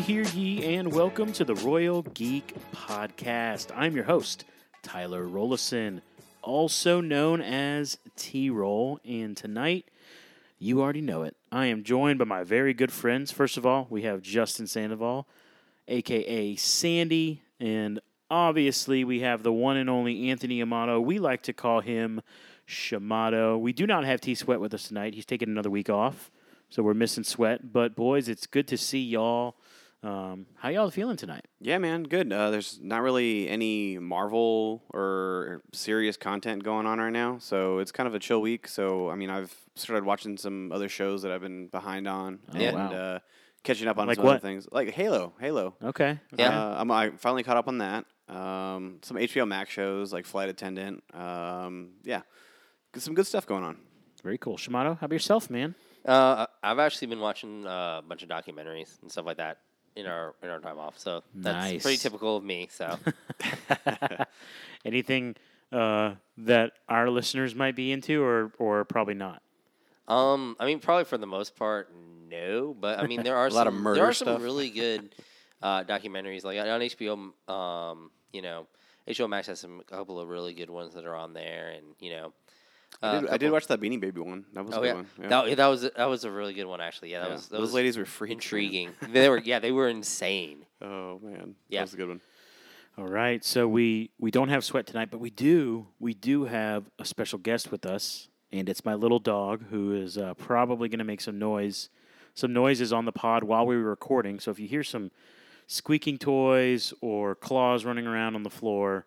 hear 0.00 0.22
ye, 0.22 0.76
and 0.76 0.90
welcome 0.94 1.30
to 1.30 1.44
the 1.44 1.54
Royal 1.56 2.00
Geek 2.00 2.54
Podcast. 2.74 3.70
I'm 3.76 3.94
your 3.94 4.04
host, 4.04 4.44
Tyler 4.82 5.26
Rollison, 5.26 6.00
also 6.40 7.02
known 7.02 7.42
as 7.42 7.98
T 8.16 8.48
Roll, 8.48 8.98
and 9.04 9.36
tonight, 9.36 9.84
you 10.58 10.80
already 10.80 11.02
know 11.02 11.22
it. 11.24 11.36
I 11.52 11.66
am 11.66 11.84
joined 11.84 12.18
by 12.18 12.24
my 12.24 12.44
very 12.44 12.72
good 12.72 12.90
friends. 12.90 13.30
First 13.30 13.58
of 13.58 13.66
all, 13.66 13.88
we 13.90 14.00
have 14.02 14.22
Justin 14.22 14.66
Sandoval, 14.66 15.28
aka 15.86 16.56
Sandy, 16.56 17.42
and 17.60 18.00
obviously 18.30 19.04
we 19.04 19.20
have 19.20 19.42
the 19.42 19.52
one 19.52 19.76
and 19.76 19.90
only 19.90 20.30
Anthony 20.30 20.62
Amato. 20.62 20.98
We 20.98 21.18
like 21.18 21.42
to 21.42 21.52
call 21.52 21.80
him 21.80 22.22
Shamato. 22.66 23.60
We 23.60 23.74
do 23.74 23.86
not 23.86 24.06
have 24.06 24.22
T 24.22 24.34
Sweat 24.34 24.60
with 24.60 24.72
us 24.72 24.88
tonight. 24.88 25.12
He's 25.12 25.26
taking 25.26 25.50
another 25.50 25.70
week 25.70 25.90
off, 25.90 26.30
so 26.70 26.82
we're 26.82 26.94
missing 26.94 27.24
Sweat. 27.24 27.70
But 27.70 27.94
boys, 27.94 28.30
it's 28.30 28.46
good 28.46 28.66
to 28.68 28.78
see 28.78 29.02
y'all. 29.02 29.56
Um, 30.02 30.46
how 30.56 30.70
y'all 30.70 30.90
feeling 30.90 31.16
tonight? 31.18 31.44
Yeah, 31.60 31.76
man, 31.76 32.04
good. 32.04 32.32
Uh, 32.32 32.50
there's 32.50 32.78
not 32.82 33.02
really 33.02 33.48
any 33.50 33.98
Marvel 33.98 34.82
or 34.94 35.62
serious 35.74 36.16
content 36.16 36.62
going 36.64 36.86
on 36.86 36.98
right 36.98 37.12
now, 37.12 37.36
so 37.38 37.78
it's 37.80 37.92
kind 37.92 38.06
of 38.06 38.14
a 38.14 38.18
chill 38.18 38.40
week. 38.40 38.66
So, 38.66 39.10
I 39.10 39.14
mean, 39.16 39.28
I've 39.28 39.54
started 39.74 40.04
watching 40.06 40.38
some 40.38 40.72
other 40.72 40.88
shows 40.88 41.20
that 41.22 41.32
I've 41.32 41.42
been 41.42 41.66
behind 41.68 42.08
on, 42.08 42.38
Oh, 42.54 42.58
and 42.58 42.76
wow. 42.76 42.92
uh, 42.92 43.18
catching 43.62 43.88
up 43.88 43.98
on 43.98 44.06
Like 44.06 44.16
some 44.16 44.24
what? 44.24 44.36
other 44.36 44.40
things, 44.40 44.66
like 44.72 44.88
Halo. 44.90 45.34
Halo. 45.38 45.74
Okay. 45.84 46.18
Yeah. 46.34 46.58
Uh, 46.70 46.76
I'm, 46.80 46.90
I 46.90 47.10
finally 47.10 47.42
caught 47.42 47.58
up 47.58 47.68
on 47.68 47.78
that. 47.78 48.06
Um, 48.26 49.00
some 49.02 49.18
HBO 49.18 49.46
Max 49.46 49.68
shows 49.70 50.14
like 50.14 50.24
Flight 50.24 50.48
Attendant. 50.48 51.02
Um, 51.12 51.90
yeah, 52.04 52.22
G- 52.94 53.00
some 53.00 53.12
good 53.14 53.26
stuff 53.26 53.44
going 53.44 53.64
on. 53.64 53.76
Very 54.22 54.38
cool. 54.38 54.56
Shamato, 54.56 54.98
how 54.98 55.04
about 55.06 55.12
yourself, 55.12 55.50
man? 55.50 55.74
Uh, 56.06 56.46
I've 56.62 56.78
actually 56.78 57.08
been 57.08 57.20
watching 57.20 57.66
uh, 57.66 57.98
a 57.98 58.02
bunch 58.06 58.22
of 58.22 58.30
documentaries 58.30 59.00
and 59.02 59.10
stuff 59.12 59.26
like 59.26 59.36
that 59.36 59.58
in 59.96 60.06
our 60.06 60.34
in 60.42 60.48
our 60.48 60.60
time 60.60 60.78
off. 60.78 60.98
So 60.98 61.22
that's 61.34 61.82
pretty 61.82 61.98
typical 61.98 62.36
of 62.36 62.44
me. 62.44 62.68
So 62.70 62.98
Anything 64.84 65.36
uh, 65.72 66.14
that 66.38 66.72
our 66.88 67.10
listeners 67.10 67.54
might 67.54 67.76
be 67.76 67.92
into, 67.92 68.22
or 68.22 68.52
or 68.58 68.84
probably 68.84 69.14
not? 69.14 69.42
um, 70.08 70.56
I 70.58 70.66
mean, 70.66 70.80
probably 70.80 71.04
for 71.04 71.18
the 71.18 71.26
most 71.26 71.56
part, 71.56 71.92
no. 72.28 72.74
But 72.78 72.98
I 72.98 73.06
mean, 73.06 73.22
there 73.22 73.36
are 73.36 73.46
A 73.48 73.50
lot 73.50 73.66
of 73.66 73.74
some, 73.74 73.82
murder 73.82 74.00
there 74.00 74.08
are 74.08 74.12
some 74.12 74.42
really 74.42 74.70
good 74.70 75.14
uh, 75.62 75.84
documentaries 75.84 76.44
like 76.44 76.58
on 76.58 76.80
HBO. 76.80 77.52
Um, 77.52 78.10
you 78.32 78.42
know, 78.42 78.66
HBO 79.08 79.28
Max 79.28 79.46
has 79.48 79.60
some 79.60 79.80
a 79.80 79.84
couple 79.84 80.18
of 80.18 80.28
really 80.28 80.54
good 80.54 80.70
ones 80.70 80.94
that 80.94 81.04
are 81.04 81.16
on 81.16 81.34
there, 81.34 81.72
and 81.76 81.86
you 82.00 82.10
know. 82.10 82.32
I 83.02 83.06
uh, 83.08 83.20
did, 83.20 83.30
I 83.30 83.36
did 83.38 83.50
watch 83.52 83.66
that 83.68 83.80
Beanie 83.80 84.00
Baby 84.00 84.20
one. 84.20 84.44
That 84.52 84.64
was 84.64 84.74
a 84.74 84.78
Oh 84.78 84.80
good 84.80 84.86
yeah, 84.88 84.94
one. 84.94 85.06
Yeah. 85.20 85.28
that 85.28 85.56
that 85.56 85.66
was 85.66 85.82
that 85.82 86.04
was 86.08 86.24
a 86.24 86.30
really 86.30 86.52
good 86.54 86.66
one 86.66 86.80
actually. 86.80 87.12
Yeah, 87.12 87.20
that 87.20 87.28
Yeah. 87.28 87.32
was 87.34 87.46
that 87.48 87.52
Those 87.56 87.62
was 87.62 87.74
ladies 87.74 87.96
were 87.96 88.04
freaks, 88.04 88.30
man. 88.30 88.36
intriguing. 88.36 88.90
they 89.12 89.28
were 89.28 89.38
yeah, 89.38 89.58
they 89.58 89.72
were 89.72 89.88
insane. 89.88 90.64
Oh 90.82 91.20
man, 91.22 91.56
Yeah. 91.68 91.80
that 91.80 91.84
was 91.84 91.94
a 91.94 91.96
good 91.98 92.08
one. 92.08 92.20
All 92.98 93.06
right, 93.06 93.44
so 93.44 93.68
we 93.68 94.10
we 94.18 94.30
don't 94.30 94.48
have 94.48 94.64
sweat 94.64 94.86
tonight, 94.86 95.10
but 95.10 95.20
we 95.20 95.30
do 95.30 95.86
we 95.98 96.14
do 96.14 96.44
have 96.44 96.90
a 96.98 97.04
special 97.04 97.38
guest 97.38 97.70
with 97.70 97.84
us, 97.86 98.28
and 98.52 98.68
it's 98.68 98.84
my 98.84 98.94
little 98.94 99.18
dog 99.18 99.64
who 99.70 99.92
is 99.94 100.16
uh, 100.18 100.34
probably 100.34 100.88
going 100.88 100.98
to 100.98 101.04
make 101.04 101.20
some 101.20 101.38
noise, 101.38 101.88
some 102.34 102.52
noises 102.52 102.92
on 102.92 103.04
the 103.04 103.12
pod 103.12 103.44
while 103.44 103.64
we 103.66 103.76
were 103.76 103.84
recording. 103.90 104.40
So 104.40 104.50
if 104.50 104.58
you 104.58 104.66
hear 104.68 104.82
some 104.82 105.10
squeaking 105.66 106.18
toys 106.18 106.92
or 107.00 107.34
claws 107.34 107.84
running 107.84 108.06
around 108.06 108.34
on 108.34 108.42
the 108.42 108.50
floor, 108.50 109.06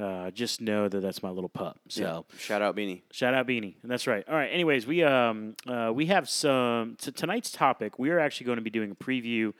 uh, 0.00 0.30
just 0.30 0.60
know 0.60 0.88
that 0.88 1.00
that's 1.00 1.22
my 1.22 1.30
little 1.30 1.48
pup. 1.48 1.78
So. 1.88 2.02
Yeah. 2.30 2.38
Shout 2.38 2.62
out 2.62 2.76
Beanie. 2.76 3.02
Shout 3.10 3.34
out 3.34 3.46
Beanie. 3.46 3.74
That's 3.84 4.06
right. 4.06 4.24
All 4.28 4.34
right. 4.34 4.48
Anyways, 4.48 4.86
we 4.86 5.02
um 5.04 5.54
uh, 5.66 5.92
we 5.94 6.06
have 6.06 6.28
some 6.28 6.96
t- 7.00 7.12
tonight's 7.12 7.50
topic. 7.50 7.98
We 7.98 8.10
are 8.10 8.18
actually 8.18 8.46
going 8.46 8.56
to 8.56 8.62
be 8.62 8.70
doing 8.70 8.90
a 8.90 8.94
preview 8.94 9.52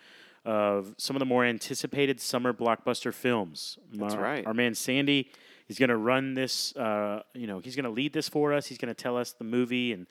of 0.45 0.95
some 0.97 1.17
of 1.17 1.21
the 1.21 1.27
more 1.27 1.45
anticipated 1.45 2.21
summer 2.21 2.53
blockbuster 2.53 3.13
films. 3.13 3.79
That's 3.93 4.15
Our- 4.15 4.23
right. 4.23 4.47
Our 4.47 4.55
man 4.55 4.75
Sandy 4.75 5.31
is 5.69 5.79
going 5.79 5.91
to 5.91 5.97
run 5.97 6.35
this. 6.35 6.75
Uh, 6.75 7.23
you 7.35 7.47
know, 7.47 7.59
he's 7.59 7.77
going 7.77 7.85
to 7.85 7.91
lead 7.91 8.13
this 8.13 8.29
for 8.29 8.55
us. 8.55 8.67
He's 8.67 8.79
going 8.79 8.93
to 8.95 9.01
tell 9.03 9.17
us 9.17 9.33
the 9.33 9.45
movie 9.45 9.93
and. 9.93 10.07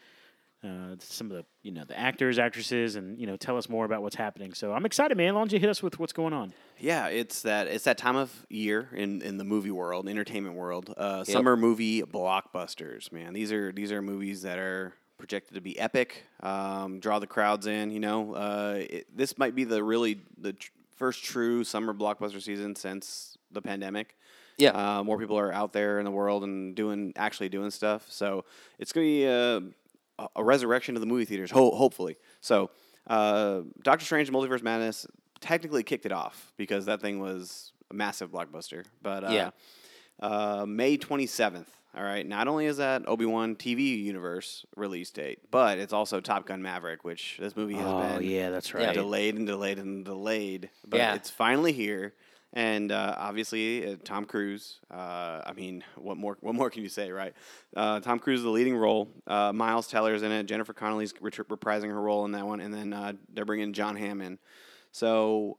Uh, 0.61 0.95
some 0.99 1.31
of 1.31 1.37
the 1.37 1.45
you 1.63 1.71
know 1.71 1.85
the 1.85 1.97
actors, 1.97 2.37
actresses, 2.37 2.97
and 2.97 3.17
you 3.17 3.25
know 3.25 3.37
tell 3.37 3.57
us 3.57 3.69
more 3.69 3.85
about 3.85 4.01
what's 4.01 4.17
happening. 4.17 4.53
So 4.53 4.73
I'm 4.73 4.85
excited, 4.85 5.17
man. 5.17 5.33
Why 5.33 5.39
don't 5.39 5.53
you 5.53 5.59
hit 5.59 5.69
us 5.69 5.81
with 5.81 5.99
what's 5.99 6.11
going 6.11 6.33
on? 6.33 6.53
Yeah, 6.77 7.07
it's 7.07 7.43
that 7.43 7.67
it's 7.67 7.85
that 7.85 7.97
time 7.97 8.17
of 8.17 8.45
year 8.49 8.89
in, 8.93 9.21
in 9.21 9.37
the 9.37 9.45
movie 9.45 9.71
world, 9.71 10.09
entertainment 10.09 10.55
world. 10.55 10.93
Uh, 10.97 11.23
Summer 11.23 11.55
movie 11.55 12.01
blockbusters, 12.01 13.09
man. 13.11 13.33
These 13.33 13.53
are 13.53 13.71
these 13.71 13.91
are 13.93 14.01
movies 14.01 14.41
that 14.41 14.59
are 14.59 14.93
projected 15.17 15.55
to 15.55 15.61
be 15.61 15.79
epic, 15.79 16.25
um, 16.41 16.99
draw 16.99 17.19
the 17.19 17.27
crowds 17.27 17.65
in. 17.65 17.91
You 17.91 17.99
know, 18.01 18.33
uh, 18.33 18.75
it, 18.79 19.15
this 19.15 19.37
might 19.37 19.55
be 19.55 19.63
the 19.63 19.81
really 19.81 20.19
the 20.37 20.53
tr- 20.53 20.71
first 20.97 21.23
true 21.23 21.63
summer 21.63 21.93
blockbuster 21.93 22.41
season 22.41 22.75
since 22.75 23.37
the 23.51 23.61
pandemic. 23.61 24.17
Yeah. 24.57 24.71
uh, 24.71 25.03
more 25.05 25.17
people 25.17 25.39
are 25.39 25.53
out 25.53 25.71
there 25.71 25.99
in 25.99 26.05
the 26.05 26.11
world 26.11 26.43
and 26.43 26.75
doing 26.75 27.13
actually 27.15 27.47
doing 27.47 27.71
stuff. 27.71 28.07
So 28.09 28.43
it's 28.77 28.91
gonna 28.91 29.05
be 29.05 29.25
a, 30.35 30.43
resurrection 30.43 30.95
of 30.95 31.01
the 31.01 31.07
movie 31.07 31.25
theaters, 31.25 31.51
ho- 31.51 31.71
hopefully. 31.75 32.17
So 32.41 32.71
uh, 33.07 33.61
Doctor 33.83 34.05
Strange: 34.05 34.29
Multiverse 34.31 34.63
Madness 34.63 35.05
technically 35.41 35.83
kicked 35.83 36.05
it 36.05 36.11
off 36.11 36.51
because 36.57 36.85
that 36.85 37.01
thing 37.01 37.19
was 37.19 37.71
a 37.91 37.93
massive 37.93 38.31
blockbuster. 38.31 38.85
But 39.01 39.23
uh, 39.23 39.29
Yeah. 39.31 39.49
uh, 40.21 40.65
May 40.67 40.97
twenty 40.97 41.25
seventh. 41.27 41.69
All 41.95 42.03
right. 42.03 42.25
Not 42.27 42.47
only 42.47 42.67
is 42.67 42.77
that 42.77 43.07
Obi 43.07 43.25
Wan 43.25 43.55
TV 43.55 44.03
universe 44.03 44.63
release 44.75 45.09
date, 45.09 45.39
but 45.49 45.79
it's 45.79 45.91
also 45.91 46.21
Top 46.21 46.45
Gun 46.45 46.61
Maverick, 46.61 47.03
which 47.03 47.37
this 47.39 47.55
movie 47.55 47.73
has 47.73 47.85
Oh 47.87 48.17
been 48.19 48.29
yeah, 48.29 48.51
that's 48.51 48.73
right. 48.75 48.93
delayed 48.93 49.35
and 49.35 49.47
delayed 49.47 49.79
and 49.79 50.05
delayed. 50.05 50.69
But 50.87 50.97
Yeah. 50.97 51.15
it's 51.15 51.31
finally 51.31 51.71
here. 51.73 52.13
And 52.53 52.91
uh, 52.91 53.15
obviously, 53.17 53.85
uh, 53.85 53.95
Tom 54.03 54.25
Cruise. 54.25 54.79
Uh, 54.89 55.41
I 55.45 55.53
mean, 55.55 55.83
what 55.95 56.17
more? 56.17 56.37
What 56.41 56.55
more 56.55 56.71
can 56.71 56.81
you 56.81 56.89
say, 56.89 57.11
right? 57.11 57.33
Uh, 57.75 57.99
Tom 57.99 58.17
Cruise 58.17 58.39
is 58.39 58.43
the 58.43 58.49
leading 58.49 58.75
role. 58.75 59.07
Uh, 59.27 59.53
Miles 59.53 59.87
Teller's 59.87 60.23
in 60.23 60.31
it. 60.31 60.45
Jennifer 60.45 60.73
Connelly's 60.73 61.13
ret- 61.21 61.33
reprising 61.33 61.89
her 61.89 62.01
role 62.01 62.25
in 62.25 62.31
that 62.31 62.47
one, 62.47 62.59
and 62.59 62.73
then 62.73 62.91
uh, 62.91 63.13
they're 63.31 63.45
bringing 63.45 63.71
Jon 63.73 63.95
Hamm 63.95 64.21
in. 64.21 64.39
So, 64.91 65.57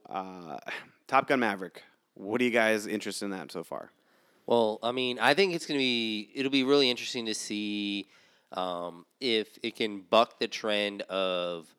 Top 1.07 1.27
Gun 1.27 1.39
Maverick. 1.39 1.83
What 2.15 2.41
are 2.41 2.43
you 2.43 2.51
guys 2.51 2.87
interested 2.87 3.23
in 3.25 3.31
that 3.31 3.53
so 3.53 3.63
far? 3.63 3.91
Well, 4.45 4.79
I 4.83 4.91
mean, 4.91 5.17
I 5.17 5.33
think 5.33 5.53
it's 5.53 5.67
to 5.67 5.73
be 5.73 6.29
it'll 6.35 6.51
be 6.51 6.65
really 6.65 6.89
interesting 6.89 7.25
to 7.27 7.33
see 7.33 8.09
um, 8.51 9.05
if 9.21 9.57
it 9.63 9.77
can 9.77 10.01
buck 10.01 10.39
the 10.39 10.49
trend 10.49 11.03
of 11.03 11.73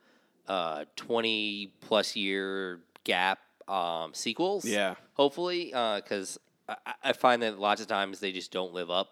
twenty 0.96 1.74
plus 1.82 2.16
year 2.16 2.80
gap 3.04 3.40
um, 3.72 4.12
sequels. 4.14 4.64
Yeah. 4.64 4.94
hopefully, 5.14 5.66
because 5.66 6.38
I, 6.68 6.76
I- 6.86 6.94
I 7.04 7.12
find 7.12 7.42
that 7.42 7.58
lots 7.58 7.80
of 7.80 7.86
times 7.86 8.20
they 8.20 8.32
just 8.32 8.52
don't 8.52 8.72
live 8.72 8.90
up. 8.90 9.08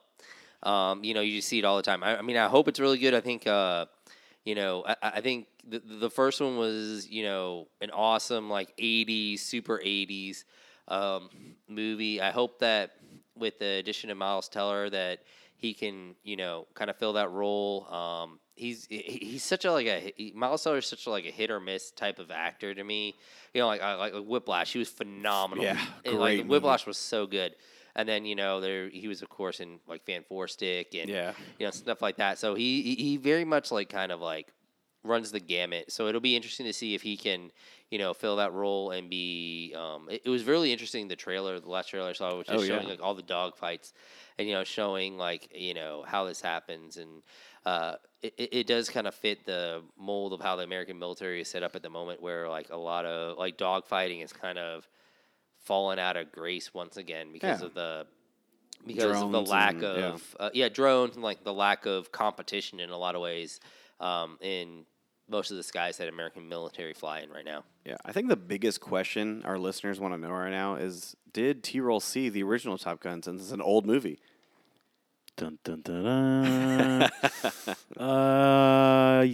Um, 0.62 1.02
you 1.04 1.14
know, 1.14 1.20
you 1.22 1.36
just 1.36 1.48
see 1.48 1.58
it 1.58 1.64
all 1.64 1.76
the 1.76 1.82
time. 1.82 2.02
I, 2.02 2.18
I 2.18 2.22
mean, 2.22 2.36
I 2.36 2.46
hope 2.48 2.68
it's 2.68 2.80
really 2.80 2.98
good. 2.98 3.14
I 3.14 3.20
think. 3.20 3.46
Uh, 3.46 3.86
you 4.44 4.54
know, 4.54 4.84
I, 4.86 4.96
I 5.02 5.20
think 5.20 5.48
the, 5.68 5.80
the 5.80 6.08
first 6.08 6.40
one 6.40 6.56
was, 6.56 7.06
you 7.06 7.24
know, 7.24 7.68
an 7.82 7.90
awesome 7.90 8.48
like 8.48 8.74
'80s, 8.78 9.40
super 9.40 9.78
'80s 9.84 10.44
um, 10.88 11.28
movie. 11.68 12.20
I 12.22 12.30
hope 12.30 12.58
that 12.60 12.92
with 13.36 13.58
the 13.58 13.66
addition 13.78 14.08
of 14.10 14.16
Miles 14.16 14.48
Teller, 14.48 14.88
that 14.90 15.20
he 15.56 15.74
can, 15.74 16.14
you 16.24 16.36
know, 16.36 16.66
kind 16.74 16.88
of 16.88 16.96
fill 16.96 17.12
that 17.14 17.30
role. 17.30 17.86
Um, 17.92 18.38
he's 18.60 18.86
he's 18.90 19.42
such 19.42 19.64
a 19.64 19.72
like 19.72 19.86
a 19.86 20.12
he, 20.16 20.32
Miles 20.36 20.62
Teller 20.62 20.78
is 20.78 20.86
such 20.86 21.06
a, 21.06 21.10
like 21.10 21.24
a 21.24 21.30
hit 21.30 21.50
or 21.50 21.60
miss 21.60 21.90
type 21.90 22.18
of 22.18 22.30
actor 22.30 22.74
to 22.74 22.84
me. 22.84 23.14
You 23.54 23.62
know, 23.62 23.66
like 23.66 23.80
I- 23.82 23.94
like 23.96 24.14
Whiplash, 24.14 24.72
he 24.72 24.78
was 24.78 24.88
phenomenal. 24.88 25.64
Yeah, 25.64 25.80
And, 26.04 26.18
like. 26.18 26.46
Whiplash 26.46 26.86
was 26.86 26.98
so 26.98 27.26
good. 27.26 27.54
And 27.96 28.08
then 28.08 28.24
you 28.24 28.36
know 28.36 28.60
there 28.60 28.88
he 28.88 29.08
was 29.08 29.20
of 29.22 29.28
course 29.28 29.58
in 29.58 29.80
like 29.88 30.04
Fan 30.06 30.22
Four 30.28 30.46
Stick 30.46 30.94
and 30.94 31.08
Yeah. 31.10 31.32
you 31.58 31.66
know 31.66 31.72
stuff 31.72 32.00
like 32.00 32.18
that. 32.18 32.38
So 32.38 32.54
he 32.54 32.82
he- 32.82 32.94
he 33.02 33.16
very 33.16 33.44
much 33.44 33.72
like 33.72 33.88
kind 33.88 34.12
of 34.12 34.20
like 34.20 34.52
runs 35.02 35.30
the 35.32 35.40
gamut. 35.40 35.90
So 35.92 36.06
it'll 36.08 36.20
be 36.20 36.36
interesting 36.36 36.66
to 36.66 36.72
see 36.72 36.94
if 36.94 37.02
he 37.02 37.16
can, 37.16 37.50
you 37.90 37.98
know, 37.98 38.12
fill 38.12 38.36
that 38.36 38.52
role 38.52 38.90
and 38.90 39.08
be. 39.08 39.74
Um, 39.76 40.08
it, 40.10 40.22
it 40.26 40.28
was 40.30 40.44
really 40.44 40.72
interesting 40.72 41.08
the 41.08 41.16
trailer, 41.16 41.58
the 41.58 41.68
last 41.70 41.88
trailer 41.88 42.10
I 42.10 42.12
saw, 42.12 42.36
which 42.38 42.48
is 42.50 42.60
Oh, 42.60 42.62
yeah. 42.62 42.76
showing 42.76 42.88
like 42.88 43.02
all 43.02 43.14
the 43.14 43.22
dog 43.22 43.56
fights, 43.56 43.92
and 44.38 44.46
you 44.48 44.54
know, 44.54 44.64
showing 44.64 45.16
like 45.16 45.48
you 45.54 45.74
know 45.74 46.04
how 46.06 46.24
this 46.26 46.40
happens, 46.40 46.96
and 46.98 47.22
uh, 47.66 47.94
it, 48.22 48.34
it 48.52 48.66
does 48.66 48.88
kind 48.90 49.06
of 49.06 49.14
fit 49.14 49.44
the 49.46 49.82
mold 49.98 50.32
of 50.32 50.40
how 50.40 50.56
the 50.56 50.62
American 50.64 50.98
military 50.98 51.40
is 51.40 51.48
set 51.48 51.62
up 51.62 51.74
at 51.74 51.82
the 51.82 51.90
moment, 51.90 52.20
where 52.22 52.48
like 52.48 52.68
a 52.70 52.76
lot 52.76 53.04
of 53.06 53.38
like 53.38 53.56
dog 53.56 53.86
fighting 53.86 54.20
is 54.20 54.32
kind 54.32 54.58
of 54.58 54.86
fallen 55.64 55.98
out 55.98 56.16
of 56.16 56.32
grace 56.32 56.72
once 56.74 56.96
again 56.96 57.32
because 57.32 57.60
Yeah. 57.60 57.66
of 57.66 57.74
the 57.74 58.06
because 58.86 59.20
of 59.22 59.30
the 59.30 59.42
lack 59.42 59.74
and- 59.74 59.82
yeah. 59.82 59.88
of 60.12 60.36
uh, 60.40 60.50
yeah 60.54 60.68
drones 60.70 61.14
and 61.14 61.22
like 61.22 61.44
the 61.44 61.52
lack 61.52 61.84
of 61.84 62.10
competition 62.12 62.80
in 62.80 62.88
a 62.88 62.96
lot 62.96 63.14
of 63.14 63.20
ways 63.20 63.60
um, 64.00 64.38
in 64.40 64.84
most 65.28 65.50
of 65.52 65.56
the 65.56 65.62
skies 65.62 65.98
that 65.98 66.08
American 66.08 66.48
military 66.48 66.92
fly 66.92 67.20
in 67.20 67.30
right 67.30 67.44
now. 67.44 67.64
Yeah, 67.84 67.96
I 68.04 68.12
think 68.12 68.28
the 68.28 68.36
biggest 68.36 68.80
question 68.80 69.42
our 69.44 69.58
listeners 69.58 70.00
want 70.00 70.12
to 70.14 70.18
know 70.18 70.30
right 70.30 70.50
now 70.50 70.74
is: 70.74 71.16
Did 71.32 71.62
T 71.62 71.80
Roll 71.80 72.00
see 72.00 72.28
the 72.28 72.42
original 72.42 72.76
Top 72.78 73.00
Gun 73.00 73.22
since 73.22 73.40
it's 73.42 73.52
an 73.52 73.60
old 73.62 73.86
movie? 73.86 74.18
Dun, 75.36 75.58
dun, 75.64 75.80
dun, 75.82 76.02
dun. 76.04 77.10
uh, 77.96 79.26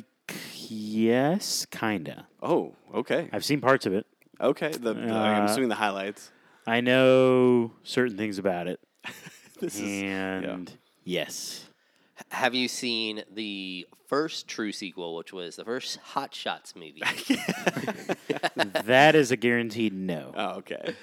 yes, 0.69 1.67
kinda. 1.71 2.29
Oh, 2.43 2.75
okay. 2.95 3.29
I've 3.33 3.45
seen 3.45 3.61
parts 3.61 3.87
of 3.87 3.93
it. 3.95 4.07
Okay, 4.41 4.69
the, 4.71 4.95
the- 4.95 5.01
I'm 5.01 5.43
Uh, 5.43 5.45
assuming 5.47 5.69
the 5.71 5.75
highlights. 5.77 6.31
I 6.67 6.81
know 6.81 7.73
certain 7.83 8.17
things 8.17 8.39
about 8.39 8.67
it, 8.69 8.81
This 9.61 9.75
is 9.77 10.03
and 10.03 10.73
yes, 11.05 11.67
Have 12.31 12.55
you 12.55 12.69
seen 12.69 13.23
the 13.33 13.87
first 14.09 14.49
true 14.49 14.73
sequel, 14.73 15.17
which 15.17 15.33
was 15.33 15.57
the 15.57 15.65
first 15.65 15.99
Hot 15.99 16.35
Shots 16.35 16.75
movie? 16.75 17.03
that 18.85 19.15
is 19.15 19.31
a 19.31 19.37
guaranteed 19.37 19.93
no. 19.93 20.33
oh, 20.35 20.47
okay. 20.59 20.95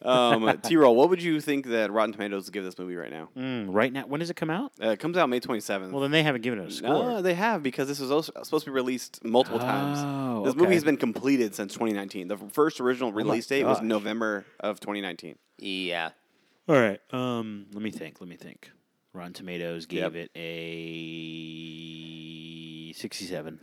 Um, 0.00 0.58
T 0.62 0.76
roll. 0.76 0.96
What 0.96 1.10
would 1.10 1.22
you 1.22 1.40
think 1.40 1.66
that 1.66 1.92
Rotten 1.92 2.12
Tomatoes 2.12 2.46
would 2.46 2.52
give 2.52 2.64
this 2.64 2.78
movie 2.78 2.96
right 2.96 3.10
now? 3.10 3.28
Mm, 3.36 3.68
right 3.70 3.92
now, 3.92 4.06
when 4.06 4.20
does 4.20 4.30
it 4.30 4.34
come 4.36 4.50
out? 4.50 4.72
Uh, 4.82 4.88
it 4.88 4.98
comes 4.98 5.16
out 5.16 5.28
May 5.28 5.40
27th. 5.40 5.92
Well, 5.92 6.00
then 6.00 6.10
they 6.10 6.22
haven't 6.22 6.40
given 6.42 6.58
it 6.58 6.68
a 6.68 6.72
score. 6.72 6.88
No, 6.88 7.22
they 7.22 7.34
have 7.34 7.62
because 7.62 7.86
this 7.88 8.00
was 8.00 8.10
also 8.10 8.32
supposed 8.42 8.64
to 8.64 8.70
be 8.70 8.74
released 8.74 9.24
multiple 9.24 9.60
times. 9.60 9.98
Oh, 10.00 10.44
This 10.44 10.54
movie 10.56 10.74
has 10.74 10.84
been 10.84 10.96
completed 10.96 11.54
since 11.54 11.72
2019. 11.74 12.28
The 12.28 12.36
first 12.36 12.80
original 12.80 13.12
release 13.12 13.46
date 13.46 13.64
was. 13.64 13.80
November 13.80 14.44
of 14.60 14.80
2019. 14.80 15.36
yeah. 15.58 16.10
All 16.68 16.76
right. 16.76 17.00
Um, 17.10 17.66
let 17.72 17.82
me 17.82 17.90
think. 17.90 18.20
Let 18.20 18.28
me 18.30 18.36
think. 18.36 18.70
Rotten 19.14 19.32
Tomatoes 19.34 19.86
gave 19.86 20.14
Yep. 20.14 20.14
it 20.14 20.30
a 20.36 20.42
sixty-seven. 22.94 23.60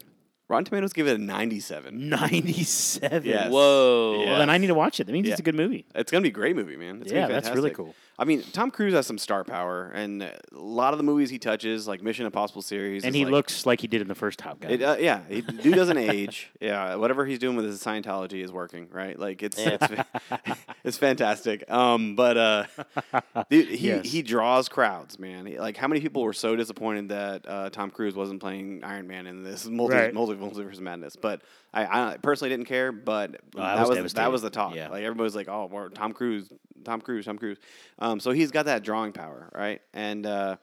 Rotten 0.47 0.65
Tomatoes 0.65 0.93
gave 0.93 1.07
it 1.07 1.15
a 1.15 1.21
97. 1.21 2.09
Ninety-seven. 2.09 3.23
Yes. 3.27 3.51
Whoa. 3.51 4.19
Yeah. 4.21 4.29
Well, 4.31 4.39
then 4.39 4.49
I 4.49 4.57
need 4.57 4.67
to 4.67 4.73
watch 4.75 4.99
it. 4.99 5.05
That 5.07 5.13
means 5.13 5.27
Yeah. 5.27 5.33
it's 5.33 5.39
a 5.39 5.43
good 5.43 5.55
movie. 5.55 5.85
It's 5.95 6.11
gonna 6.11 6.21
be 6.23 6.29
a 6.29 6.31
great 6.31 6.55
movie, 6.55 6.75
man. 6.77 7.01
It's 7.01 7.11
gonna 7.11 7.21
Yeah, 7.21 7.27
be 7.27 7.33
that's 7.33 7.49
really 7.49 7.69
fantastic. 7.69 7.77
cool. 7.77 7.95
I 8.19 8.25
mean, 8.25 8.43
Tom 8.51 8.69
Cruise 8.69 8.93
has 8.93 9.07
some 9.07 9.17
star 9.17 9.43
power, 9.45 9.89
and 9.95 10.21
uh, 10.21 10.29
a 10.53 10.57
lot 10.57 10.93
of 10.93 10.97
the 10.99 11.03
movies 11.03 11.29
he 11.29 11.39
touches, 11.39 11.87
like 11.87 12.01
Mission 12.03 12.25
Impossible 12.25 12.61
series, 12.61 13.05
And 13.05 13.15
he 13.15 13.23
like- 13.25 13.31
looks 13.31 13.65
like 13.65 13.79
he 13.79 13.87
did 13.87 14.01
in 14.01 14.07
the 14.09 14.15
first 14.15 14.37
Top 14.39 14.59
Gun. 14.59 14.71
It, 14.71 14.81
uh, 14.83 14.97
yeah, 14.99 15.21
he, 15.29 15.41
dude 15.41 15.73
doesn't 15.75 15.97
age. 15.97 16.51
Yeah, 16.61 16.95
whatever 16.95 17.25
he's 17.25 17.39
doing 17.39 17.55
with 17.55 17.63
his 17.65 17.81
Scientology 17.81 18.43
is 18.43 18.51
working, 18.51 18.89
right? 18.91 19.17
Like 19.17 19.41
it's 19.41 19.57
Yeah. 19.57 19.77
it's, 19.79 20.59
it's 20.83 20.97
fantastic. 20.97 21.63
Um, 21.71 22.15
but 22.15 22.35
uh, 22.37 22.63
dude, 23.49 23.69
he 23.69 23.87
Yes. 23.87 24.05
he 24.11 24.21
draws 24.21 24.67
crowds, 24.67 25.17
man. 25.17 25.45
He- 25.45 25.57
like 25.59 25.77
how 25.77 25.87
many 25.87 26.01
people 26.01 26.21
were 26.23 26.33
so 26.33 26.55
disappointed 26.57 27.09
that 27.09 27.45
uh, 27.47 27.69
Tom 27.69 27.89
Cruise 27.91 28.15
wasn't 28.15 28.41
playing 28.41 28.83
Iron 28.83 29.07
Man 29.07 29.25
in 29.27 29.43
this 29.43 29.65
multi 29.65 29.95
Right. 29.95 30.13
multi 30.13 30.33
multiverse 30.35 30.79
madness? 30.81 31.15
But 31.15 31.41
I, 31.73 31.85
I 32.13 32.17
personally 32.17 32.49
didn't 32.49 32.67
care. 32.67 32.91
But 32.91 33.39
Oh, 33.55 33.59
that 33.61 33.87
was 33.87 33.99
was, 34.01 34.13
that 34.15 34.31
was 34.31 34.41
the 34.41 34.49
talk. 34.49 34.75
Yeah. 34.75 34.89
Like 34.89 35.03
everybody 35.03 35.23
was 35.23 35.35
like, 35.35 35.47
oh, 35.47 35.69
more 35.69 35.89
Tom 35.89 36.11
Cruise, 36.11 36.51
Tom 36.83 37.01
Cruise, 37.01 37.25
Tom 37.25 37.37
Cruise. 37.37 37.57
Um, 37.99 38.19
so 38.19 38.31
he's 38.31 38.51
got 38.51 38.65
that 38.65 38.83
drawing 38.83 39.11
power, 39.11 39.49
right? 39.53 39.81
And 39.93 40.25
uh, 40.25 40.57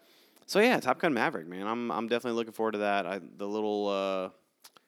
so 0.47 0.61
yeah, 0.61 0.79
Top 0.81 0.99
Gun 0.99 1.15
Maverick, 1.15 1.47
man. 1.47 1.67
I'm 1.67 1.91
I'm 1.91 2.09
definitely 2.09 2.37
looking 2.37 2.53
forward 2.53 2.73
to 2.73 2.79
that. 2.79 3.07
I, 3.07 3.21
the 3.37 3.47
little 3.49 3.89
uh, 3.89 4.31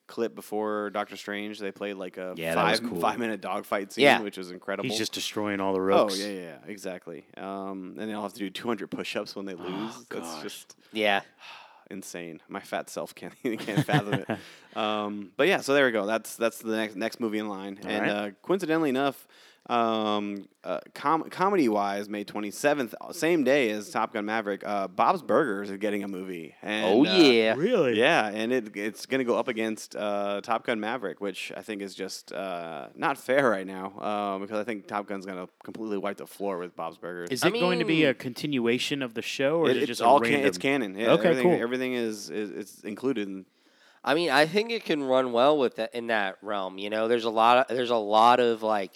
clip 0.07 0.35
before 0.35 0.91
Doctor 0.91 1.17
Strange, 1.17 1.59
they 1.59 1.71
played 1.73 1.95
like 1.97 2.17
a 2.17 2.33
Yeah, 2.37 2.55
five 2.55 2.83
cool. 2.83 3.01
five 3.01 3.19
minute 3.19 3.41
dogfight 3.41 3.93
scene, 3.93 4.05
Yeah. 4.05 4.21
which 4.23 4.39
was 4.39 4.51
incredible. 4.51 4.89
He's 4.89 4.99
just 4.99 5.13
destroying 5.13 5.61
all 5.61 5.73
the 5.75 5.81
oh 5.81 5.83
rooks. 6.05 6.19
yeah, 6.19 6.29
yeah, 6.29 6.57
exactly. 6.67 7.27
Um, 7.37 7.97
and 7.99 8.11
they'll 8.11 8.23
have 8.23 8.33
to 8.33 8.39
do 8.39 8.49
200 8.51 8.91
push-ups 8.91 9.37
when 9.37 9.45
they 9.47 9.55
lose. 9.55 9.95
That's 10.09 10.35
gosh. 10.35 10.43
just 10.43 10.77
Yeah. 10.93 11.21
insane. 11.91 12.41
My 12.49 12.61
fat 12.61 12.91
self 12.91 13.15
can't 13.15 13.35
can't 13.43 13.85
fathom 13.85 14.15
it. 14.15 14.29
Um, 14.77 15.33
but 15.37 15.49
yeah, 15.49 15.61
so 15.61 15.75
there 15.75 15.87
we 15.87 15.91
go. 15.91 16.07
That's 16.07 16.37
that's 16.37 16.59
the 16.59 16.77
next 16.77 16.95
next 16.95 17.19
movie 17.19 17.39
in 17.39 17.49
line. 17.49 17.81
All 17.83 17.91
and 17.91 18.03
right. 18.03 18.11
uh, 18.11 18.31
coincidentally 18.43 18.91
enough, 18.91 19.27
um, 19.69 20.49
uh, 20.65 20.81
com- 20.95 21.25
comedy 21.31 21.69
wise, 21.69 22.09
May 22.09 22.25
twenty 22.25 22.51
seventh, 22.51 22.95
same 23.13 23.45
day 23.45 23.71
as 23.71 23.91
Top 23.91 24.13
Gun 24.15 24.25
Maverick, 24.25 24.63
uh, 24.67 24.89
Bob's 24.89 25.23
Burgers 25.23 25.71
are 25.71 25.77
getting 25.77 26.03
a 26.05 26.09
movie. 26.09 26.55
And, 26.63 26.87
Oh, 26.87 27.01
uh, 27.07 27.17
yeah. 27.19 27.55
Really? 27.57 27.99
yeah, 27.99 28.29
and 28.29 28.53
it 28.53 28.77
it's 28.77 29.05
going 29.07 29.19
to 29.19 29.25
go 29.25 29.37
up 29.37 29.49
against 29.49 29.95
uh, 29.95 30.41
Top 30.43 30.65
Gun 30.65 30.81
Maverick, 30.81 31.21
which 31.21 31.53
I 31.57 31.61
think 31.63 31.83
is 31.83 31.95
just 31.95 32.33
uh, 32.33 32.89
not 32.95 33.19
fair 33.19 33.51
right 33.51 33.67
now 33.67 33.93
uh, 34.01 34.39
because 34.39 34.59
I 34.59 34.65
think 34.65 34.87
Top 34.87 35.07
Gun's 35.07 35.27
going 35.27 35.39
to 35.39 35.49
completely 35.65 35.99
wipe 35.99 36.17
the 36.17 36.27
floor 36.27 36.59
with 36.59 36.75
Bob's 36.75 36.97
Burgers. 36.99 37.29
Is 37.31 37.45
I 37.45 37.49
it 37.49 37.53
going 37.61 37.79
to 37.79 37.85
be 37.85 38.05
a 38.05 38.15
continuation 38.15 39.03
of 39.03 39.15
the 39.15 39.23
show, 39.23 39.59
or 39.61 39.71
It- 39.71 39.77
is 39.79 39.83
it 39.83 39.87
just 39.87 40.01
a 40.01 40.05
all 40.07 40.21
can- 40.21 40.33
it's 40.47 40.59
canon. 40.59 40.97
Yeah, 40.99 41.13
Okay, 41.13 41.29
everything, 41.29 41.51
cool. 41.53 41.63
Everything 41.63 41.93
is, 41.95 42.31
is 42.31 42.51
it's 42.51 42.81
included. 42.85 43.29
In, 43.29 43.45
I 44.05 44.15
mean, 44.15 44.31
I 44.31 44.47
think 44.47 44.71
it 44.71 44.85
can 44.85 45.03
run 45.05 45.33
well 45.33 45.59
with 45.59 45.77
that 45.77 45.95
in 45.95 46.07
that 46.07 46.37
realm. 46.41 46.79
You 46.79 46.89
know, 46.89 47.09
there's 47.09 47.25
a 47.25 47.31
lot 47.31 47.59
of 47.69 47.77
there's 47.77 47.91
a 47.91 47.97
lot 47.97 48.41
of 48.41 48.63
like 48.63 48.93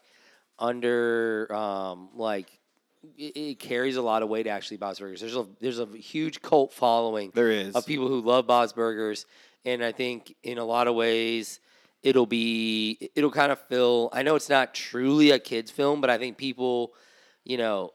under 0.62 1.52
um 1.52 2.08
like 2.14 2.58
it, 3.18 3.36
it 3.36 3.58
carries 3.58 3.96
a 3.96 4.02
lot 4.02 4.22
of 4.22 4.28
weight 4.28 4.46
actually 4.46 4.76
Bob's 4.76 5.00
Burgers. 5.00 5.20
There's 5.20 5.36
a 5.36 5.46
there's 5.60 5.80
a 5.80 5.86
huge 5.86 6.40
cult 6.40 6.72
following 6.72 7.32
there 7.34 7.50
is. 7.50 7.74
of 7.74 7.84
people 7.84 8.08
who 8.08 8.20
love 8.20 8.46
Bob's 8.46 8.72
Burgers, 8.72 9.26
and 9.64 9.84
I 9.84 9.92
think 9.92 10.34
in 10.42 10.58
a 10.58 10.64
lot 10.64 10.86
of 10.86 10.94
ways 10.94 11.60
it'll 12.02 12.26
be 12.26 13.10
it'll 13.16 13.32
kind 13.32 13.50
of 13.52 13.60
fill. 13.68 14.08
I 14.12 14.22
know 14.22 14.36
it's 14.36 14.48
not 14.48 14.72
truly 14.72 15.32
a 15.32 15.38
kids 15.38 15.70
film, 15.70 16.00
but 16.00 16.10
I 16.10 16.18
think 16.18 16.36
people, 16.36 16.94
you 17.44 17.56
know, 17.56 17.90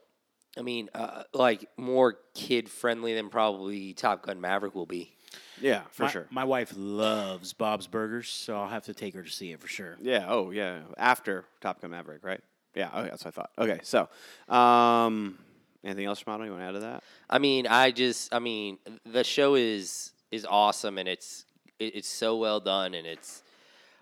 I 0.57 0.61
mean, 0.61 0.89
uh, 0.93 1.23
like 1.33 1.69
more 1.77 2.17
kid 2.33 2.69
friendly 2.69 3.13
than 3.13 3.29
probably 3.29 3.93
Top 3.93 4.23
Gun 4.23 4.41
Maverick 4.41 4.75
will 4.75 4.85
be. 4.85 5.13
Yeah, 5.61 5.81
for 5.91 6.03
my, 6.03 6.09
sure. 6.09 6.27
My 6.29 6.43
wife 6.43 6.73
loves 6.75 7.53
Bob's 7.53 7.87
Burgers, 7.87 8.29
so 8.29 8.57
I'll 8.57 8.67
have 8.67 8.85
to 8.85 8.93
take 8.93 9.13
her 9.15 9.23
to 9.23 9.29
see 9.29 9.51
it 9.51 9.59
for 9.59 9.67
sure. 9.67 9.97
Yeah. 10.01 10.25
Oh, 10.27 10.51
yeah. 10.51 10.81
After 10.97 11.45
Top 11.61 11.81
Gun 11.81 11.91
Maverick, 11.91 12.23
right? 12.23 12.41
Yeah. 12.77 12.89
Okay, 12.99 13.09
that's 13.09 13.25
what 13.25 13.33
I 13.33 13.41
thought. 13.41 13.51
Okay. 13.57 13.79
So, 13.83 14.07
um, 14.53 15.37
anything 15.83 16.05
else, 16.05 16.23
Shamato? 16.23 16.45
You 16.45 16.51
want 16.51 16.61
to 16.63 16.67
add 16.67 16.71
to 16.73 16.79
that? 16.79 17.03
I 17.29 17.39
mean, 17.39 17.67
I 17.67 17.91
just, 17.91 18.33
I 18.33 18.39
mean, 18.39 18.77
the 19.05 19.23
show 19.23 19.55
is 19.55 20.11
is 20.31 20.45
awesome 20.45 20.97
and 20.97 21.07
it's 21.07 21.45
it, 21.79 21.95
it's 21.95 22.07
so 22.07 22.35
well 22.37 22.59
done 22.59 22.93
and 22.93 23.07
it's, 23.07 23.43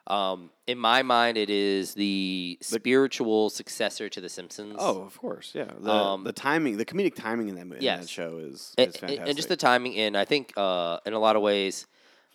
um, 0.07 0.49
in 0.67 0.77
my 0.77 1.01
mind, 1.03 1.37
it 1.37 1.49
is 1.49 1.93
the 1.93 2.57
spiritual 2.61 3.49
successor 3.49 4.07
to 4.09 4.21
The 4.21 4.29
Simpsons. 4.29 4.75
Oh, 4.79 5.01
of 5.01 5.17
course. 5.19 5.51
Yeah. 5.55 5.65
The, 5.79 5.91
Um, 5.91 6.23
the 6.23 6.31
timing, 6.33 6.77
the 6.77 6.85
comedic 6.85 7.15
timing 7.15 7.49
in 7.49 7.55
that, 7.55 7.61
in 7.77 7.81
Yes. 7.81 8.01
that 8.01 8.09
show 8.09 8.37
is, 8.37 8.73
and, 8.77 8.89
is 8.89 8.97
fantastic. 8.97 9.27
and 9.27 9.35
just 9.35 9.49
the 9.49 9.57
timing. 9.57 9.95
And 9.97 10.15
I 10.17 10.25
think, 10.25 10.53
uh, 10.57 10.99
in 11.05 11.13
a 11.13 11.19
lot 11.19 11.35
of 11.35 11.41
ways, 11.41 11.85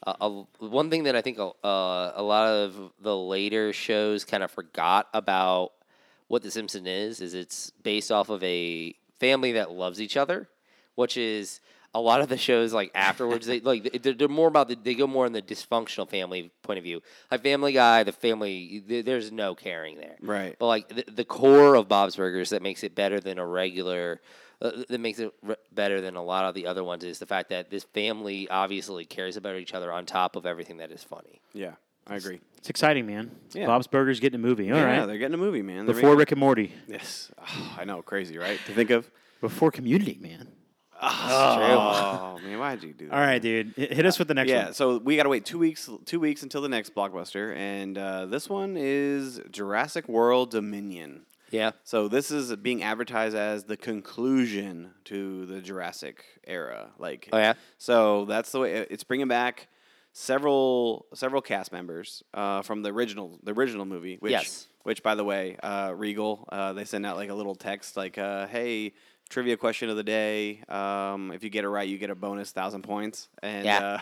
uh, 0.07 0.15
a- 0.21 0.65
one 0.65 0.91
thing 0.91 1.05
that 1.05 1.15
I 1.17 1.23
think 1.23 1.39
uh, 1.39 1.53
a 1.63 2.23
lot 2.23 2.47
of 2.49 2.93
the 3.01 3.17
later 3.17 3.73
shows 3.73 4.25
kind 4.25 4.43
of 4.43 4.51
forgot 4.51 5.09
about 5.15 5.73
what 6.31 6.43
The 6.45 6.51
Simpsons 6.53 6.87
is 6.87 7.21
is 7.21 7.35
it's 7.35 7.71
based 7.83 8.13
off 8.13 8.29
of 8.29 8.41
a 8.45 8.95
family 9.19 9.51
that 9.53 9.73
loves 9.73 10.01
each 10.01 10.17
other, 10.17 10.49
which 10.95 11.17
is 11.17 11.61
a 11.93 12.01
lot 12.01 12.21
of 12.21 12.29
the 12.29 12.39
shows 12.39 12.73
like 12.73 12.93
afterwards 12.95 13.49
they 13.49 13.59
like 13.59 14.01
they're, 14.01 14.13
they're 14.13 14.29
more 14.29 14.47
about 14.47 14.69
the, 14.69 14.77
they 14.77 14.95
go 14.95 15.09
more 15.09 15.27
in 15.27 15.33
the 15.33 15.43
dysfunctional 15.43 16.09
family 16.09 16.53
point 16.63 16.79
of 16.79 16.85
view. 16.85 17.03
Like 17.33 17.43
Family 17.43 17.73
Guy, 17.73 18.05
the 18.05 18.13
family 18.13 18.81
th- 18.87 19.05
there's 19.05 19.33
no 19.33 19.57
caring 19.57 19.97
there. 19.97 20.15
Right. 20.23 20.55
But 20.57 20.67
like 20.69 20.89
the, 20.89 21.05
the 21.13 21.25
core 21.25 21.75
of 21.75 21.89
Bob's 21.89 22.15
Burgers 22.15 22.51
that 22.51 22.63
makes 22.63 22.85
it 22.85 22.95
better 22.95 23.19
than 23.19 23.41
a 23.41 23.45
regular, 23.45 24.21
uh, 24.63 24.71
that 24.89 25.01
makes 25.01 25.19
it 25.19 25.33
re- 25.43 25.57
better 25.73 26.01
than 26.01 26.15
a 26.15 26.23
lot 26.23 26.45
of 26.45 26.55
the 26.55 26.69
other 26.69 26.85
ones 26.85 27.03
is 27.03 27.19
the 27.19 27.27
fact 27.27 27.49
that 27.49 27.71
this 27.71 27.83
family 27.83 28.49
obviously 28.49 29.05
cares 29.05 29.37
about 29.37 29.57
each 29.57 29.75
other 29.75 29.91
on 29.91 30.07
top 30.07 30.37
of 30.37 30.47
everything 30.47 30.77
that 30.77 30.93
is 30.93 31.03
funny. 31.03 31.41
yeah. 31.53 31.73
I 32.07 32.17
agree. 32.17 32.41
It's 32.59 32.69
exciting, 32.69 33.07
man. 33.07 33.31
Yeah. 33.53 33.67
Bob's 33.67 33.87
Burgers 33.87 34.21
getting 34.21 34.41
a 34.41 34.43
movie. 34.43 34.71
All 34.71 34.83
right. 34.83 34.97
yeah, 34.97 35.07
they're 35.07 35.19
getting 35.19 35.35
a 35.35 35.39
movie, 35.39 35.63
man. 35.63 35.87
They're 35.87 35.95
Before 35.95 36.11
making- 36.11 36.19
Rick 36.19 36.33
and 36.33 36.41
Morty. 36.41 36.73
Yes. 36.89 37.31
Oh, 37.41 37.77
I 37.79 37.85
know. 37.85 38.03
Crazy, 38.03 38.37
right? 38.37 38.59
To 38.67 38.73
think 38.75 38.91
of. 38.91 39.11
Before 39.41 39.71
Community, 39.71 40.19
man. 40.21 40.49
Ah, 41.03 41.57
ah. 41.59 42.35
Oh, 42.37 42.39
man. 42.47 42.59
Why'd 42.59 42.83
you 42.83 42.93
do 42.93 43.07
that? 43.09 43.15
All 43.15 43.21
right, 43.21 43.41
dude. 43.41 43.73
Hit 43.75 43.93
hit 43.95 44.05
us 44.07 44.19
with 44.19 44.29
the 44.29 44.35
next 44.35 44.51
yeah, 44.51 44.57
one. 44.59 44.67
Yeah, 44.67 44.73
so 44.73 44.99
we 44.99 45.17
got 45.17 45.23
to 45.23 45.31
wait 45.31 45.47
two 45.47 45.59
weeks. 45.59 45.89
Two 46.05 46.21
weeks 46.21 46.43
until 46.43 46.61
the 46.61 46.69
next 46.69 46.95
blockbuster, 46.95 47.57
and 47.57 47.97
uh, 47.97 48.27
this 48.27 48.51
one 48.51 48.77
is 48.77 49.41
Jurassic 49.51 50.09
World 50.09 50.51
Dominion. 50.51 51.23
Yeah. 51.51 51.71
So 51.85 52.07
this 52.09 52.31
is 52.31 52.55
being 52.57 52.83
advertised 52.83 53.35
as 53.35 53.65
the 53.65 53.77
conclusion 53.79 54.91
to 55.07 55.47
the 55.47 55.61
Jurassic 55.61 56.25
era. 56.47 56.91
Like, 56.99 57.29
Oh, 57.33 57.39
yeah? 57.39 57.55
So 57.79 58.25
that's 58.27 58.53
the 58.53 58.61
way 58.61 58.75
it's 58.91 59.03
bringing 59.05 59.29
back 59.29 59.69
several 60.13 61.07
several 61.15 61.43
cast 61.43 61.73
members 61.73 62.23
uh, 62.35 62.63
from 62.63 62.83
the 62.83 62.91
original 62.91 63.39
the 63.43 63.53
original 63.53 63.85
movie. 63.85 64.17
Which, 64.21 64.33
Yes. 64.33 64.67
Which, 64.83 65.03
by 65.03 65.15
the 65.15 65.25
way, 65.25 65.57
uh, 65.63 65.93
Regal 65.95 66.49
uh, 66.51 66.73
they 66.73 66.85
send 66.85 67.05
out 67.05 67.17
like 67.17 67.29
a 67.31 67.35
little 67.35 67.55
text 67.55 67.97
like, 67.97 68.19
uh, 68.19 68.47
"Hey." 68.47 68.93
Trivia 69.29 69.57
question 69.57 69.89
of 69.89 69.97
the 69.97 70.03
day. 70.03 70.61
Um, 70.69 71.31
if 71.31 71.45
you 71.45 71.51
get 71.51 71.63
it 71.63 71.69
right, 71.69 71.89
you 71.89 71.99
get 71.99 72.11
a 72.11 72.17
bonus 72.17 72.51
thousand 72.51 72.83
points. 72.83 73.29
And 73.45 73.65
Yeah. 73.65 73.79
uh, 73.79 73.99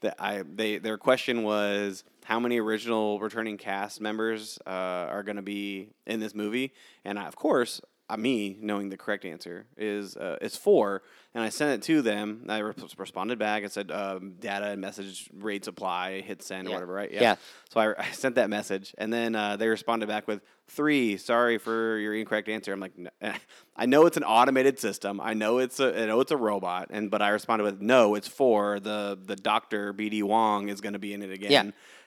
the, 0.00 0.20
I, 0.20 0.42
they, 0.42 0.78
their 0.78 0.98
question 0.98 1.44
was 1.44 2.02
how 2.24 2.40
many 2.40 2.58
original 2.58 3.20
returning 3.20 3.58
cast 3.58 4.00
members 4.00 4.58
uh, 4.66 4.70
are 4.70 5.22
going 5.22 5.36
to 5.36 5.42
be 5.42 5.90
in 6.04 6.18
this 6.18 6.34
movie? 6.34 6.72
And 7.04 7.16
I, 7.16 7.26
of 7.28 7.36
course, 7.36 7.80
uh, 8.08 8.16
me 8.16 8.56
knowing 8.60 8.88
the 8.88 8.96
correct 8.96 9.24
answer 9.24 9.66
is 9.76 10.16
uh, 10.16 10.36
it's 10.40 10.56
four. 10.56 11.02
And 11.34 11.42
I 11.42 11.48
sent 11.48 11.70
it 11.82 11.86
to 11.86 12.02
them. 12.02 12.44
I 12.48 12.58
re- 12.58 12.74
responded 12.98 13.38
back 13.38 13.62
and 13.62 13.72
said 13.72 13.90
um, 13.90 14.34
data 14.38 14.66
and 14.66 14.80
message 14.82 15.30
rates 15.32 15.66
apply, 15.66 16.20
hit 16.20 16.42
send 16.42 16.66
or 16.66 16.70
Yeah. 16.70 16.76
whatever, 16.76 16.92
right? 16.92 17.10
Yeah. 17.10 17.20
yeah. 17.22 17.36
So 17.70 17.80
I, 17.80 17.94
I 17.98 18.10
sent 18.10 18.34
that 18.34 18.50
message, 18.50 18.94
and 18.98 19.10
then 19.10 19.34
uh, 19.34 19.56
they 19.56 19.68
responded 19.68 20.08
back 20.08 20.28
with 20.28 20.42
three. 20.68 21.16
Sorry 21.16 21.56
for 21.56 21.96
your 21.96 22.14
incorrect 22.14 22.50
answer. 22.50 22.70
I'm 22.70 22.80
like, 22.80 22.98
"No." 22.98 23.08
I 23.76 23.86
know 23.86 24.04
it's 24.04 24.18
an 24.18 24.24
automated 24.24 24.78
system. 24.78 25.18
I 25.22 25.32
know 25.32 25.56
it's 25.56 25.80
a, 25.80 26.02
I 26.02 26.04
know 26.04 26.20
it's 26.20 26.32
a 26.32 26.36
robot, 26.36 26.88
and 26.90 27.10
but 27.10 27.22
I 27.22 27.30
responded 27.30 27.64
with, 27.64 27.80
no, 27.80 28.14
it's 28.14 28.28
four. 28.28 28.78
The 28.78 29.18
the 29.24 29.36
doctor 29.36 29.94
BD 29.94 30.22
Wong 30.22 30.68
is 30.68 30.82
going 30.82 30.92
to 30.92 30.98
be 30.98 31.14
in 31.14 31.22
it 31.22 31.30
again. 31.30 31.50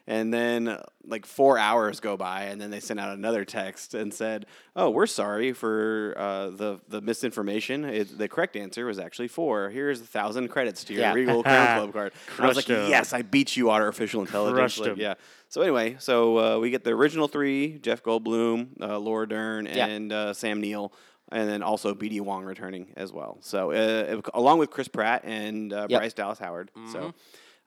And 0.08 0.32
then 0.32 0.78
like 1.04 1.26
four 1.26 1.58
hours 1.58 2.00
go 2.00 2.16
by, 2.16 2.44
and 2.44 2.62
then 2.62 2.70
they 2.70 2.80
sent 2.80 3.00
out 3.00 3.14
another 3.18 3.44
text 3.44 3.96
and 3.96 4.14
said, 4.14 4.46
"Oh, 4.76 4.92
we're 4.92 5.08
sorry 5.08 5.52
for 5.52 6.14
uh, 6.16 6.50
the 6.52 6.80
the 6.88 7.02
misinformation. 7.02 7.86
It, 7.86 8.16
the 8.16 8.28
correct 8.28 8.56
answer 8.56 8.86
was 8.86 9.00
actually 9.00 9.30
four. 9.30 9.70
Here's 9.72 10.02
a 10.02 10.06
thousand 10.06 10.50
credits 10.50 10.84
to 10.86 10.94
your 10.94 11.02
Yeah. 11.02 11.14
Regal 11.14 11.42
Crown 11.42 11.78
Club 11.80 11.94
card." 11.94 12.14
I 12.38 12.48
was 12.48 12.56
like. 12.56 12.68
"Yes, 12.70 13.14
I 13.14 13.24
beat 13.24 13.58
you, 13.58 13.72
artificial 13.72 14.22
intelligence." 14.22 14.78
Like, 14.78 14.98
yeah. 14.98 15.16
So 15.50 15.62
anyway, 15.64 15.96
so 15.98 16.38
uh, 16.38 16.60
we 16.60 16.70
get 16.70 16.84
the 16.84 16.92
original 16.92 17.28
three: 17.28 17.80
Jeff 17.80 18.04
Goldblum, 18.04 18.80
uh, 18.82 19.00
Laura 19.00 19.28
Dern, 19.28 19.66
Yeah. 19.66 19.88
and 19.88 20.14
uh, 20.14 20.34
Sam 20.34 20.62
Neill. 20.62 20.94
And 21.32 21.50
then 21.50 21.64
also 21.64 21.96
B.D. 21.96 22.22
Wong 22.22 22.44
returning 22.46 22.94
as 22.96 23.12
well. 23.12 23.40
So, 23.42 23.72
uh, 23.72 24.22
along 24.36 24.60
with 24.60 24.70
Chris 24.70 24.88
Pratt 24.88 25.24
and 25.26 25.74
uh, 25.74 25.76
Yep. 25.78 25.90
Mm-hmm. 25.90 25.98
Bryce 25.98 26.14
Dallas 26.14 26.38
Howard. 26.38 26.70
So, 26.92 27.16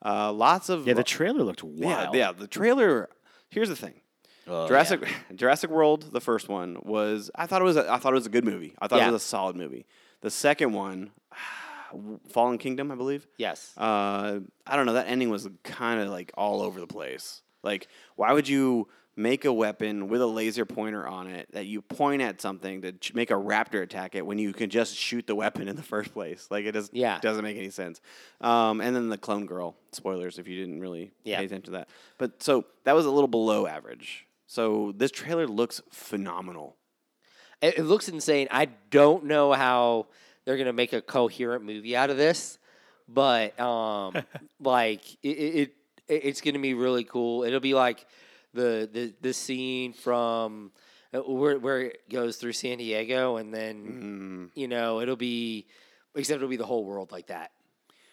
uh, 0.05 0.33
lots 0.33 0.69
of 0.69 0.87
Yeah, 0.87 0.95
the 0.95 1.05
trailer 1.05 1.43
looked 1.43 1.63
yeah, 1.65 1.87
wild. 2.05 2.15
yeah. 2.15 2.33
The 2.33 2.47
trailer. 2.47 3.09
Here's 3.51 3.69
the 3.69 3.77
thing. 3.77 4.01
Oh, 4.47 4.67
Jurassic 4.69 5.07
Jurassic 5.35 5.71
World, 5.71 6.11
the 6.13 6.21
first 6.21 6.49
one 6.49 6.79
was. 6.83 7.31
I 7.35 7.47
thought 7.47 7.61
it 7.61 7.65
was. 7.65 7.77
A, 7.77 7.91
I 7.93 7.99
thought 7.99 8.13
it 8.13 8.17
was 8.17 8.27
a 8.27 8.31
good 8.31 8.45
movie. 8.45 8.75
I 8.79 8.87
thought 8.89 8.99
Yeah. 9.01 9.09
it 9.09 9.13
was 9.13 9.23
a 9.23 9.27
solid 9.27 9.57
movie. 9.57 9.87
The 10.21 10.31
second 10.31 10.73
one, 10.73 11.11
Fallen 12.31 12.59
Kingdom, 12.59 12.91
I 12.91 12.95
believe. 12.95 13.27
Yes. 13.37 13.73
Uh, 13.77 14.41
I 14.67 14.77
don't 14.77 14.87
know. 14.87 14.95
That 14.95 15.09
ending 15.09 15.31
was 15.31 15.49
kind 15.65 16.01
of 16.01 16.09
like 16.11 16.31
all 16.35 16.61
over 16.63 16.81
the 16.81 16.87
place. 16.87 17.43
Like, 17.63 17.89
why 18.17 18.33
would 18.33 18.49
you 18.49 18.89
make 19.19 19.45
a 19.45 19.53
weapon 19.53 20.09
with 20.09 20.21
a 20.23 20.27
laser 20.27 20.65
pointer 20.65 21.07
on 21.07 21.27
it 21.27 21.49
that 21.53 21.67
you 21.67 21.83
point 21.83 22.23
at 22.23 22.41
something 22.41 22.81
to 22.83 22.93
ch- 22.93 23.13
make 23.15 23.31
a 23.31 23.35
raptor 23.35 23.83
attack 23.83 24.15
it 24.15 24.25
when 24.25 24.39
you 24.39 24.53
can 24.53 24.71
just 24.71 24.95
shoot 24.97 25.27
the 25.27 25.35
weapon 25.35 25.67
in 25.67 25.75
the 25.77 25.83
first 25.83 26.13
place? 26.13 26.47
Like, 26.51 26.65
it 26.65 26.73
just 26.73 26.95
Yeah. 26.95 27.19
doesn't 27.21 27.43
make 27.43 27.57
any 27.57 27.71
sense. 27.71 28.01
Um, 28.41 28.81
and 28.81 28.95
then 28.95 29.09
the 29.09 29.19
clone 29.19 29.45
girl. 29.47 29.75
Spoilers 29.93 30.39
if 30.39 30.47
you 30.47 30.57
didn't 30.59 30.81
really 30.81 31.11
Yeah. 31.25 31.39
pay 31.39 31.47
attention 31.47 31.65
to 31.73 31.79
that. 31.79 31.89
But 32.17 32.43
so 32.43 32.65
that 32.85 32.95
was 32.95 33.07
a 33.07 33.11
little 33.11 33.29
below 33.29 33.67
average. 33.67 34.25
So 34.47 34.93
this 34.97 35.11
trailer 35.11 35.47
looks 35.49 35.83
phenomenal. 35.91 36.77
It, 37.61 37.79
it 37.79 37.85
looks 37.85 38.09
insane. 38.09 38.47
I 38.53 38.67
don't 38.91 39.25
know 39.25 39.53
how 39.53 40.07
they're 40.45 40.57
gonna 40.57 40.73
make 40.73 40.93
a 40.93 41.03
coherent 41.03 41.65
movie 41.65 41.97
out 41.97 42.09
of 42.09 42.17
this, 42.17 42.59
but 43.09 43.59
um, 43.59 44.15
like 44.61 45.03
it, 45.25 45.29
it, 45.29 45.75
it, 46.07 46.15
it's 46.25 46.41
gonna 46.41 46.61
be 46.61 46.75
really 46.75 47.03
cool. 47.05 47.43
It'll 47.43 47.59
be 47.61 47.75
like 47.75 48.07
the 48.55 48.89
the 48.93 49.15
the 49.21 49.33
scene 49.33 49.93
from 49.93 50.73
uh, 51.15 51.21
where 51.21 51.59
where 51.59 51.81
it 51.83 52.09
goes 52.11 52.37
through 52.37 52.53
San 52.53 52.79
Diego, 52.79 53.37
and 53.37 53.53
then 53.55 54.51
you 54.55 54.69
know 54.69 55.01
it'll 55.01 55.17
be 55.17 55.67
except 56.15 56.37
it'll 56.37 56.49
be 56.49 56.57
the 56.57 56.67
whole 56.67 56.85
world 56.85 57.13
like 57.13 57.27
that. 57.29 57.51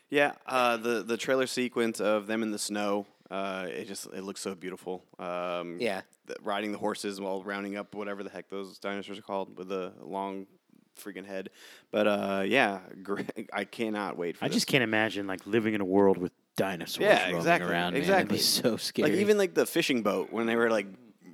Yeah, 0.09 0.33
uh, 0.45 0.77
the 0.77 1.03
the 1.03 1.17
trailer 1.17 1.47
sequence 1.47 1.99
of 1.99 2.27
them 2.27 2.43
in 2.43 2.51
the 2.51 2.59
snow, 2.59 3.07
uh, 3.31 3.65
it 3.69 3.85
just 3.87 4.05
it 4.07 4.23
looks 4.23 4.39
so 4.41 4.53
beautiful. 4.55 5.03
Um, 5.19 5.77
Yeah. 5.79 6.01
the, 6.27 6.35
riding 6.43 6.71
the 6.71 6.77
horses 6.77 7.19
while 7.19 7.41
rounding 7.43 7.75
up 7.75 7.95
whatever 7.95 8.23
the 8.23 8.29
heck 8.29 8.49
those 8.49 8.77
dinosaurs 8.79 9.17
are 9.17 9.23
called 9.23 9.57
with 9.57 9.67
the 9.69 9.93
long 10.01 10.45
freaking 10.99 11.25
head. 11.25 11.49
But 11.91 12.07
uh, 12.07 12.43
yeah, 12.45 12.79
great. 13.01 13.49
I 13.53 13.63
cannot 13.65 14.15
wait 14.15 14.37
for. 14.37 14.45
I 14.45 14.47
this. 14.47 14.55
just 14.57 14.67
can't 14.67 14.83
imagine 14.83 15.25
like 15.27 15.45
living 15.47 15.73
in 15.73 15.81
a 15.81 15.85
world 15.85 16.17
with 16.17 16.31
dinosaurs 16.55 17.03
Yeah, 17.05 17.21
roaming 17.23 17.37
exactly, 17.37 17.71
around. 17.71 17.93
Man. 17.93 18.01
exactly. 18.01 18.35
It'd 18.35 18.37
be 18.37 18.37
so 18.69 18.77
scary. 18.77 19.11
like 19.11 19.19
even 19.19 19.37
like 19.37 19.53
the 19.53 19.65
fishing 19.65 20.01
boat 20.03 20.31
when 20.31 20.45
they 20.45 20.55
were 20.55 20.69
like 20.69 20.87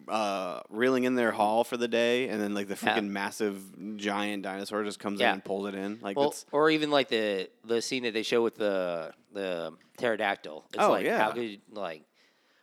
uh, 0.07 0.59
reeling 0.69 1.05
in 1.05 1.15
their 1.15 1.31
haul 1.31 1.63
for 1.63 1.77
the 1.77 1.87
day, 1.87 2.27
and 2.29 2.41
then 2.41 2.53
like 2.53 2.67
the 2.67 2.77
Yeah. 2.81 2.97
freaking 2.97 3.09
massive 3.09 3.61
giant 3.97 4.43
dinosaur 4.43 4.83
just 4.83 4.99
comes 4.99 5.19
Yeah. 5.21 5.29
in 5.29 5.33
and 5.35 5.45
pulls 5.45 5.67
it 5.69 5.75
in. 5.75 5.99
Like 6.01 6.17
Well, 6.17 6.33
or 6.51 6.69
even 6.69 6.91
like 6.91 7.07
the 7.09 7.49
the 7.63 7.81
scene 7.81 8.03
that 8.03 8.13
they 8.13 8.23
show 8.23 8.41
with 8.43 8.55
the 8.55 9.13
the 9.33 9.73
pterodactyl. 9.97 10.65
It's 10.73 10.83
Oh, 10.83 10.89
like 10.91 11.05
yeah. 11.05 11.19
how 11.19 11.31
could 11.31 11.61
like 11.71 12.03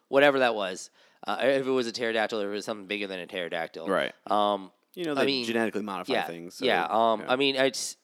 whatever 0.09 0.41
that 0.41 0.55
was. 0.55 0.91
Uh, 1.27 1.39
if 1.43 1.67
it 1.67 1.71
was 1.71 1.87
a 1.87 1.93
pterodactyl, 1.93 2.41
or 2.41 2.45
if 2.47 2.51
it 2.51 2.55
was 2.55 2.65
something 2.65 2.87
bigger 2.87 3.07
than 3.07 3.19
a 3.21 3.27
pterodactyl. 3.27 3.87
right. 3.89 4.13
Um. 4.27 4.71
You 4.95 5.05
know 5.05 5.13
I 5.13 5.15
they 5.17 5.27
mean, 5.27 5.45
genetically 5.45 5.83
modify 5.83 6.13
Yeah. 6.15 6.27
things. 6.27 6.57
so, 6.57 6.65
yeah. 6.65 6.87
Um. 6.91 7.21
yeah. 7.21 7.33
I 7.33 7.37
mean, 7.37 7.55
it's. 7.57 7.97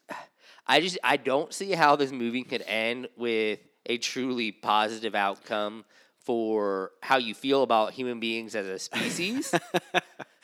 I 0.67 0.81
just 0.81 0.97
I 1.05 1.17
don't 1.19 1.53
see 1.53 1.73
how 1.73 1.97
this 1.97 2.13
movie 2.13 2.45
could 2.45 2.63
end 2.67 3.09
with 3.17 3.59
a 3.87 3.99
truly 3.99 4.53
positive 4.53 5.15
outcome 5.15 5.85
for 6.19 6.93
how 7.03 7.19
you 7.19 7.35
feel 7.35 7.63
about 7.63 7.93
human 7.93 8.19
beings 8.19 8.55
as 8.55 8.67
a 8.67 8.79
species. 8.79 9.55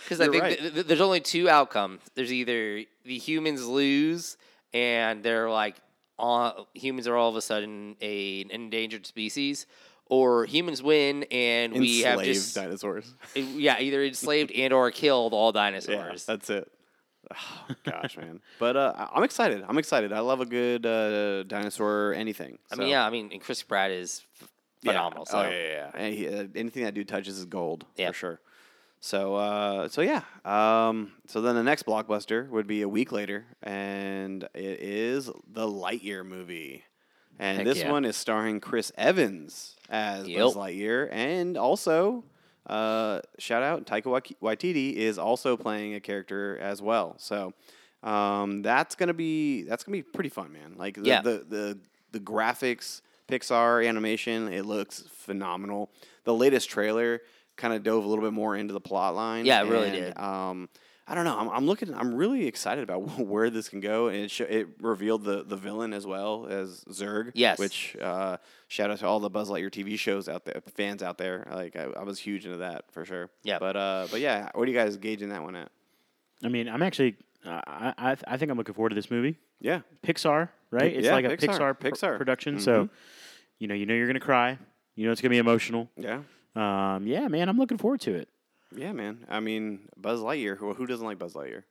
Because 0.03 0.21
I 0.21 0.29
think 0.29 0.43
right. 0.43 0.59
th- 0.59 0.73
th- 0.75 0.87
there's 0.87 1.01
only 1.03 1.21
two 1.21 1.49
outcomes. 1.51 2.01
There's 2.15 2.33
either 2.33 2.85
the 3.05 3.19
humans 3.19 3.67
lose 3.67 4.39
and 4.73 5.23
they're 5.23 5.51
like, 5.51 5.77
all, 6.19 6.69
humans 6.75 7.07
are 7.07 7.17
all 7.17 7.29
of 7.29 7.37
a 7.37 7.43
sudden 7.43 7.97
a, 8.01 8.43
an 8.43 8.51
endangered 8.51 9.07
species, 9.07 9.67
or 10.07 10.45
humans 10.47 10.83
win 10.83 11.25
and 11.31 11.73
we 11.75 12.01
have 12.01 12.19
Enslaved 12.19 12.35
just 12.35 12.55
dinosaurs. 12.55 13.15
yeah 13.35 13.79
either 13.79 14.03
enslaved 14.03 14.51
and 14.53 14.73
or 14.73 14.91
killed 14.91 15.33
all 15.33 15.53
dinosaurs. 15.53 15.91
Yeah, 15.95 15.97
dinosaurs. 16.03 16.25
that's 16.25 16.51
it. 16.51 16.73
Oh, 17.33 17.75
gosh, 17.85 18.17
man. 18.17 18.41
But 18.59 18.77
uh, 18.77 19.09
I'm 19.15 19.23
excited. 19.23 19.65
I'm 19.69 19.79
excited. 19.79 20.13
I 20.13 20.21
love 20.21 20.41
a 20.41 20.47
good 20.47 20.85
uh, 20.87 21.43
dinosaur 21.45 22.13
anything. 22.15 22.59
I 22.73 22.77
mean, 22.77 22.89
yeah, 22.89 23.07
I 23.07 23.11
mean, 23.11 23.31
and 23.33 23.41
Chris 23.41 23.63
Pratt 23.63 23.91
is 23.91 24.25
yeah. 24.83 24.93
phenomenal. 24.93 25.27
So 25.27 25.39
Oh, 25.39 25.43
yeah, 25.43 25.51
yeah, 25.51 25.91
yeah. 25.99 26.09
He- 26.11 26.29
uh, 26.29 26.47
anything 26.57 26.85
that 26.85 26.95
dude 26.95 27.09
touches 27.09 27.39
is 27.39 27.45
gold 27.45 27.85
Yeah. 27.97 28.09
for 28.09 28.15
sure. 28.15 28.41
So, 29.03 29.35
uh, 29.37 29.89
so 29.89 30.03
yeah. 30.03 30.23
Um, 30.45 31.13
so 31.27 31.41
then 31.41 31.55
the 31.55 31.63
next 31.63 31.87
blockbuster 31.87 32.49
would 32.51 32.67
be 32.67 32.83
a 32.83 32.89
week 32.89 33.13
later, 33.13 33.47
and 33.63 34.43
it 34.55 34.81
is 34.81 35.27
the 35.27 35.67
Lightyear 35.67 36.25
movie. 36.27 36.85
And 37.39 37.59
Heck 37.59 37.67
this 37.67 37.79
yeah. 37.79 37.91
one 37.91 38.05
is 38.05 38.17
starring 38.17 38.61
Chris 38.61 38.93
Evans 38.99 39.77
as 39.89 40.29
Yep. 40.29 40.39
Buzz 40.39 40.55
Lightyear, 40.57 41.09
and 41.11 41.57
also 41.57 42.25
uh, 42.67 43.21
shout 43.39 43.63
out 43.63 43.87
Taika 43.87 44.23
Waititi 44.43 44.95
is 44.95 45.19
also 45.19 45.57
playing 45.57 45.95
a 45.95 46.01
character 46.01 46.59
as 46.61 46.81
well. 46.83 47.15
So 47.19 47.53
um, 48.03 48.63
that's 48.63 48.95
gonna 48.95 49.15
be 49.15 49.63
that's 49.63 49.85
gonna 49.85 49.99
be 49.99 50.03
pretty 50.03 50.31
fun, 50.31 50.53
man. 50.53 50.75
Like 50.77 50.95
the, 50.97 51.03
Yeah. 51.03 51.23
the 51.23 51.45
the 51.49 51.79
the 52.13 52.21
graphics, 52.21 53.01
Pixar 53.29 53.87
animation, 53.87 54.53
it 54.53 54.65
looks 54.67 55.05
phenomenal. 55.17 55.91
The 56.25 56.35
latest 56.35 56.69
trailer 56.71 57.21
kind 57.57 57.73
of 57.75 57.83
dove 57.83 58.05
a 58.05 58.09
little 58.09 58.25
bit 58.25 58.33
more 58.33 58.57
into 58.57 58.73
the 58.73 58.81
plot 58.81 59.15
line. 59.15 59.47
Yeah, 59.47 59.63
it 59.63 59.69
really 59.69 59.91
did. 59.91 60.19
Um, 60.19 60.69
I 61.11 61.15
don't 61.17 61.25
know. 61.25 61.37
I'm, 61.37 61.49
I'm 61.49 61.67
looking. 61.67 61.93
I'm 61.93 62.15
really 62.15 62.47
excited 62.47 62.85
about 62.85 62.99
where 63.19 63.51
this 63.51 63.69
can 63.69 63.81
go, 63.81 64.07
and 64.07 64.19
it 64.19 64.31
sho- 64.31 64.47
it 64.49 64.69
revealed 64.81 65.25
the 65.25 65.43
the 65.43 65.57
villain 65.57 65.93
as 65.93 66.07
well 66.07 66.47
as 66.49 66.85
Zurg. 66.89 67.33
Yes. 67.35 67.59
Which 67.59 67.97
uh, 68.01 68.37
shout 68.69 68.93
out 68.93 68.99
to 69.01 69.07
all 69.09 69.19
the 69.19 69.29
Buzz 69.29 69.51
Lightyear 69.51 69.71
TV 69.71 69.99
shows 69.99 70.29
out 70.29 70.45
there, 70.45 70.63
fans 70.77 71.03
out 71.03 71.19
there. 71.19 71.49
Like 71.53 71.75
I, 71.75 71.89
I 71.99 72.05
was 72.05 72.21
huge 72.21 72.47
into 72.47 72.59
that 72.59 72.85
for 72.93 73.05
sure. 73.05 73.29
Yeah. 73.43 73.59
But 73.59 73.77
uh, 73.77 74.07
but 74.11 74.21
yeah, 74.21 74.51
what 74.55 74.69
are 74.69 74.71
you 74.71 74.77
guys 74.79 74.97
gauging 74.99 75.31
that 75.31 75.43
one 75.43 75.57
at? 75.57 75.71
I 76.45 76.49
mean, 76.49 76.69
I'm 76.69 76.81
actually, 76.83 77.17
uh, 77.45 77.61
I, 77.67 77.93
I, 77.99 78.17
I 78.29 78.37
think 78.37 78.51
I'm 78.53 78.57
looking 78.57 78.75
forward 78.75 78.91
to 78.91 78.95
this 78.95 79.11
movie. 79.11 79.37
Yeah. 79.61 79.81
Pixar, 80.03 80.49
right? 80.71 80.93
Pi- 80.93 80.97
it's 80.99 81.07
yeah, 81.07 81.13
like 81.13 81.25
a 81.25 81.37
Pixar, 81.37 81.77
Pixar, 81.77 81.79
pr- 81.81 81.89
Pixar. 81.89 82.17
production. 82.19 82.61
So, 82.61 82.89
you 83.59 83.67
know, 83.67 83.75
you 83.75 83.85
know 83.85 83.95
you're 83.95 84.07
gonna 84.07 84.21
cry. 84.21 84.59
You 84.95 85.07
know 85.07 85.13
it's 85.13 85.21
gonna 85.21 85.31
be 85.31 85.39
emotional. 85.39 85.91
Yeah. 85.97 86.21
Um, 86.55 87.07
yeah, 87.07 87.27
man, 87.29 87.49
I'm 87.49 87.59
looking 87.59 87.79
forward 87.79 88.01
to 88.03 88.15
it. 88.15 88.29
Yeah, 88.75 88.93
man. 88.93 89.27
I 89.29 89.41
mean, 89.41 89.89
Buzz 89.97 90.21
Lightyear. 90.21 90.57
Who, 90.57 90.75
who 90.75 90.87
doesn't 90.87 91.05
like 91.05 91.19
Buzz 91.19 91.35
Lightyear? 91.35 91.65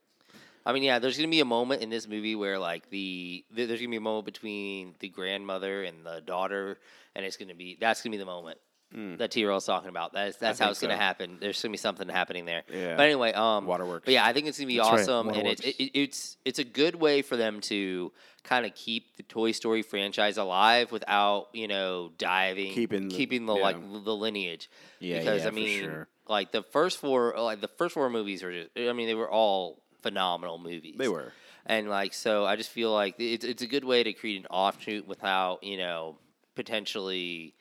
I 0.66 0.72
mean, 0.74 0.82
yeah, 0.82 0.98
there's 0.98 1.16
gonna 1.16 1.28
be 1.28 1.40
a 1.40 1.44
moment 1.46 1.82
in 1.82 1.88
this 1.88 2.06
movie 2.06 2.34
where 2.34 2.58
like 2.58 2.90
the 2.90 3.44
th- 3.54 3.66
there's 3.68 3.80
gonna 3.80 3.90
be 3.90 3.96
a 3.96 4.00
moment 4.00 4.26
between 4.26 4.94
the 4.98 5.08
grandmother 5.08 5.84
and 5.84 6.04
the 6.04 6.20
daughter, 6.20 6.78
and 7.14 7.24
it's 7.24 7.38
gonna 7.38 7.54
be 7.54 7.78
that's 7.80 8.02
gonna 8.02 8.12
be 8.12 8.18
the 8.18 8.26
moment 8.26 8.58
that 8.92 9.30
T 9.30 9.44
Roll's 9.44 9.64
talking 9.64 9.88
about. 9.88 10.12
That's 10.12 10.36
that's 10.36 10.58
how 10.58 10.66
think 10.66 10.72
it's 10.72 10.80
gonna 10.82 10.96
happen. 10.96 11.38
There's 11.40 11.62
gonna 11.62 11.70
be 11.72 11.78
something 11.78 12.08
happening 12.08 12.44
there. 12.44 12.64
Yeah. 12.70 12.96
But 12.96 13.04
anyway, 13.06 13.32
um, 13.32 13.66
Waterworks. 13.66 14.04
But 14.04 14.14
yeah, 14.14 14.26
I 14.26 14.32
think 14.32 14.48
it's 14.48 14.58
gonna 14.58 14.66
be 14.66 14.76
That's 14.78 14.90
right, 14.90 15.00
awesome, 15.00 15.28
and 15.30 15.46
it's 15.46 15.60
it, 15.62 15.76
it's 15.94 16.36
it's 16.44 16.58
a 16.58 16.64
good 16.64 16.96
way 16.96 17.22
for 17.22 17.36
them 17.36 17.60
to 17.62 18.12
kind 18.42 18.66
of 18.66 18.74
keep 18.74 19.16
the 19.16 19.22
Toy 19.22 19.52
Story 19.52 19.82
franchise 19.82 20.36
alive 20.38 20.90
without 20.92 21.48
you 21.54 21.68
know 21.68 22.10
diving 22.18 22.72
Keeping 22.72 23.08
the- 23.08 23.14
keeping 23.16 23.46
the 23.46 23.54
yeah. 23.54 23.62
like 23.62 23.76
the 23.80 24.14
lineage. 24.14 24.68
Yeah, 24.98 25.18
because 25.20 25.42
yeah, 25.42 25.46
I 25.46 25.50
for 25.50 25.54
mean, 25.54 25.80
sure. 25.84 26.08
Like 26.30 26.52
the 26.52 26.62
first 26.62 26.98
four, 26.98 27.34
like 27.36 27.60
the 27.60 27.68
first 27.68 27.94
four 27.94 28.08
movies 28.08 28.42
were 28.42 28.52
just. 28.52 28.70
I 28.78 28.92
mean, 28.92 29.08
they 29.08 29.14
were 29.14 29.30
all 29.30 29.82
phenomenal 30.02 30.58
movies. 30.58 30.94
They 30.96 31.08
were. 31.08 31.32
and 31.66 31.90
like 31.90 32.14
so, 32.14 32.46
I 32.46 32.56
just 32.56 32.70
feel 32.70 32.92
like 32.92 33.16
it's 33.18 33.44
it's 33.44 33.62
a 33.62 33.66
good 33.66 33.84
way 33.84 34.04
to 34.04 34.12
create 34.12 34.40
an 34.40 34.46
offshoot 34.46 35.06
without 35.06 35.62
you 35.64 35.76
know 35.76 36.16
potentially 36.54 37.54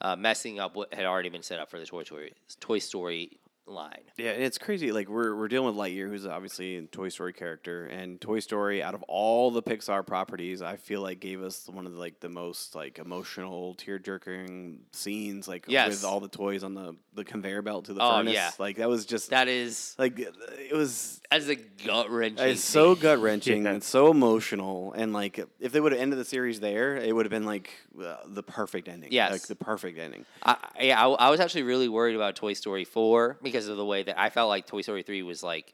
uh, 0.00 0.16
messing 0.16 0.58
up 0.58 0.74
what 0.74 0.92
had 0.92 1.06
already 1.06 1.28
been 1.28 1.42
set 1.42 1.60
up 1.60 1.70
for 1.70 1.78
the 1.78 1.86
Toy 1.86 2.02
Story 2.02 2.34
Toy 2.60 2.78
Story 2.80 3.38
line. 3.66 4.02
Yeah, 4.16 4.30
and 4.30 4.42
it's 4.42 4.58
crazy. 4.58 4.92
Like 4.92 5.08
we're 5.08 5.34
we're 5.34 5.48
dealing 5.48 5.66
with 5.66 5.76
Lightyear, 5.76 6.08
who's 6.08 6.26
obviously 6.26 6.76
a 6.76 6.82
Toy 6.82 7.08
Story 7.08 7.32
character, 7.32 7.86
and 7.86 8.20
Toy 8.20 8.40
Story, 8.40 8.82
out 8.82 8.94
of 8.94 9.02
all 9.04 9.50
the 9.50 9.62
Pixar 9.62 10.06
properties, 10.06 10.62
I 10.62 10.76
feel 10.76 11.00
like 11.02 11.20
gave 11.20 11.42
us 11.42 11.68
one 11.68 11.86
of 11.86 11.92
the, 11.92 11.98
like 11.98 12.20
the 12.20 12.28
most 12.28 12.74
like 12.74 12.98
emotional, 12.98 13.74
tear 13.74 13.98
jerking 13.98 14.80
scenes, 14.92 15.48
like 15.48 15.64
Yes. 15.68 15.88
with 15.90 16.04
all 16.04 16.20
the 16.20 16.28
toys 16.28 16.62
on 16.64 16.74
the 16.74 16.96
the 17.14 17.24
conveyor 17.24 17.62
belt 17.62 17.86
to 17.86 17.94
the 17.94 18.02
Oh, 18.02 18.18
furnace. 18.18 18.34
yeah. 18.34 18.50
Like 18.58 18.76
that 18.76 18.88
was 18.88 19.06
just 19.06 19.30
That 19.30 19.48
is 19.48 19.94
like 19.98 20.18
it 20.18 20.74
was. 20.74 21.20
as 21.30 21.48
a 21.48 21.56
gut 21.56 22.10
wrenching. 22.10 22.46
It's 22.46 22.62
so 22.62 22.94
gut 22.94 23.18
wrenching 23.20 23.62
Yeah. 23.64 23.70
and 23.72 23.82
so 23.82 24.10
emotional, 24.10 24.92
and 24.92 25.12
like 25.12 25.38
if 25.60 25.72
they 25.72 25.80
would 25.80 25.92
have 25.92 26.00
ended 26.00 26.18
the 26.18 26.24
series 26.24 26.60
there, 26.60 26.96
it 26.96 27.14
would 27.14 27.24
have 27.26 27.30
been 27.30 27.46
like 27.46 27.70
uh, 28.02 28.16
the 28.26 28.42
perfect 28.42 28.86
ending. 28.88 29.10
Yes. 29.12 29.32
like 29.32 29.42
the 29.42 29.56
perfect 29.56 29.98
ending. 29.98 30.26
I, 30.42 30.56
yeah, 30.80 31.06
I, 31.06 31.08
I 31.08 31.30
was 31.30 31.40
actually 31.40 31.62
really 31.62 31.88
worried 31.88 32.14
about 32.16 32.36
Toy 32.36 32.52
Story 32.52 32.84
4 32.84 33.38
because 33.42 33.55
of 33.68 33.76
the 33.78 33.84
way 33.84 34.02
that 34.02 34.18
I 34.20 34.28
felt 34.28 34.48
like 34.50 34.66
Toy 34.66 34.82
Story 34.82 35.02
3 35.02 35.22
was 35.22 35.42
like 35.42 35.72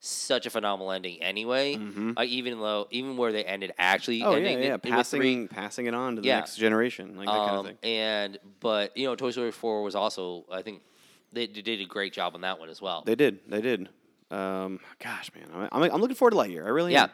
such 0.00 0.44
a 0.44 0.50
phenomenal 0.50 0.92
ending 0.92 1.22
anyway. 1.22 1.76
Like 2.16 2.28
even 2.28 2.60
though 2.60 2.86
even 2.90 3.16
where 3.16 3.32
they 3.32 3.44
ended 3.44 3.72
actually 3.78 4.20
Mm-hmm. 4.20 4.28
Oh 4.28 4.34
ending 4.34 4.58
yeah, 4.58 4.64
yeah, 4.66 4.74
it- 4.74 4.84
with 4.84 4.92
passing 4.92 5.20
three, 5.20 5.46
passing 5.48 5.86
it 5.86 5.94
on 5.94 6.16
to 6.16 6.20
the 6.22 6.28
Yeah. 6.28 6.36
next 6.36 6.56
generation, 6.56 7.16
like 7.16 7.26
that 7.26 7.32
kind 7.32 7.50
of 7.50 7.58
um, 7.60 7.66
thing. 7.66 7.78
and 7.82 8.38
but 8.60 8.96
you 8.96 9.06
know 9.06 9.16
Toy 9.16 9.30
Story 9.30 9.50
4 9.52 9.82
was 9.82 9.94
also 9.94 10.44
I 10.52 10.60
think 10.62 10.82
they, 11.32 11.46
they 11.46 11.62
did 11.62 11.80
a 11.80 11.86
great 11.86 12.12
job 12.12 12.34
on 12.34 12.42
that 12.42 12.58
one 12.60 12.68
as 12.68 12.82
well. 12.82 13.02
They 13.06 13.14
did. 13.14 13.40
They 13.48 13.60
did. 13.62 13.88
Um, 14.30 14.80
gosh, 15.02 15.30
man, 15.34 15.46
I'm, 15.54 15.68
I'm, 15.84 15.92
I'm 15.94 16.00
looking 16.00 16.16
forward 16.16 16.32
to 16.32 16.36
Lightyear. 16.36 16.64
I 16.66 16.68
really 16.68 16.92
Yeah. 16.92 17.04
am. 17.04 17.10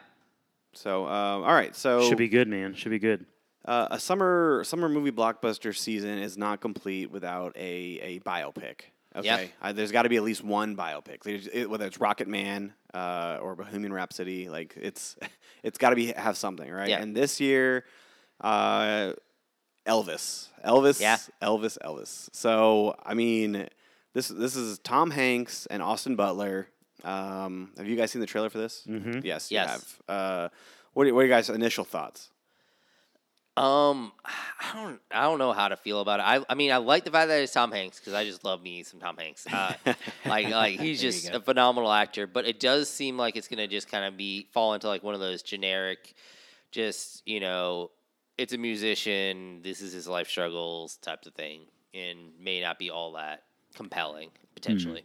So, 0.73 1.05
um, 1.05 1.43
all 1.43 1.53
right. 1.53 1.75
So, 1.75 2.07
Should 2.07 2.17
be 2.17 2.29
good, 2.29 2.47
man. 2.47 2.73
Should 2.75 2.91
be 2.91 2.99
good. 2.99 3.25
uh, 3.65 3.87
a 3.91 3.99
summer 3.99 4.63
summer 4.63 4.87
movie 4.89 5.11
blockbuster 5.11 5.75
season 5.75 6.17
is 6.19 6.37
not 6.37 6.61
complete 6.61 7.11
without 7.11 7.55
a 7.57 7.99
a 8.01 8.19
biopic. 8.21 8.90
Okay, 9.15 9.51
uh, 9.61 9.71
there's 9.73 9.91
got 9.91 10.03
to 10.03 10.09
be 10.09 10.17
at 10.17 10.23
least 10.23 10.43
one 10.43 10.75
biopic. 10.77 11.25
It, 11.27 11.69
whether 11.69 11.85
it's 11.85 11.99
Rocket 11.99 12.27
Man 12.27 12.73
uh, 12.93 13.39
or 13.41 13.55
Bohemian 13.55 13.91
Rhapsody, 13.91 14.49
like 14.49 14.73
it's 14.77 15.17
it's 15.63 15.77
got 15.77 15.89
to 15.91 15.95
be 15.95 16.07
have 16.13 16.37
something, 16.37 16.69
right? 16.71 16.89
Yeah. 16.89 17.01
And 17.01 17.15
this 17.15 17.39
year, 17.41 17.83
uh, 18.39 19.13
Elvis, 19.85 20.47
Elvis, 20.65 21.01
Yeah. 21.01 21.17
Elvis, 21.41 21.77
Elvis. 21.83 22.29
So 22.33 22.95
I 23.05 23.13
mean, 23.13 23.67
this 24.13 24.27
this 24.29 24.55
is 24.55 24.79
Tom 24.79 25.11
Hanks 25.11 25.65
and 25.67 25.81
Austin 25.81 26.15
Butler. 26.15 26.67
Um, 27.03 27.71
have 27.77 27.87
you 27.87 27.95
guys 27.95 28.11
seen 28.11 28.21
the 28.21 28.27
trailer 28.27 28.49
for 28.49 28.59
this? 28.59 28.85
Mm-hmm. 28.87 29.21
Yes, 29.23 29.51
you 29.51 29.55
Yes. 29.55 29.69
have. 29.69 30.15
Uh, 30.15 30.49
what 30.93 31.07
are, 31.07 31.13
what 31.13 31.21
are 31.21 31.23
you 31.23 31.29
guys' 31.29 31.49
initial 31.49 31.83
thoughts? 31.83 32.29
Um, 33.61 34.11
I 34.25 34.73
don't, 34.73 35.01
I 35.11 35.23
don't 35.23 35.39
know 35.39 35.53
how 35.53 35.67
to 35.67 35.77
feel 35.77 36.01
about 36.01 36.19
it. 36.19 36.23
I, 36.23 36.43
I 36.49 36.55
mean, 36.55 36.71
I 36.71 36.77
like 36.77 37.05
the 37.05 37.11
fact 37.11 37.27
that 37.29 37.41
it's 37.41 37.53
Tom 37.53 37.71
Hanks 37.71 37.99
because 37.99 38.13
I 38.13 38.25
just 38.25 38.43
love 38.43 38.61
me 38.61 38.83
some 38.83 38.99
Tom 38.99 39.17
Hanks. 39.17 39.45
Uh, 39.51 39.73
like, 40.25 40.49
like 40.49 40.79
he's 40.79 41.01
just 41.01 41.29
a 41.29 41.39
phenomenal 41.39 41.91
actor. 41.91 42.27
But 42.27 42.45
it 42.45 42.59
does 42.59 42.89
seem 42.89 43.17
like 43.17 43.35
it's 43.35 43.47
gonna 43.47 43.67
just 43.67 43.89
kind 43.89 44.05
of 44.05 44.17
be 44.17 44.47
fall 44.51 44.73
into 44.73 44.87
like 44.87 45.03
one 45.03 45.13
of 45.13 45.19
those 45.19 45.41
generic, 45.41 46.13
just 46.71 47.21
you 47.25 47.39
know, 47.39 47.91
it's 48.37 48.53
a 48.53 48.57
musician. 48.57 49.61
This 49.61 49.81
is 49.81 49.93
his 49.93 50.07
life 50.07 50.27
struggles 50.27 50.97
type 50.97 51.25
of 51.25 51.33
thing, 51.33 51.61
and 51.93 52.19
may 52.39 52.61
not 52.61 52.79
be 52.79 52.89
all 52.89 53.13
that 53.13 53.43
compelling 53.75 54.29
potentially. 54.55 55.03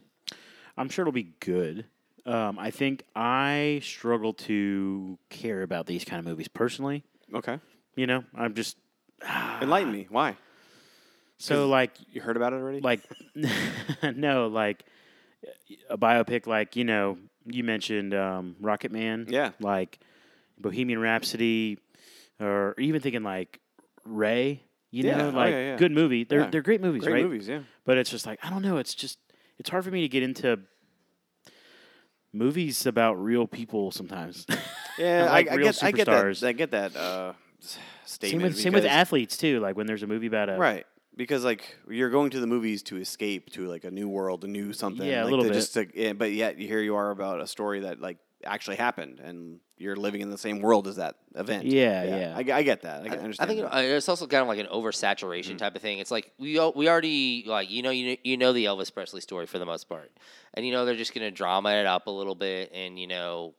I'm 0.76 0.88
sure 0.88 1.02
it'll 1.04 1.12
be 1.12 1.32
good. 1.40 1.86
Um, 2.26 2.58
I 2.58 2.70
think 2.70 3.04
I 3.14 3.80
struggle 3.82 4.32
to 4.34 5.18
care 5.30 5.62
about 5.62 5.86
these 5.86 6.04
kind 6.04 6.18
of 6.18 6.26
movies 6.26 6.48
personally. 6.48 7.04
Okay, 7.32 7.58
You 7.96 8.06
know, 8.06 8.24
I'm 8.34 8.54
just 8.54 8.76
enlighten 9.60 9.92
me. 9.92 10.06
Why? 10.10 10.36
so 11.38 11.68
like 11.68 11.92
You 12.12 12.20
heard 12.22 12.36
about 12.36 12.52
it 12.54 12.56
already? 12.56 12.80
like 12.80 13.00
no 14.16 14.46
like 14.46 14.84
a 15.90 15.98
biopic 15.98 16.46
like 16.46 16.76
you 16.76 16.84
know 16.84 17.18
you 17.44 17.62
mentioned 17.62 18.14
um, 18.14 18.56
Rocket 18.60 18.90
Man 18.90 19.26
Yeah. 19.28 19.50
like 19.60 19.98
Bohemian 20.58 20.98
Rhapsody 20.98 21.78
or 22.40 22.74
even 22.78 23.00
thinking 23.02 23.22
like 23.22 23.60
Ray 24.04 24.62
you 24.90 25.04
Yeah. 25.04 25.16
know 25.18 25.28
Oh, 25.28 25.32
like 25.32 25.52
yeah, 25.52 25.66
yeah. 25.72 25.76
good 25.76 25.92
movie 25.92 26.24
they're 26.24 26.50
they're 26.50 26.62
great 26.62 26.80
movies 26.80 27.02
Great 27.02 27.12
right 27.12 27.22
movies, 27.24 27.48
yeah. 27.48 27.60
but 27.84 27.98
it's 27.98 28.08
just 28.10 28.24
like 28.26 28.38
I 28.42 28.48
don't 28.48 28.62
know 28.62 28.78
it's 28.78 28.94
just 28.94 29.18
it's 29.58 29.68
hard 29.68 29.84
for 29.84 29.90
me 29.90 30.00
to 30.02 30.08
get 30.08 30.22
into 30.22 30.58
movies 32.32 32.86
about 32.86 33.14
real 33.22 33.46
people 33.46 33.90
sometimes 33.90 34.46
Yeah, 34.98 35.26
like 35.26 35.48
I, 35.50 35.54
I 35.54 35.56
get, 35.58 35.82
I 35.84 35.90
get 35.92 36.06
that. 36.06 36.42
I 36.42 36.52
get 36.52 36.70
that 36.70 36.96
uh, 36.96 37.34
s- 37.66 37.78
same 38.04 38.28
statement. 38.30 38.42
with 38.54 38.60
same 38.60 38.72
with 38.72 38.84
athletes 38.84 39.36
too 39.36 39.60
like 39.60 39.76
when 39.76 39.86
there's 39.86 40.02
a 40.02 40.06
movie 40.06 40.26
about 40.26 40.48
a 40.48 40.56
right? 40.56 40.86
Because 41.16 41.44
like 41.44 41.76
you're 41.88 42.10
going 42.10 42.30
to 42.30 42.40
the 42.40 42.46
movies 42.46 42.82
to 42.84 42.96
escape 42.98 43.50
to 43.52 43.66
like 43.66 43.84
a 43.84 43.90
new 43.90 44.08
world, 44.08 44.44
a 44.44 44.48
new 44.48 44.72
something. 44.72 45.06
Yeah, 45.06 45.24
a 45.24 45.26
little 45.26 45.44
bit. 45.44 45.54
Just 45.54 45.72
to, 45.74 45.86
yeah, 45.94 46.12
but 46.12 46.30
yet 46.32 46.58
here 46.58 46.80
you 46.80 46.94
are 46.96 47.10
about 47.10 47.40
a 47.40 47.46
story 47.46 47.80
that 47.80 48.00
like 48.00 48.18
actually 48.44 48.76
happened, 48.76 49.18
and 49.20 49.58
you're 49.78 49.96
living 49.96 50.20
in 50.20 50.30
the 50.30 50.36
same 50.36 50.60
world 50.60 50.86
as 50.86 50.96
that 50.96 51.16
event. 51.34 51.64
Yeah, 51.64 52.04
yeah. 52.04 52.34
I, 52.36 52.58
I 52.58 52.62
get 52.62 52.82
that. 52.82 53.00
I, 53.00 53.08
get- 53.08 53.18
I 53.18 53.22
understand. 53.22 53.48
think 53.48 53.60
that. 53.62 53.74
uh, 53.74 53.80
it's 53.80 54.08
also 54.10 54.26
kind 54.26 54.42
of 54.42 54.48
like 54.48 54.58
an 54.58 54.66
oversaturation 54.66 55.46
Mm-hmm. 55.52 55.56
type 55.56 55.74
of 55.74 55.80
thing. 55.80 56.00
It's 56.00 56.10
like 56.10 56.32
we 56.38 56.60
we 56.74 56.86
already 56.86 57.44
like 57.46 57.70
you 57.70 57.82
know 57.82 57.90
you 57.90 58.10
know, 58.10 58.16
you 58.22 58.36
know 58.36 58.52
the 58.52 58.66
Elvis 58.66 58.92
Presley 58.92 59.22
story 59.22 59.46
for 59.46 59.58
the 59.58 59.64
most 59.66 59.88
part, 59.88 60.12
and 60.52 60.66
you 60.66 60.72
know 60.72 60.84
they're 60.84 60.96
just 60.96 61.14
gonna 61.14 61.30
drama 61.30 61.70
it 61.70 61.86
up 61.86 62.08
a 62.08 62.10
little 62.10 62.34
bit, 62.34 62.72
and 62.74 62.98
you 63.00 63.06
know, 63.06 63.54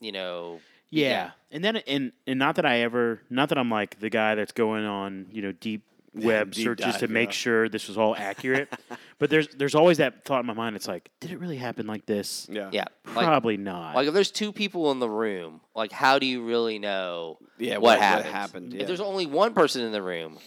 you 0.00 0.10
know, 0.10 0.58
Yeah. 0.90 1.08
Yeah. 1.08 1.30
And 1.50 1.64
then 1.64 1.76
and 1.76 2.12
and 2.26 2.38
not 2.38 2.56
that 2.56 2.66
I 2.66 2.80
ever 2.80 3.20
not 3.30 3.48
that 3.50 3.58
I'm 3.58 3.70
like 3.70 3.98
the 4.00 4.10
guy 4.10 4.34
that's 4.34 4.52
going 4.52 4.84
on, 4.84 5.26
you 5.32 5.42
know, 5.42 5.52
deep 5.52 5.82
web 6.16 6.50
Deep 6.52 6.64
searches 6.64 6.96
to 6.96 7.08
make 7.08 7.28
yeah. 7.28 7.32
sure 7.32 7.68
this 7.68 7.88
was 7.88 7.98
all 7.98 8.16
accurate. 8.16 8.72
but 9.18 9.28
there's 9.30 9.48
there's 9.48 9.74
always 9.74 9.98
that 9.98 10.24
thought 10.24 10.40
in 10.40 10.46
my 10.46 10.54
mind 10.54 10.74
it's 10.76 10.88
like, 10.88 11.10
did 11.20 11.30
it 11.30 11.38
really 11.38 11.56
happen 11.58 11.86
like 11.86 12.06
this? 12.06 12.46
yeah, 12.50 12.70
yeah, 12.72 12.84
like 13.14 13.26
Probably 13.26 13.56
not. 13.58 13.94
like 13.94 14.08
if 14.08 14.14
there's 14.14 14.30
two 14.30 14.50
people 14.52 14.90
in 14.92 14.98
the 14.98 15.10
room, 15.10 15.60
like 15.74 15.92
how 15.92 16.18
do 16.18 16.24
you 16.26 16.42
really 16.42 16.78
know 16.78 17.38
Yeah, 17.58 17.74
what, 17.74 17.82
what- 17.82 17.98
what 17.98 18.00
happened? 18.00 18.28
happened, 18.34 18.72
yeah. 18.72 18.80
If 18.80 18.86
there's 18.86 19.00
only 19.00 19.26
one 19.26 19.52
person 19.54 19.82
in 19.82 19.92
the 19.92 20.02
room, 20.02 20.38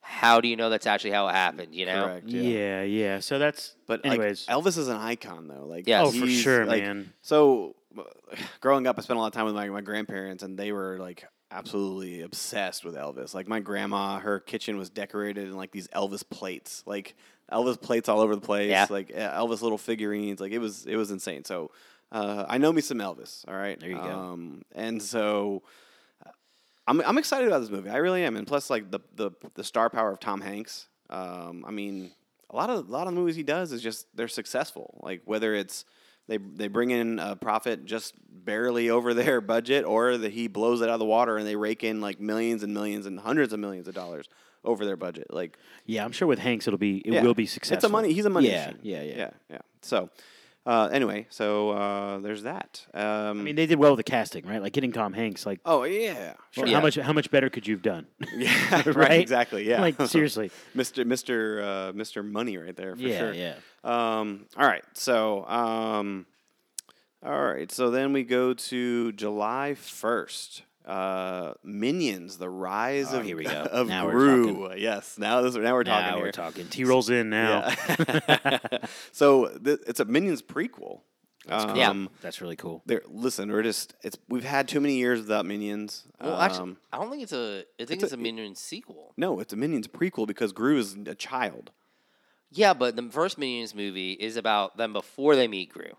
how 0.00 0.40
do 0.40 0.48
you 0.48 0.56
know 0.56 0.70
that's 0.70 0.86
actually 0.86 1.10
how 1.10 1.28
it 1.28 1.32
happened? 1.32 1.74
You 1.74 1.84
know, 1.86 2.04
correct. 2.04 2.28
yeah. 2.28 2.40
Yeah. 2.40 2.82
yeah, 2.84 3.20
So 3.20 3.38
that's 3.38 3.74
But 3.86 4.06
anyways. 4.06 4.46
like, 4.48 4.56
Elvis 4.56 4.78
is 4.78 4.88
an 4.88 4.96
icon, 4.96 5.46
though. 5.48 5.66
Like, 5.66 5.86
Yes. 5.86 6.06
Oh, 6.06 6.10
for 6.12 6.26
sure, 6.26 6.64
like- 6.64 6.82
man. 6.82 7.12
So, 7.20 7.76
growing 8.60 8.86
up, 8.86 8.98
I 8.98 9.02
spent 9.02 9.16
a 9.16 9.20
lot 9.20 9.28
of 9.28 9.32
time 9.32 9.44
with 9.46 9.54
my, 9.54 9.68
my 9.68 9.80
grandparents, 9.80 10.42
and 10.42 10.58
they 10.58 10.72
were 10.72 10.98
like 10.98 11.24
absolutely 11.50 12.22
obsessed 12.22 12.84
with 12.84 12.94
Elvis. 12.94 13.34
Like, 13.34 13.48
my 13.48 13.60
grandma, 13.60 14.18
her 14.18 14.40
kitchen 14.40 14.76
was 14.76 14.90
decorated 14.90 15.44
in 15.48 15.56
like 15.56 15.70
these 15.72 15.88
Elvis 15.88 16.28
plates, 16.28 16.82
like 16.86 17.14
Elvis 17.52 17.80
plates 17.80 18.08
all 18.08 18.20
over 18.20 18.34
the 18.34 18.40
place, 18.42 18.70
Yeah. 18.70 18.86
like 18.90 19.08
Elvis 19.08 19.62
little 19.62 19.78
figurines. 19.78 20.40
Like, 20.40 20.52
it 20.52 20.58
was 20.58 20.86
it 20.86 20.96
was 20.96 21.10
insane. 21.10 21.44
So, 21.44 21.70
uh, 22.12 22.44
I 22.48 22.58
know 22.58 22.72
me 22.72 22.80
some 22.82 22.98
Elvis. 22.98 23.46
All 23.48 23.54
right, 23.56 23.78
There 23.78 23.88
you 23.90 23.96
go. 23.96 24.02
Um, 24.02 24.62
and 24.74 25.02
so. 25.02 25.62
uh, 26.26 26.30
I'm, 26.86 27.00
I'm 27.02 27.18
excited 27.18 27.46
about 27.48 27.60
this 27.60 27.70
movie. 27.70 27.90
I 27.90 27.96
really 27.98 28.24
am, 28.24 28.36
and 28.36 28.46
plus, 28.46 28.70
like 28.70 28.90
the 28.90 29.00
the, 29.14 29.30
the 29.54 29.64
star 29.64 29.90
power 29.90 30.10
of 30.10 30.20
Tom 30.20 30.40
Hanks. 30.40 30.88
Um, 31.10 31.64
I 31.66 31.70
mean, 31.70 32.10
a 32.50 32.56
lot 32.56 32.68
of 32.70 32.88
a 32.88 32.92
lot 32.92 33.06
of 33.06 33.14
the 33.14 33.20
movies 33.20 33.36
he 33.36 33.42
does 33.42 33.72
is 33.72 33.82
just 33.82 34.06
they're 34.14 34.28
successful. 34.28 34.98
Like 35.02 35.22
whether 35.24 35.54
it's 35.54 35.84
they 36.28 36.36
they 36.36 36.68
bring 36.68 36.90
in 36.90 37.18
a 37.18 37.34
profit 37.34 37.84
just 37.84 38.14
barely 38.30 38.90
over 38.90 39.14
their 39.14 39.40
budget, 39.54 39.84
or 39.84 40.16
that 40.16 40.32
he 40.32 40.46
blows 40.46 40.80
it 40.80 40.88
out 40.88 40.94
of 40.94 40.98
the 41.00 41.04
water 41.04 41.36
and 41.36 41.46
they 41.46 41.56
rake 41.56 41.82
in 41.82 42.00
like 42.00 42.20
millions 42.20 42.62
and 42.62 42.72
millions 42.72 43.06
and 43.06 43.18
hundreds 43.18 43.52
of 43.52 43.58
millions 43.58 43.88
of 43.88 43.94
dollars 43.94 44.28
over 44.64 44.84
their 44.84 44.96
budget. 44.96 45.32
Like 45.32 45.58
yeah, 45.86 46.04
I'm 46.04 46.12
sure 46.12 46.28
with 46.28 46.38
Hanks 46.38 46.66
it'll 46.66 46.78
be 46.78 46.98
it 46.98 47.14
yeah, 47.14 47.22
will 47.22 47.34
be 47.34 47.46
successful. 47.46 47.76
It's 47.76 47.84
a 47.84 47.88
money. 47.88 48.12
He's 48.12 48.26
a 48.26 48.30
money 48.30 48.50
yeah, 48.50 48.66
machine. 48.66 48.80
Yeah, 48.82 49.02
yeah, 49.02 49.16
yeah, 49.16 49.30
yeah. 49.50 49.58
So. 49.82 50.10
Uh, 50.68 50.86
anyway, 50.92 51.26
so 51.30 51.70
uh, 51.70 52.18
there's 52.18 52.42
that. 52.42 52.84
Um, 52.92 53.02
I 53.02 53.32
mean, 53.32 53.56
they 53.56 53.64
did 53.64 53.78
well 53.78 53.92
with 53.92 54.04
the 54.04 54.10
casting, 54.10 54.46
right? 54.46 54.60
Like 54.60 54.74
getting 54.74 54.92
Tom 54.92 55.14
Hanks. 55.14 55.46
Like, 55.46 55.60
oh 55.64 55.84
yeah, 55.84 56.34
sure. 56.50 56.64
well, 56.64 56.74
how 56.74 56.82
much 56.82 56.96
how 56.96 57.14
much 57.14 57.30
better 57.30 57.48
could 57.48 57.66
you 57.66 57.74
have 57.74 57.82
done? 57.82 58.06
Yeah, 58.36 58.50
right. 58.86 58.96
Right? 58.96 59.20
Exactly. 59.20 59.66
Yeah. 59.66 59.80
like 59.80 59.98
seriously. 60.02 60.50
Mr. 60.76 61.06
Mr. 61.06 61.62
Uh, 61.62 61.92
Mr. 61.92 62.22
Money 62.22 62.58
right 62.58 62.76
there 62.76 62.94
for 62.94 63.00
yeah, 63.00 63.18
sure. 63.18 63.32
yeah. 63.32 63.54
Um, 63.82 64.44
all 64.58 64.66
right. 64.66 64.84
So, 64.92 65.46
um, 65.48 66.26
all 67.24 67.42
right. 67.42 67.72
So 67.72 67.90
then 67.90 68.12
we 68.12 68.22
go 68.22 68.52
to 68.52 69.12
July 69.12 69.74
first. 69.74 70.64
Uh, 70.88 71.52
Minions: 71.62 72.38
The 72.38 72.48
Rise 72.48 73.12
Oh, 73.12 73.18
of 73.18 73.24
here 73.26 73.36
we 73.36 73.44
go. 73.44 73.50
of 73.70 73.88
Now 73.88 74.06
we're 74.06 74.12
Gru. 74.12 74.72
Yes. 74.76 75.18
Now 75.18 75.42
this. 75.42 75.54
Now 75.54 75.74
we're 75.74 75.84
talking 75.84 76.06
Now 76.06 76.14
here. 76.16 76.24
we're 76.24 76.32
talking. 76.32 76.66
T 76.70 76.84
rolls 76.84 77.10
in 77.10 77.28
now. 77.30 77.72
Yeah. 77.88 78.58
so 79.12 79.48
th- 79.58 79.80
it's 79.86 80.00
a 80.00 80.04
Minions 80.06 80.40
prequel. 80.42 81.00
Yeah. 81.48 81.88
Um, 81.90 82.10
That's 82.20 82.40
really 82.42 82.56
cool. 82.56 82.82
There, 82.84 83.00
listen, 83.06 83.50
we're 83.50 83.62
just 83.62 83.94
it's 84.02 84.18
we've 84.28 84.44
had 84.44 84.66
too 84.68 84.80
many 84.80 84.96
years 84.96 85.20
without 85.20 85.46
Minions. 85.46 86.04
Well, 86.20 86.38
actually, 86.40 86.60
Um, 86.70 86.76
I 86.92 86.98
don't 86.98 87.10
think 87.10 87.22
it's 87.22 87.32
a. 87.32 87.64
I 87.80 87.84
think 87.84 87.90
it's 88.02 88.04
it's 88.04 88.12
a- 88.12 88.16
a, 88.16 88.18
Minion 88.18 88.54
sequel. 88.54 89.12
no, 89.16 89.40
it's 89.40 89.52
a 89.52 89.56
Minions 89.56 89.88
prequel 89.88 90.26
because 90.26 90.52
Gru 90.52 90.78
is 90.78 90.94
a 91.06 91.14
child. 91.14 91.70
Yeah, 92.50 92.72
but 92.74 92.96
the 92.96 93.02
first 93.10 93.36
Minions 93.38 93.74
movie 93.74 94.12
is 94.12 94.36
about 94.38 94.78
them 94.78 94.92
before 94.94 95.36
they 95.36 95.48
meet 95.48 95.70
Gru. 95.72 95.90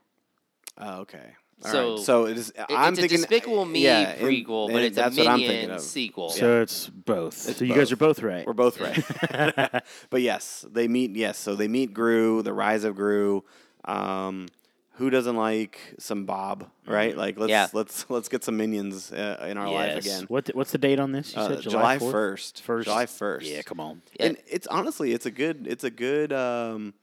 Oh, 0.80 1.02
okay. 1.02 1.36
All 1.66 1.72
So, 1.72 1.90
right. 1.96 2.00
so 2.00 2.26
it 2.26 2.38
is. 2.38 2.50
It- 2.52 2.66
I'm 2.70 2.94
it's 2.94 3.02
thinking 3.02 3.18
a 3.20 3.22
Despicable 3.22 3.66
Me 3.66 3.84
yeah, 3.84 4.12
and- 4.12 4.22
prequel, 4.22 4.72
but 4.72 4.82
it's 4.84 4.96
that's 4.96 5.18
a 5.18 5.22
what 5.22 5.28
I'm 5.28 5.40
Minion 5.40 5.52
thinking 5.56 5.76
of. 5.76 5.82
sequel. 5.82 6.30
So 6.30 6.62
it's 6.62 6.88
both. 6.88 7.50
It's 7.50 7.60
so 7.60 7.66
you 7.66 7.76
guys 7.76 7.92
are 7.92 7.98
both 7.98 8.22
right. 8.22 8.46
We're 8.48 8.54
both 8.54 8.80
right. 8.80 9.84
but 10.10 10.22
yes, 10.22 10.66
they 10.72 10.88
meet. 10.88 11.16
Yes, 11.16 11.38
so 11.38 11.56
they 11.56 11.68
meet 11.68 11.94
Gru, 11.94 12.42
the 12.44 12.54
rise 12.54 12.84
of 12.86 12.96
Gru. 12.96 13.44
Um, 13.86 14.48
who 14.94 15.10
doesn't 15.10 15.38
like 15.38 15.80
some 15.98 16.26
Bob, 16.26 16.70
right? 16.86 17.16
Like 17.16 17.40
let's 17.40 17.50
Yeah. 17.50 17.68
let's 17.74 18.06
let's 18.10 18.28
get 18.28 18.44
some 18.44 18.58
minions 18.58 19.12
uh, 19.14 19.46
in 19.48 19.58
our 19.58 19.70
life 19.72 19.98
again. 19.98 20.26
What 20.28 20.46
the, 20.46 20.52
what's 20.54 20.72
the 20.74 20.78
date 20.78 21.00
on 21.00 21.14
this? 21.14 21.34
You 21.36 21.42
Uh, 21.42 21.48
said 21.48 21.62
July 21.62 22.00
first. 22.00 22.62
First. 22.64 22.86
July 22.86 23.06
first. 23.06 23.46
Yeah, 23.46 23.62
come 23.62 23.80
on. 23.80 24.02
And 24.20 24.36
it's 24.46 24.68
honestly, 24.68 25.14
it's 25.14 25.26
a 25.26 25.32
good, 25.32 25.68
it's 25.68 25.86
a 25.86 25.90
good. 25.90 26.34
Um, 26.34 26.94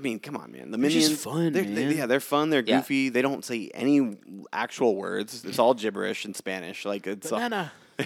I 0.00 0.02
mean, 0.02 0.18
come 0.18 0.36
on, 0.36 0.50
man. 0.50 0.70
The 0.70 0.78
They're 0.78 0.88
minions, 0.88 1.08
just 1.10 1.24
fun, 1.24 1.52
they're, 1.52 1.62
they- 1.62 1.84
man. 1.86 1.96
yeah, 1.96 2.06
they're 2.06 2.20
fun. 2.20 2.48
They're 2.48 2.64
Yeah. 2.66 2.78
goofy. 2.78 3.10
They 3.10 3.20
don't 3.20 3.44
say 3.44 3.70
any 3.74 4.16
actual 4.50 4.96
words. 4.96 5.44
It's 5.44 5.58
all 5.58 5.74
gibberish 5.74 6.24
in 6.24 6.32
Spanish. 6.32 6.84
Like 6.86 7.06
it's. 7.06 7.30
all- 7.30 7.38
Banana. 7.38 7.72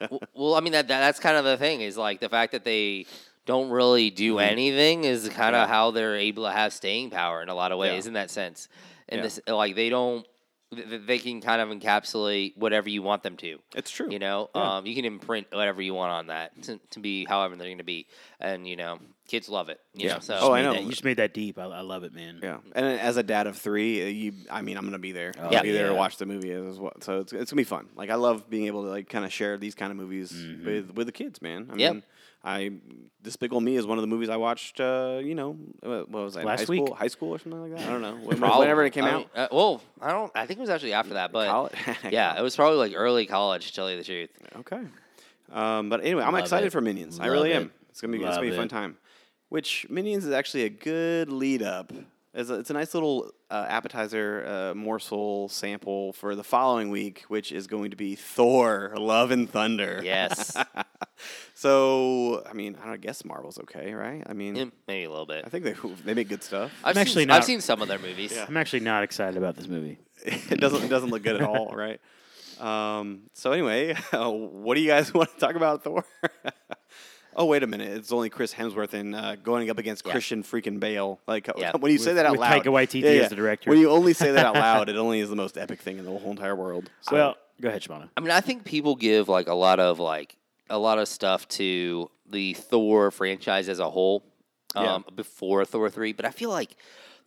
W- 0.00 0.20
well, 0.34 0.54
I 0.54 0.60
mean 0.60 0.72
that, 0.72 0.88
that 0.88 1.00
that's 1.00 1.20
kind 1.20 1.36
of 1.36 1.44
the 1.44 1.56
thing 1.58 1.82
is 1.82 1.96
like 1.98 2.20
the 2.20 2.28
fact 2.30 2.52
that 2.52 2.64
they 2.64 3.04
don't 3.44 3.68
really 3.68 4.08
do 4.08 4.38
anything 4.38 5.04
is 5.04 5.28
kind 5.28 5.30
of 5.30 5.34
Mm-hmm. 5.34 5.54
Yeah. 5.54 5.66
how 5.66 5.90
they're 5.90 6.16
able 6.16 6.44
to 6.44 6.50
have 6.52 6.72
staying 6.72 7.10
power 7.10 7.42
in 7.42 7.50
a 7.50 7.54
lot 7.54 7.70
of 7.70 7.78
ways 7.78 8.04
Yeah. 8.04 8.08
in 8.08 8.14
that 8.14 8.30
sense. 8.30 8.68
And 9.10 9.18
Yeah. 9.18 9.22
this 9.24 9.40
like 9.46 9.74
they 9.74 9.90
don't 9.90 10.26
th- 10.74 10.88
th- 10.88 11.02
they 11.06 11.18
can 11.18 11.42
kind 11.42 11.60
of 11.60 11.68
encapsulate 11.68 12.56
whatever 12.56 12.88
you 12.88 13.02
want 13.02 13.22
them 13.22 13.36
to. 13.38 13.58
it's 13.76 13.90
true. 13.90 14.08
You 14.10 14.18
know, 14.18 14.48
Yeah. 14.54 14.76
um, 14.78 14.86
you 14.86 14.94
can 14.94 15.04
imprint 15.04 15.48
whatever 15.52 15.82
you 15.82 15.92
want 15.92 16.12
on 16.12 16.26
that 16.28 16.62
to, 16.62 16.80
to 16.92 17.00
be 17.00 17.26
however 17.26 17.56
they're 17.56 17.66
going 17.68 17.78
to 17.78 17.84
be, 17.84 18.06
and 18.40 18.66
you 18.66 18.76
know, 18.76 18.98
kids 19.26 19.48
love 19.48 19.68
it. 19.68 19.80
You 19.94 20.06
Yeah. 20.08 20.14
know, 20.14 20.20
so 20.20 20.38
Oh, 20.40 20.52
I 20.52 20.62
know. 20.62 20.72
that- 20.74 20.82
you 20.84 20.90
just 20.90 21.04
made 21.04 21.16
that 21.18 21.32
deep. 21.34 21.58
I, 21.58 21.64
I 21.64 21.80
love 21.80 22.04
it, 22.04 22.14
man. 22.14 22.40
Yeah, 22.42 22.58
and 22.74 22.86
as 23.00 23.16
a 23.16 23.22
dad 23.22 23.46
of 23.46 23.56
three, 23.56 24.02
uh, 24.02 24.06
you, 24.06 24.32
I 24.50 24.62
mean, 24.62 24.76
I'm 24.76 24.84
gonna 24.84 24.98
be 24.98 25.12
there. 25.12 25.32
I'll 25.40 25.52
Yeah. 25.52 25.62
be 25.62 25.72
there 25.72 25.88
to 25.88 25.94
watch 25.94 26.16
the 26.18 26.26
movie 26.26 26.50
as 26.52 26.78
well. 26.78 26.92
So 27.00 27.20
it's, 27.20 27.32
it's 27.32 27.50
gonna 27.50 27.60
be 27.60 27.64
fun. 27.64 27.88
Like 27.96 28.10
I 28.10 28.16
love 28.16 28.48
being 28.50 28.66
able 28.66 28.82
to 28.84 28.88
like 28.90 29.08
kind 29.08 29.24
of 29.24 29.32
share 29.32 29.56
these 29.56 29.74
kind 29.74 29.90
of 29.90 29.96
movies 29.96 30.32
Mm-hmm. 30.32 30.66
with 30.66 30.90
with 30.94 31.06
the 31.06 31.12
kids, 31.12 31.40
man. 31.42 31.68
I 31.72 31.76
Yep. 31.76 31.92
mean, 31.94 32.02
I 32.46 32.72
Despicable 33.22 33.62
Me 33.62 33.76
is 33.76 33.86
one 33.86 33.96
of 33.96 34.02
the 34.02 34.06
movies 34.06 34.28
I 34.28 34.36
watched. 34.36 34.78
Uh, 34.78 35.18
you 35.24 35.34
know, 35.34 35.56
uh, 35.82 36.00
what 36.00 36.24
was 36.24 36.34
that? 36.34 36.44
Last 36.44 36.58
high 36.60 36.64
school, 36.64 36.84
week? 36.84 36.94
high 36.94 37.08
school 37.08 37.30
or 37.30 37.38
something 37.38 37.62
like 37.70 37.78
that. 37.80 37.88
I 37.88 37.90
don't 37.90 38.02
know. 38.02 38.16
When- 38.22 38.38
Whenever 38.40 38.84
it 38.84 38.90
came 38.90 39.04
I 39.04 39.10
out. 39.12 39.18
mean, 39.20 39.26
uh, 39.34 39.48
well, 39.50 39.80
I 40.02 40.10
don't. 40.12 40.30
I 40.34 40.44
think 40.44 40.58
it 40.58 40.60
was 40.60 40.68
actually 40.68 40.92
after 40.92 41.14
that, 41.14 41.32
but 41.32 41.72
yeah, 42.12 42.38
it 42.38 42.42
was 42.42 42.54
probably 42.54 42.76
like 42.76 42.92
early 42.94 43.24
college. 43.24 43.68
To 43.68 43.72
tell 43.74 43.90
you 43.90 43.96
the 43.96 44.04
truth. 44.04 44.28
Okay. 44.56 44.82
Um, 45.52 45.88
but 45.88 46.00
anyway, 46.02 46.22
I'm 46.22 46.32
Love 46.34 46.42
excited 46.42 46.66
it. 46.66 46.70
for 46.70 46.80
Minions. 46.82 47.18
I 47.20 47.26
really 47.26 47.52
it. 47.52 47.56
am. 47.56 47.72
It's 47.90 48.00
gonna 48.00 48.12
be 48.12 48.22
it's 48.22 48.36
gonna 48.36 48.48
be 48.48 48.52
a 48.54 48.56
fun 48.56 48.68
time. 48.68 48.98
Which 49.54 49.86
Minions 49.88 50.24
is 50.24 50.32
actually 50.32 50.64
a 50.64 50.68
good 50.68 51.30
lead 51.30 51.62
up. 51.62 51.92
It's 52.34 52.50
a, 52.50 52.54
it's 52.54 52.70
a 52.70 52.72
nice 52.72 52.92
little 52.92 53.30
uh, 53.48 53.66
appetizer 53.68 54.44
uh, 54.44 54.74
morsel 54.74 55.48
sample 55.48 56.12
for 56.12 56.34
the 56.34 56.42
following 56.42 56.90
week, 56.90 57.22
which 57.28 57.52
is 57.52 57.68
going 57.68 57.92
to 57.92 57.96
be 57.96 58.16
Thor: 58.16 58.92
Love 58.98 59.30
and 59.30 59.48
Thunder. 59.48 60.00
Yes, 60.02 60.56
So 61.54 62.42
I 62.50 62.52
mean, 62.52 62.76
I 62.82 62.86
don't 62.88 63.00
guess 63.00 63.24
Marvel's 63.24 63.60
okay, 63.60 63.94
right? 63.94 64.24
I 64.26 64.32
mean, 64.32 64.56
Yeah, 64.56 64.64
maybe 64.88 65.04
a 65.04 65.10
little 65.10 65.24
bit. 65.24 65.44
I 65.46 65.50
think 65.50 65.62
they 65.62 65.76
they 66.04 66.14
make 66.14 66.28
good 66.28 66.42
stuff. 66.42 66.72
I've 66.82 66.96
I'm 66.96 67.00
actually 67.00 67.22
seen, 67.22 67.28
not- 67.28 67.36
I've 67.36 67.44
seen 67.44 67.60
some 67.60 67.80
of 67.80 67.86
their 67.86 68.00
movies. 68.00 68.32
Yeah. 68.34 68.46
I'm 68.48 68.56
actually 68.56 68.80
not 68.80 69.04
excited 69.04 69.36
about 69.36 69.54
this 69.54 69.68
movie. 69.68 69.98
it 70.24 70.58
doesn't 70.58 70.82
it 70.82 70.88
doesn't 70.88 71.10
look 71.10 71.22
good 71.22 71.36
at 71.36 71.42
all, 71.42 71.68
right? 71.76 72.00
Um, 72.58 73.30
so 73.34 73.52
anyway, 73.52 73.94
what 74.12 74.74
do 74.74 74.80
you 74.80 74.88
guys 74.88 75.14
want 75.14 75.30
to 75.32 75.38
talk 75.38 75.54
about 75.54 75.84
Thor? 75.84 76.04
Oh 77.36 77.46
wait 77.46 77.62
a 77.62 77.66
minute, 77.66 77.88
it's 77.96 78.12
only 78.12 78.30
Chris 78.30 78.54
Hemsworth 78.54 78.92
and 78.92 79.14
uh, 79.14 79.36
going 79.36 79.70
up 79.70 79.78
against 79.78 80.04
Yeah. 80.06 80.12
Christian 80.12 80.42
freaking 80.42 80.78
Bale. 80.80 81.20
Like 81.26 81.48
Yeah. 81.56 81.76
when 81.76 81.92
you 81.92 81.98
say 81.98 82.14
that 82.14 82.26
out 82.26 82.32
with 82.32 82.40
loud, 82.40 82.62
Taika 82.62 82.66
Waititi 82.66 83.02
as 83.04 83.30
the 83.30 83.36
director. 83.36 83.70
When 83.70 83.78
you 83.78 83.90
only 83.90 84.12
say 84.12 84.32
that 84.32 84.46
out 84.46 84.54
loud, 84.66 84.88
it 84.88 84.96
only 84.96 85.20
is 85.20 85.28
the 85.30 85.36
most 85.36 85.56
epic 85.58 85.80
thing 85.80 85.98
in 85.98 86.04
the 86.04 86.10
whole 86.10 86.30
entire 86.30 86.54
world. 86.56 86.90
So, 87.00 87.14
well, 87.16 87.36
go 87.60 87.68
ahead, 87.68 87.82
Shamato. 87.82 88.08
I 88.16 88.20
mean, 88.20 88.30
I 88.30 88.40
think 88.40 88.64
people 88.64 88.94
give 88.94 89.28
like 89.28 89.48
a 89.48 89.54
lot 89.54 89.80
of 89.80 89.98
like 89.98 90.36
a 90.70 90.78
lot 90.78 90.98
of 90.98 91.08
stuff 91.08 91.46
to 91.48 92.10
the 92.28 92.54
Thor 92.54 93.10
franchise 93.10 93.68
as 93.68 93.78
a 93.78 93.90
whole 93.90 94.24
Yeah. 94.74 94.94
um, 94.94 95.04
before 95.14 95.64
Thor 95.64 95.90
three, 95.90 96.12
but 96.12 96.24
I 96.24 96.30
feel 96.30 96.50
like 96.50 96.76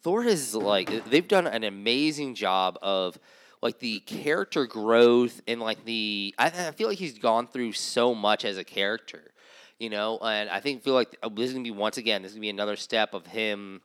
Thor 0.01 0.23
is 0.23 0.55
like 0.55 1.05
they've 1.09 1.27
done 1.27 1.47
an 1.47 1.63
amazing 1.63 2.35
job 2.35 2.77
of 2.81 3.17
like 3.61 3.79
the 3.79 3.99
character 4.01 4.65
growth 4.65 5.41
and 5.47 5.59
like 5.59 5.83
the 5.85 6.33
I, 6.37 6.47
I 6.47 6.71
feel 6.71 6.87
like 6.87 6.97
he's 6.99 7.17
gone 7.17 7.47
through 7.47 7.73
so 7.73 8.13
much 8.15 8.45
as 8.45 8.57
a 8.57 8.63
character, 8.63 9.31
you 9.79 9.89
know, 9.89 10.17
and 10.19 10.49
I 10.49 10.59
think 10.59 10.83
feel 10.83 10.93
like 10.93 11.17
uh, 11.21 11.29
this 11.29 11.47
is 11.47 11.53
gonna 11.53 11.63
be 11.63 11.71
once 11.71 11.97
again 11.97 12.21
this 12.21 12.31
is 12.31 12.35
gonna 12.35 12.41
be 12.41 12.49
another 12.49 12.75
step 12.75 13.13
of 13.13 13.25
him 13.25 13.81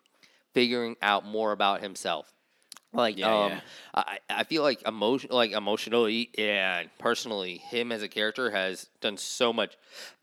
figuring 0.55 0.97
out 1.03 1.25
more 1.25 1.53
about 1.53 1.81
himself. 1.83 2.33
Like 2.95 3.19
Yeah, 3.19 3.47
um, 3.47 3.53
yeah. 3.53 3.61
I, 3.95 4.19
I 4.29 4.45
feel 4.45 4.63
like 4.63 4.87
emotion, 4.87 5.31
like 5.33 5.53
emotionally 5.53 6.31
and 6.37 6.91
personally, 6.99 7.57
him 7.57 7.91
as 7.91 8.03
a 8.03 8.09
character 8.09 8.51
has 8.51 8.89
done 9.01 9.17
so 9.17 9.53
much 9.53 9.77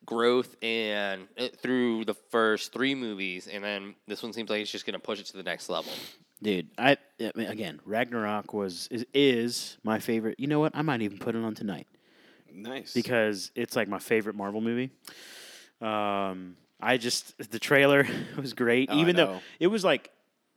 growth 0.05 0.55
and 0.61 1.27
uh, 1.37 1.47
through 1.61 2.05
the 2.05 2.13
first 2.13 2.71
three 2.71 2.93
movies, 2.93 3.47
and 3.47 3.63
then 3.63 3.95
this 4.07 4.21
one 4.21 4.33
seems 4.33 4.49
like 4.49 4.61
it's 4.61 4.71
just 4.71 4.85
gonna 4.85 4.99
push 4.99 5.19
it 5.19 5.25
to 5.27 5.37
the 5.37 5.43
next 5.43 5.69
level. 5.69 5.91
Dude, 6.41 6.69
I, 6.77 6.97
I 7.19 7.31
mean, 7.35 7.47
again, 7.47 7.79
Ragnarok 7.85 8.53
was 8.53 8.87
is, 8.91 9.05
is 9.13 9.77
my 9.83 9.99
favorite. 9.99 10.39
You 10.39 10.47
know 10.47 10.59
what? 10.59 10.71
I 10.75 10.83
might 10.83 11.01
even 11.01 11.17
put 11.17 11.35
it 11.35 11.43
on 11.43 11.55
tonight 11.55 11.87
nice 12.53 12.93
because 12.93 13.51
it's 13.55 13.75
like 13.75 13.87
my 13.87 13.99
favorite 13.99 14.35
Marvel 14.35 14.61
movie. 14.61 14.91
Um, 15.81 16.55
I 16.81 16.97
just 16.97 17.51
the 17.51 17.59
trailer 17.59 18.07
was 18.37 18.53
great, 18.53 18.89
Oh, 18.91 18.97
even 18.99 19.15
though 19.15 19.39
it 19.59 19.67
was 19.67 19.83
like 19.83 20.11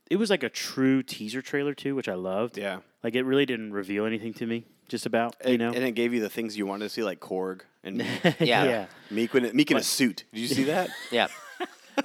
it 0.09 0.17
was 0.17 0.29
like 0.29 0.43
a 0.43 0.49
true 0.49 1.01
teaser 1.03 1.41
trailer 1.41 1.73
too, 1.73 1.95
which 1.95 2.09
I 2.09 2.15
loved. 2.15 2.57
yeah. 2.57 2.79
Like 3.03 3.15
it 3.15 3.23
really 3.23 3.45
didn't 3.45 3.73
reveal 3.73 4.05
anything 4.05 4.33
to 4.35 4.45
me. 4.45 4.65
Just 4.87 5.05
about 5.05 5.35
It- 5.43 5.51
you 5.53 5.57
know. 5.57 5.69
and 5.71 5.83
it 5.83 5.91
gave 5.91 6.13
you 6.13 6.19
the 6.21 6.29
things 6.29 6.57
you 6.57 6.65
wanted 6.65 6.85
to 6.85 6.89
see, 6.89 7.03
like 7.03 7.19
Korg 7.19 7.61
and 7.83 7.97
Yeah. 7.99 8.33
yeah. 8.39 8.85
Miek, 9.11 9.33
in, 9.35 9.45
Miek 9.57 9.71
in 9.71 9.77
a 9.77 9.83
suit. 9.83 10.23
Did 10.33 10.39
you 10.41 10.47
see 10.47 10.63
that? 10.65 10.89
Yeah. 11.11 11.27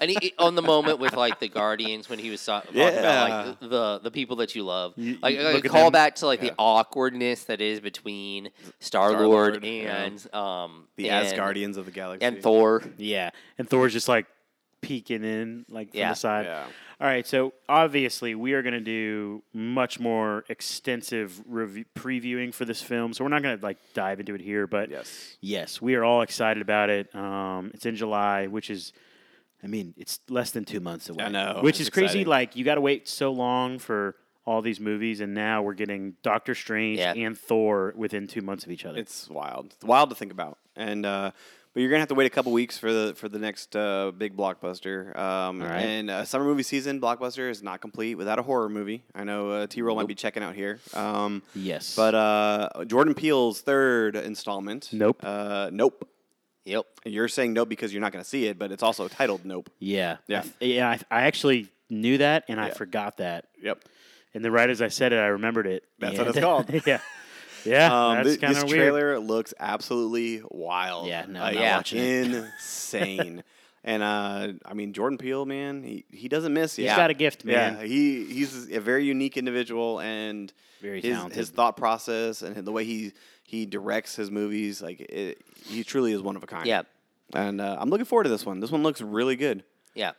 And 0.00 0.10
he, 0.10 0.32
on 0.38 0.54
the 0.54 0.62
moment 0.62 0.98
with 0.98 1.14
like 1.14 1.40
the 1.40 1.48
Guardians 1.48 2.08
when 2.08 2.18
he 2.18 2.30
was 2.30 2.40
so- 2.40 2.60
talking 2.60 2.80
about 2.80 3.30
like 3.30 3.60
the, 3.60 3.68
the 3.68 4.00
the 4.04 4.10
people 4.10 4.36
that 4.36 4.54
you 4.54 4.64
love, 4.64 4.94
You- 4.96 5.18
like, 5.22 5.34
you 5.36 5.42
like 5.42 5.54
look 5.54 5.64
a 5.64 5.68
at 5.68 5.72
them- 5.72 5.92
callback 5.92 6.14
to 6.16 6.26
like 6.26 6.40
Yeah. 6.42 6.50
the 6.50 6.54
awkwardness 6.58 7.44
that 7.44 7.60
is 7.60 7.80
between 7.80 8.50
Star 8.80 9.10
Star-Lord, 9.10 9.54
Lord 9.54 9.64
yeah. 9.64 10.02
and 10.04 10.34
um 10.34 10.88
The 10.96 11.10
and, 11.10 11.26
Asgardians 11.26 11.76
of 11.76 11.84
the 11.84 11.90
galaxy. 11.90 12.24
and 12.26 12.42
Thor. 12.42 12.82
Yeah, 12.96 13.30
and 13.58 13.68
Thor's 13.68 13.92
just 13.92 14.08
like 14.08 14.26
peeking 14.80 15.24
in, 15.24 15.66
like 15.68 15.90
from 15.90 15.98
Yeah. 15.98 16.10
the 16.10 16.14
side. 16.14 16.46
Yeah. 16.46 16.64
All 17.00 17.06
right, 17.06 17.26
so 17.26 17.52
obviously 17.68 18.34
we 18.34 18.52
are 18.54 18.62
going 18.62 18.74
to 18.74 18.80
do 18.80 19.42
much 19.52 19.98
more 20.00 20.44
extensive 20.48 21.40
review, 21.46 21.84
previewing 21.96 22.52
for 22.54 22.64
this 22.64 22.80
film, 22.82 23.12
so 23.12 23.24
we're 23.24 23.30
not 23.30 23.42
going 23.42 23.58
to 23.58 23.64
like 23.64 23.78
dive 23.94 24.18
into 24.20 24.34
it 24.34 24.40
here. 24.40 24.66
But 24.66 24.90
Yes. 24.90 25.36
yes, 25.40 25.82
we 25.82 25.94
are 25.96 26.04
all 26.04 26.22
excited 26.22 26.60
about 26.60 26.90
it. 26.90 27.12
Um, 27.14 27.70
it's 27.74 27.86
in 27.86 27.94
July, 27.96 28.46
which 28.48 28.68
is, 28.70 28.92
I 29.62 29.66
mean, 29.66 29.94
it's 29.96 30.20
less 30.28 30.50
than 30.52 30.64
two 30.64 30.80
months 30.80 31.08
away. 31.08 31.24
I 31.24 31.28
know, 31.28 31.60
which 31.62 31.80
is 31.80 31.90
crazy. 31.90 32.24
Like 32.24 32.54
you 32.56 32.64
got 32.64 32.76
to 32.76 32.80
wait 32.80 33.08
so 33.08 33.32
long 33.32 33.78
for 33.78 34.14
all 34.44 34.62
these 34.62 34.80
movies, 34.80 35.20
and 35.20 35.34
now 35.34 35.62
we're 35.62 35.74
getting 35.74 36.14
Doctor 36.22 36.54
Strange 36.54 36.98
Yeah. 36.98 37.12
and 37.14 37.36
Thor 37.36 37.92
within 37.96 38.26
two 38.26 38.40
months 38.40 38.64
of 38.64 38.70
each 38.70 38.86
other. 38.86 38.98
It's 38.98 39.28
wild. 39.28 39.72
It's 39.74 39.84
wild 39.84 40.08
to 40.10 40.16
think 40.16 40.32
about. 40.32 40.58
And 40.76 41.04
uh, 41.04 41.32
but 41.74 41.80
you're 41.80 41.90
gonna 41.90 42.00
have 42.00 42.08
to 42.08 42.14
wait 42.14 42.26
a 42.26 42.30
couple 42.30 42.52
weeks 42.52 42.78
for 42.78 42.92
the 42.92 43.14
for 43.14 43.28
the 43.28 43.38
next 43.38 43.76
uh, 43.76 44.10
big 44.16 44.36
blockbuster. 44.36 45.14
Um, 45.18 45.60
right. 45.60 45.80
And 45.80 46.08
uh, 46.10 46.24
summer 46.24 46.44
movie 46.44 46.62
season 46.62 47.00
blockbuster 47.00 47.50
is 47.50 47.62
not 47.62 47.80
complete 47.80 48.14
without 48.14 48.38
a 48.38 48.42
horror 48.42 48.68
movie. 48.68 49.02
I 49.14 49.24
know 49.24 49.50
uh, 49.50 49.66
T 49.66 49.82
roll 49.82 49.96
might 49.96 50.06
be 50.06 50.14
checking 50.14 50.42
out 50.42 50.54
here. 50.54 50.78
Um, 50.94 51.42
yes, 51.54 51.94
but 51.94 52.14
uh, 52.14 52.84
Jordan 52.86 53.14
Peele's 53.14 53.60
third 53.60 54.16
installment. 54.16 54.90
Nope. 54.92 55.20
Uh, 55.22 55.68
nope. 55.72 56.08
Yep. 56.64 56.86
You're 57.06 57.28
saying 57.28 57.52
nope 57.54 57.68
because 57.68 57.92
you're 57.92 58.00
not 58.02 58.12
going 58.12 58.22
to 58.22 58.28
see 58.28 58.46
it, 58.46 58.58
but 58.58 58.70
it's 58.72 58.82
also 58.82 59.08
titled 59.08 59.44
Nope. 59.44 59.70
yeah, 59.78 60.18
Yeah. 60.26 60.42
I 60.60 60.64
yeah. 60.64 60.90
I, 60.90 60.98
I 61.10 61.22
actually 61.22 61.68
knew 61.88 62.18
that, 62.18 62.44
and 62.48 62.60
I 62.60 62.68
Yeah. 62.68 62.74
forgot 62.74 63.16
that. 63.18 63.46
Yep. 63.62 63.84
And 64.34 64.44
then 64.44 64.52
right 64.52 64.68
as 64.68 64.82
I 64.82 64.88
said 64.88 65.12
it, 65.12 65.16
I 65.16 65.28
remembered 65.28 65.66
it. 65.66 65.84
That's 65.98 66.18
what 66.18 66.28
it's 66.28 66.38
called. 66.38 66.68
yeah, 66.86 67.00
yeah. 67.64 68.08
Um, 68.08 68.16
that's 68.16 68.30
thi- 68.34 68.36
kind 68.38 68.54
this 68.54 68.62
of 68.62 68.68
weird. 68.68 68.80
trailer 68.92 69.18
looks 69.18 69.54
absolutely 69.58 70.42
wild. 70.50 71.08
Yeah, 71.08 71.24
no, 71.26 71.40
not 71.40 71.54
Yeah. 71.54 71.76
watching 71.76 71.98
it. 72.02 72.26
insane. 72.34 73.42
and 73.84 74.02
uh, 74.02 74.48
I 74.66 74.74
mean, 74.74 74.92
Jordan 74.92 75.16
Peele, 75.16 75.46
man, 75.46 75.82
he, 75.82 76.04
he 76.10 76.28
doesn't 76.28 76.52
miss. 76.52 76.76
He's 76.76 76.84
yeah. 76.86 76.96
got 76.96 77.08
a 77.10 77.14
gift, 77.14 77.44
man. 77.46 77.78
Yeah, 77.80 77.86
he 77.86 78.24
he's 78.26 78.70
a 78.70 78.80
very 78.80 79.04
unique 79.06 79.36
individual, 79.38 80.00
and 80.00 80.52
Very 80.82 81.00
his 81.00 81.14
talented. 81.16 81.38
his 81.38 81.48
thought 81.50 81.76
process 81.78 82.42
and 82.42 82.54
the 82.66 82.72
way 82.72 82.84
he 82.84 83.12
he 83.48 83.64
directs 83.64 84.14
his 84.14 84.30
movies, 84.30 84.82
like 84.82 85.00
it, 85.00 85.40
he 85.64 85.82
truly 85.82 86.12
is 86.12 86.20
one 86.20 86.36
of 86.36 86.42
a 86.42 86.46
kind. 86.46 86.66
Yeah. 86.66 86.82
and 87.32 87.60
uh, 87.62 87.76
I'm 87.80 87.88
looking 87.88 88.04
forward 88.04 88.24
to 88.24 88.30
this 88.30 88.44
one. 88.44 88.60
This 88.60 88.70
one 88.70 88.82
looks 88.82 89.00
really 89.00 89.36
good. 89.36 89.64
Yeah. 89.94 90.12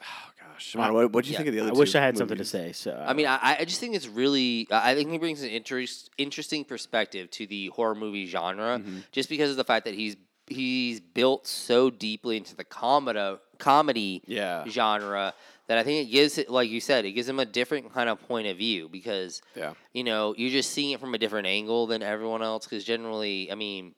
Oh 0.00 0.30
gosh, 0.40 0.64
Shimon, 0.64 0.94
what 0.94 1.12
what 1.12 1.24
do 1.24 1.28
you 1.30 1.32
Yeah. 1.34 1.38
think 1.38 1.48
of 1.48 1.54
the 1.54 1.60
other? 1.60 1.70
I 1.70 1.74
wish 1.74 1.92
two 1.92 1.98
I 1.98 2.02
had 2.02 2.16
something 2.16 2.36
to 2.36 2.40
movies? 2.40 2.50
say. 2.50 2.72
So 2.72 3.04
I 3.06 3.12
mean, 3.12 3.26
I, 3.26 3.58
I 3.60 3.64
just 3.64 3.80
think 3.80 3.94
it's 3.94 4.08
really. 4.08 4.66
I 4.70 4.94
think 4.94 5.10
he 5.10 5.18
brings 5.18 5.42
an 5.42 5.50
interest, 5.50 6.10
interesting 6.18 6.64
perspective 6.64 7.30
to 7.32 7.46
the 7.46 7.68
horror 7.68 7.94
movie 7.94 8.26
genre, 8.26 8.78
Mm-hmm. 8.78 8.98
just 9.12 9.28
because 9.28 9.50
of 9.50 9.56
the 9.56 9.64
fact 9.64 9.84
that 9.84 9.94
he's 9.94 10.16
he's 10.46 11.00
built 11.00 11.46
so 11.46 11.90
deeply 11.90 12.36
into 12.38 12.56
the 12.56 12.64
comedy 12.64 13.38
comedy 13.58 14.22
Yeah. 14.26 14.64
genre 14.68 15.34
that 15.68 15.78
I 15.78 15.82
think 15.84 16.08
it 16.08 16.10
gives 16.10 16.36
it, 16.38 16.50
like 16.50 16.68
you 16.70 16.80
said, 16.80 17.04
it 17.04 17.12
gives 17.12 17.28
him 17.28 17.38
a 17.38 17.44
different 17.46 17.92
kind 17.94 18.08
of 18.08 18.20
point 18.26 18.46
of 18.48 18.56
view 18.56 18.88
because 18.88 19.40
Yeah. 19.54 19.74
you 19.92 20.02
know 20.02 20.34
you're 20.36 20.50
just 20.50 20.70
seeing 20.72 20.90
it 20.90 21.00
from 21.00 21.14
a 21.14 21.18
different 21.18 21.46
angle 21.46 21.86
than 21.86 22.02
everyone 22.02 22.42
else. 22.42 22.64
Because 22.66 22.84
generally, 22.84 23.52
I 23.52 23.54
mean, 23.54 23.94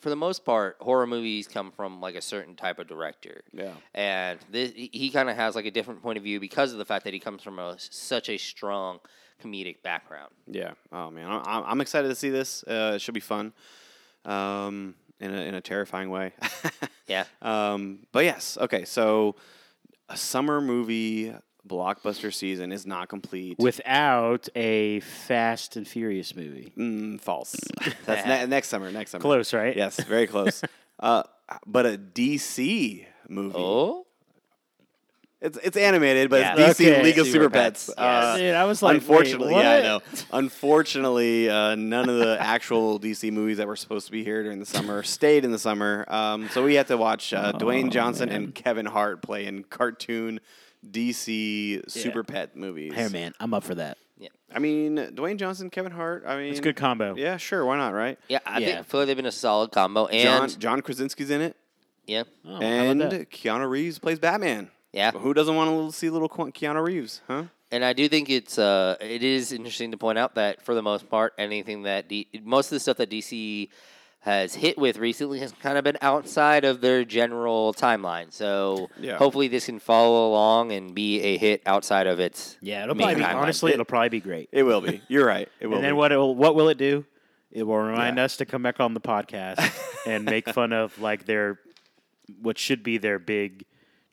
for 0.00 0.10
the 0.10 0.16
most 0.16 0.44
part, 0.44 0.76
horror 0.80 1.06
movies 1.08 1.48
come 1.48 1.72
from 1.72 2.00
like 2.00 2.14
a 2.14 2.22
certain 2.22 2.54
type 2.54 2.78
of 2.78 2.86
director. 2.86 3.42
Yeah. 3.52 3.72
And 3.94 4.38
this, 4.50 4.72
he- 4.74 5.10
kind 5.10 5.28
of 5.28 5.36
has 5.36 5.54
like 5.56 5.66
a 5.66 5.72
different 5.72 6.02
point 6.02 6.18
of 6.18 6.24
view 6.24 6.38
because 6.40 6.72
of 6.72 6.78
the 6.78 6.84
fact 6.84 7.04
that 7.04 7.12
he 7.12 7.18
comes 7.20 7.42
from 7.42 7.58
a, 7.58 7.76
such 7.78 8.28
a 8.28 8.38
strong 8.38 9.00
comedic 9.42 9.82
background. 9.82 10.32
Yeah. 10.46 10.72
Oh 10.92 11.10
man, 11.10 11.28
I'm, 11.28 11.64
I'm 11.64 11.80
excited 11.80 12.08
to 12.08 12.14
see 12.14 12.30
this. 12.30 12.62
Uh, 12.62 12.92
it 12.94 13.00
should 13.00 13.14
be 13.14 13.20
fun, 13.20 13.52
um, 14.24 14.94
in 15.20 15.34
a 15.34 15.40
in 15.42 15.54
a 15.54 15.60
terrifying 15.60 16.10
way. 16.10 16.32
Yeah. 17.08 17.24
Um, 17.40 18.00
but 18.12 18.24
yes, 18.26 18.58
okay. 18.60 18.84
So 18.84 19.34
a 20.08 20.16
summer 20.16 20.60
movie 20.60 21.34
blockbuster 21.66 22.32
season 22.32 22.72
is 22.72 22.86
not 22.86 23.08
complete. 23.08 23.58
Without 23.58 24.48
a 24.56 25.00
Fast 25.00 25.76
and 25.76 25.86
Furious 25.86 26.34
movie. 26.34 26.72
mm, 26.76 27.20
false. 27.20 27.56
That's 28.06 28.26
ne- 28.26 28.46
next 28.46 28.68
summer. 28.68 28.90
Next 28.90 29.10
summer. 29.10 29.22
Close, 29.22 29.52
right? 29.52 29.76
Yes, 29.76 30.02
very 30.04 30.26
close. 30.26 30.62
uh, 31.00 31.22
but 31.66 31.86
a 31.86 31.98
DC 31.98 33.06
movie. 33.28 33.54
Oh, 33.58 34.06
It's 35.40 35.56
it's 35.62 35.76
animated, 35.76 36.30
but 36.30 36.40
Yeah. 36.40 36.54
it's 36.58 36.80
DC 36.80 36.90
Okay. 36.90 37.02
League 37.02 37.18
of 37.18 37.26
Super 37.26 37.44
Super 37.44 37.50
Pets. 37.50 37.86
Pets, 37.86 37.98
Uh, 37.98 38.36
Dude, 38.38 38.54
I 38.54 38.64
was 38.64 38.82
like, 38.82 38.94
wait, 38.94 38.96
unfortunately, 39.02 39.54
yeah, 39.54 39.70
I 39.70 39.82
know. 39.82 40.00
Unfortunately, 40.32 41.48
uh, 41.48 41.76
none 41.76 42.08
of 42.08 42.18
the 42.18 42.36
actual 42.40 42.98
DC 42.98 43.30
movies 43.30 43.58
that 43.58 43.68
were 43.68 43.76
supposed 43.76 44.06
to 44.06 44.12
be 44.12 44.24
here 44.24 44.42
during 44.42 44.58
the 44.58 44.66
summer 44.66 45.02
stayed 45.04 45.44
in 45.44 45.52
the 45.52 45.58
summer. 45.58 46.04
Um, 46.08 46.48
so 46.48 46.64
we 46.64 46.74
had 46.74 46.88
to 46.88 46.96
watch 46.96 47.32
uh, 47.32 47.52
Oh, 47.54 47.58
Dwayne 47.58 47.90
Johnson 47.92 48.28
and 48.30 48.52
Kevin 48.54 48.86
Hart 48.86 49.22
play 49.22 49.46
in 49.46 49.62
cartoon 49.62 50.40
DC 50.90 51.88
Super 51.90 52.24
Pet 52.24 52.56
movies. 52.56 52.94
Hey, 52.94 53.08
man, 53.08 53.32
I'm 53.38 53.54
up 53.54 53.62
for 53.64 53.74
that. 53.76 53.98
Yeah. 54.18 54.28
I 54.52 54.58
mean, 54.58 54.96
Dwayne 54.96 55.36
Johnson, 55.36 55.70
Kevin 55.70 55.92
Hart. 55.92 56.24
I 56.26 56.36
mean, 56.36 56.50
It's 56.50 56.58
a 56.58 56.62
good 56.62 56.76
combo. 56.76 57.14
Yeah, 57.16 57.36
sure, 57.36 57.64
why 57.64 57.76
not, 57.76 57.94
right? 57.94 58.18
yeah. 58.28 58.38
I 58.44 58.58
Yeah. 58.58 58.66
think 58.66 58.78
I 58.80 58.82
feel 58.82 59.00
like 59.00 59.06
they've 59.06 59.16
been 59.16 59.26
a 59.26 59.30
solid 59.32 59.70
combo. 59.70 60.06
And 60.06 60.58
John 60.58 60.82
Krasinski's 60.82 61.30
in 61.30 61.40
it, 61.40 61.56
yeah, 62.06 62.24
Oh, 62.44 62.60
and 62.60 63.00
that? 63.00 63.30
Keanu 63.30 63.68
Reeves 63.70 63.98
plays 64.00 64.18
Batman. 64.18 64.70
Yeah. 64.92 65.10
But 65.10 65.20
Who 65.20 65.34
doesn't 65.34 65.54
want 65.54 65.90
to 65.92 65.96
see 65.96 66.10
little 66.10 66.28
Keanu 66.28 66.82
Reeves, 66.84 67.20
huh? 67.26 67.44
And 67.70 67.84
I 67.84 67.92
do 67.92 68.08
think 68.08 68.30
it's 68.30 68.58
uh, 68.58 68.96
it 69.00 69.22
is 69.22 69.52
interesting 69.52 69.90
to 69.90 69.98
point 69.98 70.18
out 70.18 70.34
that 70.36 70.62
for 70.64 70.74
the 70.74 70.82
most 70.82 71.08
part, 71.10 71.34
anything 71.38 71.82
that 71.82 72.08
D- 72.08 72.28
most 72.42 72.66
of 72.66 72.70
the 72.76 72.80
stuff 72.80 72.96
that 72.96 73.10
DC 73.10 73.68
has 74.20 74.54
hit 74.54 74.76
with 74.76 74.96
recently 74.98 75.38
has 75.38 75.52
kind 75.52 75.78
of 75.78 75.84
been 75.84 75.96
outside 76.02 76.64
of 76.64 76.80
their 76.80 77.04
general 77.04 77.72
timeline. 77.72 78.32
So 78.32 78.88
Yeah. 78.98 79.16
hopefully 79.16 79.46
this 79.48 79.66
can 79.66 79.78
follow 79.78 80.28
along 80.28 80.72
and 80.72 80.92
be 80.94 81.20
a 81.20 81.36
hit 81.36 81.62
outside 81.66 82.06
of 82.06 82.18
its. 82.18 82.56
Yeah, 82.60 82.82
it'll 82.82 82.94
main 82.96 83.06
probably 83.08 83.22
be, 83.22 83.28
timeline. 83.28 83.34
honestly, 83.42 83.72
it'll 83.72 83.84
probably 83.84 84.08
be 84.08 84.20
great. 84.20 84.48
It 84.50 84.64
will 84.64 84.80
be. 84.80 85.02
You're 85.08 85.26
right. 85.26 85.48
It 85.60 85.66
will. 85.68 85.76
and 85.76 85.84
then 85.84 85.92
be. 85.92 85.96
what? 85.98 86.10
It'll, 86.10 86.34
what 86.34 86.54
will 86.56 86.68
it 86.68 86.78
do? 86.78 87.04
It 87.52 87.62
will 87.62 87.76
remind 87.78 88.16
Yeah. 88.16 88.24
us 88.24 88.36
to 88.38 88.44
come 88.46 88.62
back 88.62 88.80
on 88.80 88.92
the 88.94 89.00
podcast 89.00 89.60
and 90.06 90.24
make 90.24 90.48
fun 90.48 90.72
of 90.72 90.98
like 91.00 91.26
their 91.26 91.60
what 92.42 92.58
should 92.58 92.82
be 92.82 92.98
their 92.98 93.18
big 93.18 93.64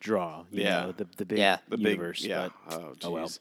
draw. 0.05 0.43
You 0.51 0.63
Yeah. 0.63 0.81
know, 0.85 0.91
the 0.93 1.07
the 1.17 1.25
big 1.25 1.37
Yeah. 1.39 1.57
the 1.67 1.77
universe. 1.77 2.21
big 2.21 2.29
yeah. 2.29 2.49
but 2.69 2.73
oh, 2.79 2.93
oh 3.03 3.11
well. 3.11 3.31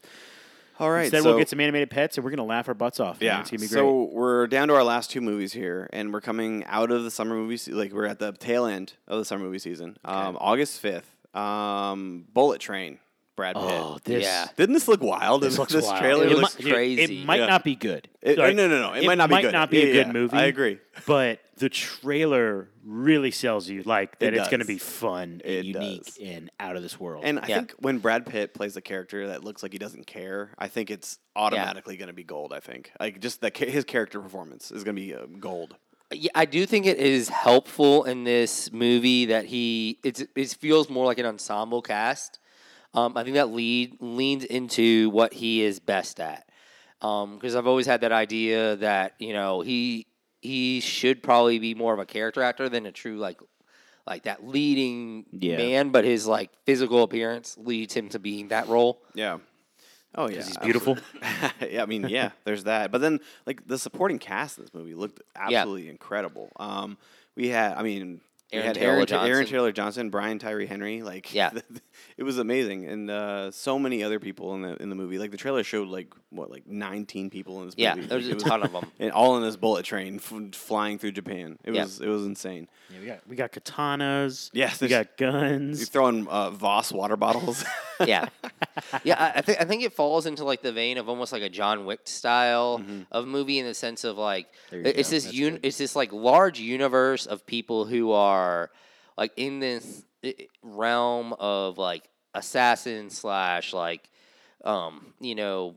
All 0.81 0.91
right. 0.91 1.03
Instead, 1.05 1.23
so, 1.23 1.29
we'll 1.31 1.39
get 1.39 1.49
some 1.49 1.61
animated 1.61 1.89
pets, 1.91 2.17
and 2.19 2.25
we're 2.25 2.31
gonna 2.31 2.45
laugh 2.45 2.67
our 2.67 2.75
butts 2.75 2.99
off. 2.99 3.21
man. 3.21 3.27
Yeah. 3.27 3.41
it's 3.41 3.51
gonna 3.51 3.61
be 3.61 3.69
great. 3.69 3.79
So 3.79 4.05
we're 4.13 4.49
down 4.49 4.67
to 4.69 4.75
our 4.75 4.83
last 4.83 5.11
two 5.11 5.21
movies 5.21 5.53
here, 5.53 5.89
and 5.93 6.13
we're 6.13 6.21
coming 6.21 6.65
out 6.65 6.91
of 6.91 7.05
the 7.05 7.11
summer 7.13 7.37
movie. 7.37 7.57
Se- 7.59 7.73
like 7.73 7.93
we're 7.93 8.07
at 8.07 8.19
the 8.19 8.33
tail 8.33 8.67
end 8.67 8.95
of 9.07 9.19
the 9.19 9.25
summer 9.25 9.45
movie 9.45 9.61
season. 9.61 9.97
Um, 10.05 10.37
August 10.41 10.81
fifth. 10.81 11.15
Um, 11.37 12.27
Bullet 12.33 12.61
Train. 12.61 12.99
Brad 13.37 13.57
Pitt. 13.57 13.65
oh, 13.65 13.99
this 14.05 14.23
Yeah. 14.23 14.47
Didn't 14.57 14.75
this 14.75 14.87
look 14.87 15.03
wild? 15.03 15.43
this 15.43 15.59
looks 15.59 15.75
wild. 15.75 15.99
trailer 15.99 16.25
It 16.25 16.31
looks 16.31 16.41
looks 16.41 16.55
Dude, 16.57 16.73
crazy. 16.73 17.21
It 17.23 17.27
might 17.27 17.41
Yeah. 17.41 17.47
not 17.47 17.65
be 17.65 17.75
good. 17.75 18.09
It- 18.23 18.39
Like, 18.39 18.55
no, 18.55 18.69
no, 18.69 18.81
no. 18.81 18.93
It 18.93 19.05
might 19.05 19.19
not 19.19 19.29
be 19.29 19.37
good. 19.37 19.45
It 19.45 19.47
might 19.47 19.53
not 19.53 19.71
be 19.71 19.79
Yeah, 19.79 19.83
a 19.85 19.93
good 19.93 20.07
yeah, 20.07 20.13
movie. 20.13 20.37
I 20.37 20.45
agree. 20.45 20.79
But 21.07 21.41
the 21.57 21.69
trailer 21.69 22.69
really 22.85 23.31
sells 23.31 23.69
you 23.69 23.83
like 23.83 24.19
that 24.21 24.35
It 24.35 24.39
it's 24.39 24.49
going 24.49 24.61
to 24.61 24.67
be 24.67 24.79
fun 24.79 25.41
It 25.45 25.59
and 25.59 25.67
unique 25.67 26.05
does. 26.05 26.19
and 26.23 26.51
out 26.61 26.77
of 26.77 26.83
this 26.83 26.99
world. 27.01 27.25
And 27.25 27.39
I 27.41 27.47
Yeah. 27.49 27.57
think 27.59 27.73
when 27.79 27.99
Brad 27.99 28.27
Pitt 28.27 28.55
plays 28.55 28.77
a 28.77 28.81
character 28.81 29.27
that 29.29 29.43
looks 29.43 29.63
like 29.63 29.73
he 29.73 29.79
doesn't 29.79 30.07
care, 30.07 30.51
I 30.59 30.69
think 30.69 30.91
it's 30.91 31.19
automatically 31.35 31.97
going 31.97 32.09
to 32.09 32.13
be 32.15 32.25
gold. 32.25 32.53
I 32.53 32.61
think 32.61 32.93
like 33.01 33.21
just 33.21 33.41
that 33.41 33.57
his 33.57 33.85
character 33.85 34.21
performance 34.21 34.71
is 34.71 34.85
going 34.85 34.97
to 34.97 35.03
be 35.03 35.15
uh, 35.15 35.27
gold. 35.41 35.77
Yeah, 36.13 36.31
I 36.35 36.45
do 36.45 36.67
think 36.67 36.87
it 36.87 36.99
is 36.99 37.29
helpful 37.29 38.05
in 38.05 38.23
this 38.25 38.71
movie 38.73 39.25
that 39.27 39.47
he 39.47 39.99
it's, 40.05 40.23
it 40.37 40.57
feels 40.61 40.89
more 40.89 41.05
like 41.07 41.19
an 41.19 41.27
ensemble 41.27 41.83
cast. 41.83 42.39
Um, 42.95 43.17
I 43.17 43.25
think 43.25 43.35
that 43.35 43.51
lead 43.51 43.97
leans 44.01 44.45
into 44.45 45.11
what 45.11 45.33
he 45.35 45.63
is 45.63 45.81
best 45.81 46.21
at. 46.21 46.49
Because 47.01 47.55
I've 47.55 47.67
always 47.67 47.87
had 47.87 48.01
that 48.01 48.13
idea 48.13 48.77
that 48.77 49.15
you 49.19 49.33
know 49.35 49.61
he 49.61 50.07
he 50.41 50.81
should 50.81 51.23
probably 51.23 51.59
be 51.59 51.75
more 51.75 51.93
of 51.93 51.99
a 51.99 52.07
character 52.07 52.43
actor 52.43 52.69
than 52.69 52.87
a 52.87 52.93
true 52.93 53.17
like 53.19 53.41
like 54.07 54.25
that 54.25 54.47
leading 54.47 55.27
Yeah. 55.33 55.57
man, 55.57 55.91
but 55.91 56.05
his 56.05 56.27
like 56.27 56.51
physical 56.65 57.03
appearance 57.03 57.57
leads 57.59 57.95
him 57.95 58.09
to 58.11 58.19
being 58.19 58.49
that 58.49 58.69
role. 58.69 59.03
Yeah. 59.15 59.39
Oh 60.15 60.29
yeah, 60.29 60.45
he's 60.45 60.57
beautiful. 60.59 60.97
yeah, 61.69 61.83
I 61.83 61.87
mean, 61.87 62.07
yeah, 62.09 62.31
there's 62.45 62.65
that. 62.65 62.93
But 62.93 63.01
then, 63.01 63.19
like 63.47 63.67
the 63.67 63.79
supporting 63.79 64.19
cast 64.21 64.59
in 64.59 64.65
this 64.65 64.73
movie 64.73 64.95
looked 64.95 65.21
absolutely 65.35 65.89
incredible. 65.89 66.53
Um, 66.57 66.97
we 67.35 67.49
had, 67.49 67.75
I 67.77 67.83
mean, 67.83 68.05
we 68.05 68.21
Aaron 68.55 68.67
had 68.67 68.75
Taylor 68.77 68.93
Aaron, 68.95 69.07
Ta- 69.07 69.23
Aaron 69.25 69.31
Johnson. 69.43 69.53
Taylor 69.53 69.73
Johnson, 69.73 70.11
Brian 70.11 70.39
Tyree 70.39 70.67
Henry. 70.67 71.03
Like, 71.03 71.33
Yeah. 71.35 71.51
it 72.17 72.23
was 72.23 72.39
amazing, 72.39 72.87
and 72.87 73.11
uh, 73.11 73.51
so 73.51 73.79
many 73.79 74.03
other 74.03 74.19
people 74.21 74.55
in 74.55 74.63
the 74.63 74.77
in 74.83 74.89
the 74.89 74.95
movie. 74.97 75.19
Like 75.19 75.31
the 75.31 75.37
trailer 75.37 75.63
showed, 75.65 75.89
like 75.89 76.13
what, 76.31 76.51
like 76.51 76.67
19 76.67 77.31
people 77.31 77.61
in 77.61 77.67
this 77.67 77.75
Yeah, 77.77 77.95
movie. 77.95 78.07
there's 78.09 78.25
Like, 78.25 78.29
a 78.29 78.31
it 78.33 78.35
was- 78.35 78.43
ton 78.45 78.63
of 78.63 78.73
them. 78.73 78.91
and 78.99 79.13
all 79.13 79.37
in 79.37 79.43
this 79.43 79.57
bullet 79.57 79.85
train 79.85 80.17
f- 80.17 80.55
flying 80.55 80.99
through 80.99 81.13
Japan. 81.13 81.59
It 81.65 81.75
Yeah. 81.75 81.83
was 81.85 82.01
it 82.01 82.09
was 82.09 82.25
insane. 82.25 82.69
Yeah, 82.91 83.01
we 83.01 83.07
got 83.07 83.29
we 83.29 83.37
got 83.37 83.53
katanas. 83.53 84.51
Yes, 84.53 84.81
we 84.81 84.89
got 84.89 85.17
guns. 85.17 85.79
You're 85.81 85.87
throwing 85.87 86.27
uh, 86.29 86.51
Voss 86.51 86.93
water 86.93 87.17
bottles. 87.17 87.65
yeah, 88.07 88.27
yeah. 89.05 89.17
I, 89.35 89.39
I 89.39 89.41
think 89.43 89.61
I 89.61 89.65
think 89.65 89.83
it 89.83 89.93
falls 89.93 90.27
into 90.27 90.45
like 90.45 90.63
the 90.63 90.73
vein 90.73 90.99
of 90.99 91.09
almost 91.09 91.33
like 91.33 91.43
a 91.43 91.49
John 91.49 91.85
Wick 91.87 92.01
style 92.05 92.83
of 93.13 93.27
movie 93.27 93.59
in 93.59 93.67
the 93.67 93.75
sense 93.75 94.05
of 94.05 94.19
like 94.19 94.47
Mm-hmm. 94.71 94.87
It's 94.87 95.11
go. 95.11 95.15
this 95.17 95.25
That's 95.25 95.37
un- 95.39 95.51
good. 95.53 95.61
it's 95.63 95.79
this 95.79 95.95
like 95.97 96.13
large 96.13 96.59
universe 96.61 97.27
of 97.27 97.47
people 97.47 97.85
who 97.85 98.13
are 98.13 98.71
like 99.17 99.33
in 99.37 99.61
this 99.61 100.05
realm 100.63 101.33
of 101.35 101.79
like 101.79 102.09
assassin 102.35 103.11
slash 103.11 103.73
like 103.73 104.09
um 104.65 105.13
you 105.21 105.35
know 105.35 105.77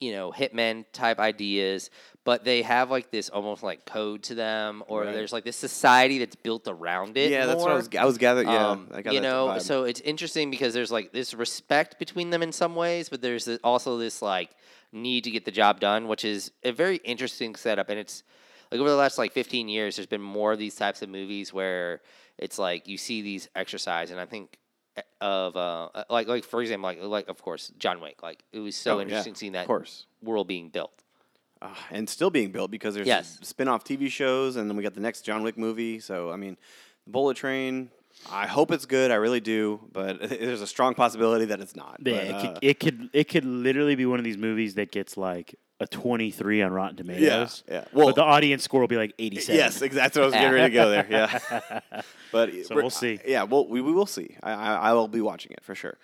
you 0.00 0.12
know 0.12 0.32
hitmen 0.32 0.84
type 0.92 1.18
ideas 1.18 1.90
but 2.24 2.44
they 2.44 2.62
have 2.62 2.90
like 2.90 3.10
this 3.10 3.28
almost 3.28 3.62
like 3.62 3.84
code 3.84 4.22
to 4.24 4.34
them 4.34 4.82
or 4.86 5.02
Right. 5.02 5.12
there's 5.12 5.32
like 5.32 5.44
this 5.44 5.56
society 5.56 6.18
that's 6.18 6.36
built 6.36 6.68
around 6.68 7.16
it 7.16 7.30
yeah, 7.30 7.46
that's 7.46 7.62
what 7.62 7.72
I 7.72 7.74
was. 7.74 7.88
I 7.98 8.04
was 8.04 8.18
gathered. 8.18 8.46
Yeah, 8.46 8.68
Um, 8.70 8.88
I 8.92 9.02
got 9.02 9.14
you 9.14 9.20
know, 9.20 9.48
vibe. 9.48 9.62
so 9.62 9.84
it's 9.84 10.00
interesting 10.00 10.50
because 10.50 10.72
there's 10.74 10.92
like 10.92 11.12
this 11.12 11.34
respect 11.34 11.98
between 11.98 12.30
them 12.30 12.42
in 12.42 12.52
some 12.52 12.74
ways, 12.76 13.08
but 13.08 13.20
there's 13.22 13.48
also 13.64 13.98
this 13.98 14.22
like 14.22 14.50
need 14.92 15.24
to 15.24 15.30
get 15.30 15.44
the 15.44 15.50
job 15.50 15.80
done, 15.80 16.06
which 16.06 16.24
is 16.24 16.52
a 16.62 16.70
very 16.70 16.96
interesting 16.98 17.54
setup. 17.56 17.88
And 17.88 17.98
it's 17.98 18.22
like 18.70 18.80
over 18.80 18.88
the 18.90 18.96
last 18.96 19.18
like 19.18 19.32
15 19.32 19.68
years, 19.68 19.96
there's 19.96 20.06
been 20.06 20.22
more 20.22 20.52
of 20.52 20.58
these 20.58 20.74
types 20.76 21.02
of 21.02 21.08
movies 21.08 21.52
where 21.52 22.02
it's 22.38 22.58
like 22.58 22.86
you 22.88 22.96
see 22.98 23.20
these 23.22 23.48
exercise, 23.56 24.10
and 24.10 24.20
I 24.20 24.26
think 24.26 24.58
eh, 24.96 25.02
of 25.20 25.56
uh 25.56 25.88
uh, 25.94 26.04
like 26.08 26.28
like 26.28 26.44
for 26.44 26.62
example 26.62 26.88
like 26.88 27.02
like 27.02 27.28
of 27.28 27.42
course 27.42 27.72
John 27.78 28.00
Wick 28.00 28.22
like 28.22 28.44
it 28.52 28.60
was 28.60 28.76
so 28.76 28.94
Oh, 28.94 28.98
yeah, 28.98 29.02
interesting 29.04 29.34
seeing 29.34 29.52
that 29.52 29.62
of 29.62 29.66
course. 29.66 30.06
world 30.22 30.46
being 30.46 30.68
built. 30.68 31.01
Uh, 31.62 31.68
and 31.90 32.08
still 32.08 32.30
being 32.30 32.50
built 32.50 32.70
because 32.70 32.94
there's 32.94 33.06
Yes. 33.06 33.38
spin-off 33.42 33.84
TV 33.84 34.10
shows, 34.10 34.56
and 34.56 34.68
then 34.68 34.76
we 34.76 34.82
got 34.82 34.94
the 34.94 35.00
next 35.00 35.22
John 35.22 35.42
Wick 35.42 35.56
movie. 35.56 36.00
So 36.00 36.30
I 36.30 36.36
mean, 36.36 36.56
Bullet 37.06 37.36
Train. 37.36 37.90
I 38.30 38.46
hope 38.46 38.70
it's 38.70 38.84
good. 38.86 39.10
I 39.10 39.14
really 39.16 39.40
do, 39.40 39.80
but 39.92 40.20
there's 40.28 40.60
a 40.60 40.66
strong 40.66 40.94
possibility 40.94 41.46
that 41.46 41.60
it's 41.60 41.74
not. 41.74 41.96
Yeah, 42.04 42.12
But, 42.12 42.24
it, 42.24 42.32
uh, 42.34 42.40
could, 42.42 42.58
it 42.62 42.80
could 42.80 43.10
it 43.12 43.28
could 43.28 43.44
literally 43.44 43.94
be 43.96 44.06
one 44.06 44.18
of 44.18 44.24
these 44.24 44.36
movies 44.38 44.74
that 44.74 44.92
gets 44.92 45.16
like 45.16 45.54
a 45.80 45.86
23 45.86 46.62
on 46.62 46.72
Rotten 46.72 46.96
Tomatoes. 46.96 47.64
yeah. 47.66 47.74
yeah. 47.74 47.84
Well- 47.92 48.06
but 48.08 48.14
the 48.14 48.22
audience 48.22 48.62
score 48.62 48.80
will 48.80 48.86
be 48.88 48.96
like 48.96 49.14
87. 49.18 49.56
yes, 49.56 49.82
exactly. 49.82 50.20
What 50.20 50.24
I 50.24 50.26
was 50.26 50.34
getting 50.34 50.52
ready 50.52 50.70
to 50.72 50.74
go 50.74 50.90
there. 50.90 51.06
Yeah, 51.10 51.80
but 52.32 52.50
So 52.50 52.74
we're- 52.76 52.82
we'll 52.82 52.90
see. 52.90 53.18
Yeah, 53.26 53.42
well, 53.44 53.66
we, 53.66 53.80
we 53.80 53.90
will 53.92 54.06
see. 54.06 54.36
I, 54.42 54.52
I 54.52 54.74
I 54.74 54.92
will 54.92 55.08
be 55.08 55.20
watching 55.20 55.52
it 55.52 55.64
for 55.64 55.74
sure. 55.74 55.98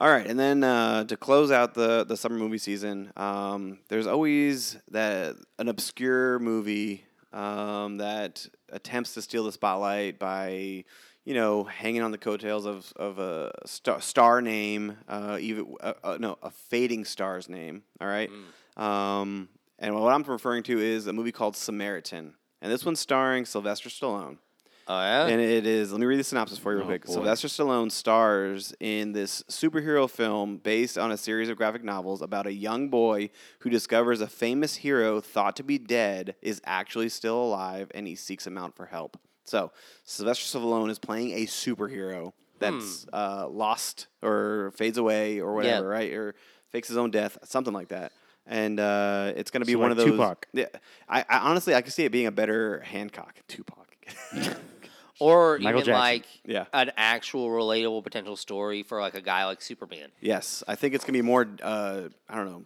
All 0.00 0.08
right, 0.08 0.26
and 0.26 0.38
then 0.38 0.64
uh, 0.64 1.04
to 1.04 1.16
close 1.18 1.50
out 1.50 1.74
the 1.74 2.04
the 2.04 2.16
summer 2.16 2.38
movie 2.38 2.56
season, 2.56 3.12
um, 3.18 3.80
there's 3.90 4.06
always 4.06 4.78
that 4.90 5.36
an 5.58 5.68
obscure 5.68 6.38
movie 6.38 7.04
um, 7.34 7.98
that 7.98 8.46
attempts 8.70 9.12
to 9.14 9.22
steal 9.22 9.44
the 9.44 9.52
spotlight 9.52 10.18
by 10.18 10.84
you 11.26 11.34
know 11.34 11.64
hanging 11.64 12.00
on 12.00 12.12
the 12.12 12.18
coattails 12.18 12.64
of 12.64 12.90
of 12.96 13.18
a 13.18 13.52
star, 13.66 14.00
star 14.00 14.40
name, 14.40 14.96
uh, 15.06 15.36
even 15.38 15.74
uh, 15.82 15.92
uh, 16.02 16.16
no 16.18 16.38
a 16.42 16.50
fading 16.50 17.04
star's 17.04 17.50
name. 17.50 17.82
All 18.00 18.08
right, 18.08 18.30
um, 18.78 19.50
and 19.78 19.94
what 19.94 20.14
I'm 20.14 20.22
referring 20.22 20.62
to 20.62 20.78
is 20.78 21.08
a 21.08 21.12
movie 21.12 21.32
called 21.32 21.56
Samaritan, 21.56 22.36
and 22.62 22.72
this 22.72 22.86
one's 22.86 23.00
starring 23.00 23.44
Sylvester 23.44 23.90
Stallone. 23.90 24.38
Oh 24.92 25.00
yeah. 25.00 25.26
And 25.28 25.40
it 25.40 25.66
is, 25.68 25.92
let 25.92 26.00
me 26.00 26.06
read 26.06 26.18
the 26.18 26.24
synopsis 26.24 26.58
for 26.58 26.72
you 26.72 26.78
real 26.78 26.86
Oh, 26.86 26.88
quick. 26.88 27.04
boy. 27.06 27.12
Sylvester 27.12 27.46
Stallone 27.46 27.92
stars 27.92 28.74
in 28.80 29.12
this 29.12 29.44
superhero 29.48 30.10
film 30.10 30.56
based 30.56 30.98
on 30.98 31.12
a 31.12 31.16
series 31.16 31.48
of 31.48 31.56
graphic 31.56 31.84
novels 31.84 32.20
about 32.22 32.48
a 32.48 32.52
young 32.52 32.88
boy 32.88 33.30
who 33.60 33.70
discovers 33.70 34.20
a 34.20 34.26
famous 34.26 34.74
hero 34.76 35.20
thought 35.20 35.54
to 35.56 35.62
be 35.62 35.78
dead 35.78 36.34
is 36.42 36.60
actually 36.64 37.08
still 37.08 37.40
alive 37.40 37.88
and 37.94 38.08
he 38.08 38.16
seeks 38.16 38.44
him 38.44 38.58
out 38.58 38.74
for 38.74 38.86
help. 38.86 39.16
So, 39.44 39.70
Sylvester 40.04 40.58
Stallone 40.58 40.90
is 40.90 40.98
playing 40.98 41.32
a 41.34 41.46
superhero 41.46 42.32
that's 42.58 43.06
uh, 43.12 43.46
lost 43.48 44.08
or 44.22 44.72
fades 44.74 44.98
away 44.98 45.38
or 45.40 45.54
whatever, 45.54 45.86
right? 45.86 46.12
Or 46.12 46.34
fakes 46.70 46.88
his 46.88 46.96
own 46.96 47.12
death, 47.12 47.38
something 47.44 47.72
like 47.72 47.88
that. 47.90 48.10
And 48.44 48.80
uh, 48.80 49.34
it's 49.36 49.52
going 49.52 49.60
to 49.60 49.66
be 49.66 49.74
So 49.74 49.78
one 49.78 49.90
like 49.90 49.98
of 50.00 50.04
those. 50.04 50.10
Tupac. 50.16 50.48
Yeah, 50.52 50.66
I, 51.08 51.24
I 51.28 51.38
honestly 51.38 51.76
I 51.76 51.80
could 51.82 51.92
see 51.92 52.04
it 52.04 52.10
being 52.10 52.26
a 52.26 52.32
better 52.32 52.80
Hancock. 52.80 53.36
Tupac. 53.46 53.86
or 55.20 55.58
Michael 55.58 55.80
even 55.80 55.86
Jackson. 55.86 55.92
like 55.94 56.26
Yeah. 56.44 56.64
an 56.72 56.90
actual 56.96 57.48
relatable 57.48 58.02
potential 58.02 58.36
story 58.36 58.82
for 58.82 59.00
like 59.00 59.14
a 59.14 59.20
guy 59.22 59.44
like 59.46 59.60
Superman. 59.62 60.08
Yes, 60.20 60.62
I 60.66 60.74
think 60.74 60.94
it's 60.94 61.04
gonna 61.04 61.18
be 61.18 61.22
more. 61.22 61.46
Uh, 61.62 62.08
I 62.28 62.36
don't 62.36 62.46
know, 62.46 62.62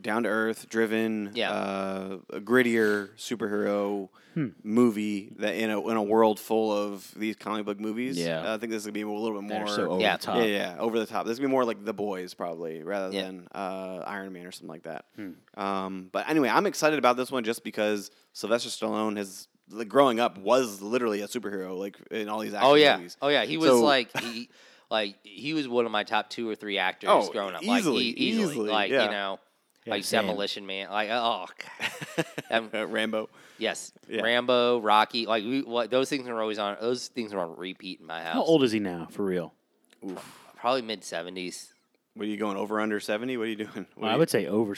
down 0.00 0.24
to 0.24 0.28
earth, 0.28 0.68
driven, 0.68 1.30
Yeah. 1.34 1.52
uh, 1.52 2.18
a 2.30 2.40
grittier 2.40 3.10
superhero 3.16 4.08
Hmm. 4.34 4.48
movie 4.62 5.32
that 5.38 5.54
in 5.56 5.70
a 5.70 5.88
in 5.88 5.96
a 5.96 6.02
world 6.02 6.38
full 6.38 6.70
of 6.72 7.12
these 7.16 7.34
comic 7.34 7.64
book 7.64 7.80
movies. 7.80 8.16
Yeah. 8.18 8.54
I 8.54 8.58
think 8.58 8.70
this 8.70 8.82
is 8.82 8.86
gonna 8.86 8.92
be 8.92 9.02
a 9.02 9.08
little 9.08 9.40
bit 9.40 9.48
more. 9.48 9.66
so 9.68 9.90
over 9.92 10.00
Yeah. 10.00 10.16
the 10.16 10.22
top. 10.22 10.36
yeah, 10.38 10.44
yeah, 10.44 10.76
over 10.78 10.98
the 10.98 11.06
top. 11.06 11.26
This 11.26 11.32
is 11.32 11.38
gonna 11.38 11.48
be 11.48 11.52
more 11.52 11.64
like 11.64 11.84
The 11.84 11.92
Boys, 11.94 12.34
probably, 12.34 12.82
rather 12.82 13.12
Yeah. 13.14 13.22
than 13.22 13.48
uh, 13.52 14.04
Iron 14.06 14.32
Man 14.32 14.46
or 14.46 14.52
something 14.52 14.68
like 14.68 14.82
that. 14.84 15.06
Hmm. 15.16 15.30
Um, 15.60 16.08
but 16.12 16.28
anyway, 16.28 16.48
I'm 16.50 16.66
excited 16.66 16.98
about 16.98 17.16
this 17.16 17.32
one 17.32 17.42
just 17.42 17.64
because 17.64 18.10
Sylvester 18.32 18.68
Stallone 18.68 19.16
has, 19.16 19.48
like, 19.70 19.88
growing 19.88 20.20
up, 20.20 20.38
was 20.38 20.80
literally 20.82 21.20
a 21.22 21.28
superhero, 21.28 21.78
like 21.78 21.96
in 22.10 22.28
all 22.28 22.40
these 22.40 22.54
action 22.54 22.70
Oh 22.70 22.74
yeah. 22.74 22.96
movies. 22.96 23.16
Oh 23.22 23.28
yeah. 23.28 23.44
He 23.44 23.56
was 23.56 23.70
So- 23.70 23.82
like 23.84 24.16
he 24.20 24.48
like 24.90 25.16
he 25.22 25.52
was 25.54 25.68
one 25.68 25.84
of 25.86 25.92
my 25.92 26.04
top 26.04 26.30
two 26.30 26.48
or 26.48 26.54
three 26.54 26.78
actors 26.78 27.10
Oh, 27.12 27.30
growing 27.30 27.54
up. 27.54 27.62
easily, 27.62 28.08
like, 28.08 28.18
e- 28.18 28.20
easily, 28.24 28.50
easily, 28.52 28.70
like 28.70 28.90
yeah. 28.90 29.04
you 29.04 29.10
know, 29.10 29.38
Yeah, 29.84 29.90
like 29.94 30.04
same. 30.04 30.22
Demolition 30.26 30.66
Man. 30.66 30.90
Like 30.90 31.08
oh 31.10 31.46
God. 32.16 32.26
Um, 32.50 32.70
Uh, 32.72 32.86
Rambo. 32.86 33.28
yes, 33.58 33.92
Yeah. 34.08 34.22
Rambo, 34.22 34.80
Rocky. 34.80 35.26
Like 35.26 35.44
we, 35.44 35.60
what, 35.62 35.90
those 35.90 36.08
things 36.08 36.26
are 36.28 36.40
always 36.40 36.58
on. 36.58 36.78
Those 36.80 37.08
things 37.08 37.34
are 37.34 37.38
on 37.40 37.56
repeat 37.58 38.00
in 38.00 38.06
my 38.06 38.22
house. 38.22 38.34
How 38.34 38.42
old 38.42 38.62
is 38.64 38.72
he 38.72 38.78
now, 38.80 39.06
for 39.10 39.24
real? 39.24 39.52
Probably 40.56 40.80
mid 40.82 41.04
seventies. 41.04 41.72
What 42.14 42.24
are 42.24 42.30
you 42.30 42.36
going 42.38 42.56
over 42.56 42.80
under 42.80 42.98
seventy? 43.00 43.36
What 43.36 43.44
are 43.48 43.50
you 43.50 43.56
doing? 43.56 43.86
Well, 43.96 44.06
are 44.06 44.08
I 44.08 44.12
you- 44.14 44.18
would 44.20 44.30
say 44.30 44.46
over. 44.46 44.74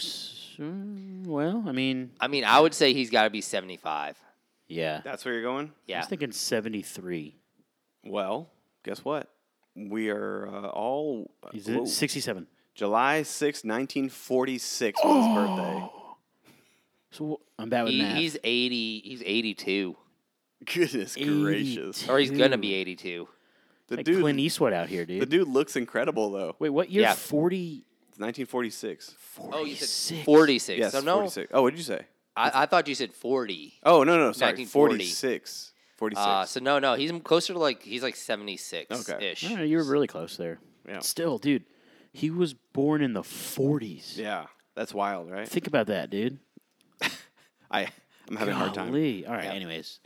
Well, 0.58 1.64
I 1.66 1.72
mean, 1.72 2.10
I 2.20 2.28
mean, 2.28 2.44
I 2.44 2.60
would 2.60 2.74
say 2.74 2.92
he's 2.92 3.10
got 3.10 3.24
to 3.24 3.30
be 3.30 3.40
seventy 3.40 3.76
five. 3.76 4.18
Yeah. 4.70 5.00
That's 5.04 5.24
where 5.24 5.34
you're 5.34 5.42
going. 5.42 5.72
Yeah. 5.86 5.96
I 5.96 5.98
Yeah. 5.98 6.00
was 6.00 6.08
thinking 6.08 6.32
73. 6.32 7.36
Well, 8.04 8.48
guess 8.84 9.04
what? 9.04 9.28
We 9.76 10.08
are 10.10 10.48
uh, 10.48 10.68
all 10.68 11.30
He's 11.52 11.68
whoa, 11.68 11.84
67. 11.84 12.46
July 12.74 13.22
6, 13.22 13.64
1946 13.64 15.00
was 15.04 15.26
his 15.26 15.34
birthday. 15.34 15.88
So 17.12 17.40
I'm 17.58 17.68
bad 17.68 17.82
with 17.84 17.92
He, 17.92 18.02
math. 18.02 18.16
he's 18.16 18.36
eighty. 18.44 19.00
He's 19.00 19.22
eighty 19.26 19.52
two, 19.54 19.96
Goodness 20.64 21.16
gracious. 21.16 22.08
or 22.08 22.18
he's 22.20 22.30
gonna 22.30 22.56
be 22.58 22.72
eighty 22.74 22.94
two. 22.94 23.28
The 23.88 23.96
like 23.96 24.06
dude 24.06 24.20
Clint 24.20 24.38
Eastwood 24.38 24.72
out 24.72 24.88
here, 24.88 25.04
dude. 25.04 25.20
the 25.22 25.26
dude. 25.26 25.46
dude 25.46 25.48
looks 25.52 25.74
incredible 25.74 26.30
though. 26.30 26.54
Wait, 26.60 26.70
what 26.70 26.88
year? 26.88 27.02
Yeah. 27.02 27.14
40. 27.14 27.84
It's 28.10 28.18
1946. 28.20 29.16
Oh, 29.52 29.64
you 29.64 29.74
said 29.74 30.24
forty 30.24 30.60
six. 30.60 30.78
Yes, 30.78 30.92
so 30.92 31.00
no, 31.00 31.16
46. 31.16 31.50
Oh, 31.52 31.62
what 31.62 31.70
did 31.70 31.78
you 31.78 31.84
say? 31.84 32.06
I, 32.36 32.62
I 32.62 32.66
thought 32.66 32.86
you 32.88 32.94
said 32.94 33.12
forty. 33.12 33.74
Oh, 33.82 34.02
no, 34.04 34.16
no, 34.16 34.32
sorry. 34.32 34.52
1940. 34.52 34.94
46. 34.94 35.72
46. 35.96 36.26
Uh, 36.26 36.44
so 36.46 36.60
no, 36.60 36.78
no, 36.78 36.94
he's 36.94 37.12
closer 37.24 37.52
to 37.52 37.58
like 37.58 37.82
he's 37.82 38.02
like 38.02 38.16
seventy 38.16 38.56
six 38.56 39.08
Okay. 39.10 39.32
ish. 39.32 39.48
No, 39.50 39.62
you 39.62 39.76
were 39.76 39.84
really 39.84 40.06
close 40.06 40.36
there. 40.36 40.58
Yeah. 40.88 41.00
Still, 41.00 41.36
dude, 41.38 41.64
he 42.12 42.30
was 42.30 42.54
born 42.54 43.02
in 43.02 43.12
the 43.12 43.22
40s. 43.22 44.16
yeah, 44.16 44.46
that's 44.74 44.94
wild, 44.94 45.30
right? 45.30 45.46
Think 45.46 45.66
about 45.66 45.88
that, 45.88 46.08
dude. 46.10 46.38
I 47.70 47.88
I'm 48.28 48.36
having 48.36 48.54
a 48.54 48.56
hard 48.56 48.74
time. 48.74 48.86
Golly. 48.88 49.26
All 49.26 49.34
right, 49.34 49.44
Yeah. 49.44 49.52
anyways. 49.52 50.00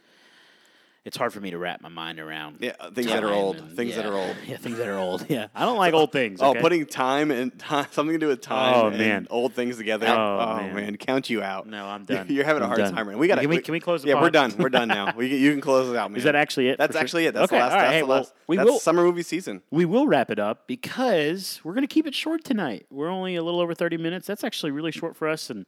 It's 1.04 1.18
hard 1.18 1.34
for 1.34 1.40
me 1.40 1.50
to 1.50 1.58
wrap 1.58 1.82
my 1.82 1.90
mind 1.90 2.18
around. 2.18 2.56
Yeah, 2.60 2.72
uh, 2.80 2.90
things 2.90 3.08
that 3.08 3.22
are 3.22 3.30
old. 3.30 3.56
and- 3.56 3.76
Things 3.76 3.94
that 3.96 4.06
are 4.06 4.14
old. 4.14 4.34
Yeah, 4.48 4.56
things 4.56 4.78
that 4.78 4.88
are 4.88 4.96
old. 4.98 5.26
Yeah. 5.34 5.48
I 5.54 5.66
don't 5.66 5.76
like 5.76 5.92
old 5.92 6.12
things. 6.12 6.40
Oh, 6.40 6.54
putting 6.54 6.86
time 6.86 7.30
and 7.30 7.56
time, 7.58 7.86
something 7.90 8.14
to 8.14 8.18
do 8.18 8.28
with 8.28 8.38
oh, 8.38 8.40
time 8.40 8.74
Oh, 8.74 8.86
and 8.88 8.96
man. 8.98 9.26
old 9.28 9.52
things 9.52 9.76
together. 9.76 10.06
Oh, 10.08 10.38
Oh, 10.40 10.56
man. 10.62 10.74
man. 10.74 10.96
count 10.96 11.28
you 11.28 11.42
out. 11.42 11.66
No, 11.66 11.84
I'm 11.86 12.04
done. 12.04 12.28
You're 12.30 12.46
having 12.46 12.62
a 12.62 12.64
I'm 12.64 12.70
hard 12.70 12.78
done. 12.80 12.94
time, 12.94 13.06
man. 13.08 13.18
We 13.18 13.28
got 13.28 13.38
Can 13.38 13.50
we- 13.50 13.60
can 13.60 13.72
we 13.72 13.80
close 13.80 14.02
Yeah, 14.02 14.18
we're 14.18 14.30
done. 14.30 14.54
We're 14.58 14.70
done 14.70 14.88
now. 14.88 15.12
We, 15.14 15.26
you 15.36 15.50
can 15.50 15.60
close 15.60 15.90
it 15.90 15.96
out, 15.96 16.10
man. 16.10 16.16
Is 16.16 16.24
that 16.24 16.36
actually 16.36 16.68
it? 16.68 16.78
That's 16.78 16.92
for 16.92 16.94
sure? 16.94 17.02
actually 17.04 17.26
it. 17.26 17.34
That's 17.34 17.52
okay, 17.52 17.58
the 17.58 17.64
last. 17.64 17.72
all 17.72 17.76
right. 17.78 17.82
That's 17.82 17.92
Hey, 17.92 18.00
the 18.00 18.06
well, 18.06 18.16
last. 18.18 18.32
we 18.46 18.56
that's 18.56 18.70
will 18.70 18.78
summer 18.78 19.02
movie 19.04 19.22
season. 19.22 19.60
we 19.70 19.84
will 19.84 20.06
wrap 20.06 20.30
it 20.30 20.38
up 20.38 20.66
because 20.66 21.60
we're 21.64 21.74
going 21.74 21.86
to 21.86 21.94
keep 21.94 22.06
it 22.06 22.14
short 22.14 22.44
tonight. 22.44 22.86
We're 22.90 23.10
only 23.10 23.36
a 23.36 23.42
little 23.42 23.60
over 23.60 23.74
30 23.74 23.98
minutes. 23.98 24.26
That's 24.26 24.42
actually 24.42 24.72
really 24.72 24.90
short 24.92 25.16
for 25.16 25.28
us 25.28 25.50
and 25.50 25.66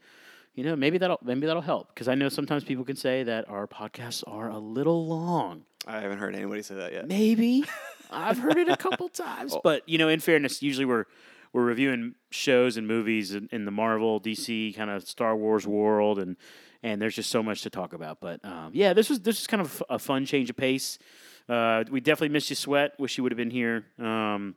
you 0.56 0.64
know, 0.64 0.74
maybe 0.74 0.98
that'll 0.98 1.20
maybe 1.22 1.46
that'll 1.46 1.62
help 1.62 1.88
because 1.94 2.08
I 2.08 2.14
know 2.14 2.28
sometimes 2.30 2.64
people 2.64 2.84
can 2.84 2.96
say 2.96 3.22
that 3.22 3.48
our 3.48 3.68
podcasts 3.68 4.24
are 4.26 4.48
a 4.48 4.58
little 4.58 5.06
long. 5.06 5.64
I 5.86 6.00
haven't 6.00 6.18
heard 6.18 6.34
anybody 6.34 6.62
say 6.62 6.74
that 6.76 6.92
yet. 6.92 7.06
Maybe 7.06 7.64
I've 8.10 8.38
heard 8.38 8.56
it 8.56 8.68
a 8.68 8.76
couple 8.76 9.08
times, 9.10 9.54
but 9.62 9.86
you 9.88 9.98
know, 9.98 10.08
in 10.08 10.18
fairness, 10.18 10.62
usually 10.62 10.86
we're 10.86 11.04
we're 11.52 11.64
reviewing 11.64 12.14
shows 12.30 12.78
and 12.78 12.88
movies 12.88 13.34
in, 13.34 13.48
in 13.52 13.66
the 13.66 13.70
Marvel, 13.70 14.20
DC, 14.20 14.74
kind 14.74 14.90
of 14.90 15.06
Star 15.06 15.36
Wars 15.36 15.66
world, 15.66 16.18
and 16.18 16.36
and 16.82 17.02
there's 17.02 17.14
just 17.14 17.30
so 17.30 17.42
much 17.42 17.60
to 17.62 17.70
talk 17.70 17.92
about. 17.92 18.20
But 18.20 18.42
um, 18.42 18.70
yeah, 18.72 18.94
this 18.94 19.10
was 19.10 19.20
this 19.20 19.38
was 19.38 19.46
kind 19.46 19.60
of 19.60 19.82
a 19.90 19.98
fun 19.98 20.24
change 20.24 20.48
of 20.48 20.56
pace. 20.56 20.98
Uh, 21.50 21.84
we 21.90 22.00
definitely 22.00 22.30
missed 22.30 22.48
you, 22.48 22.56
Sweat. 22.56 22.98
Wish 22.98 23.18
you 23.18 23.22
would 23.22 23.32
have 23.32 23.36
been 23.36 23.50
here. 23.50 23.84
Um, 23.98 24.56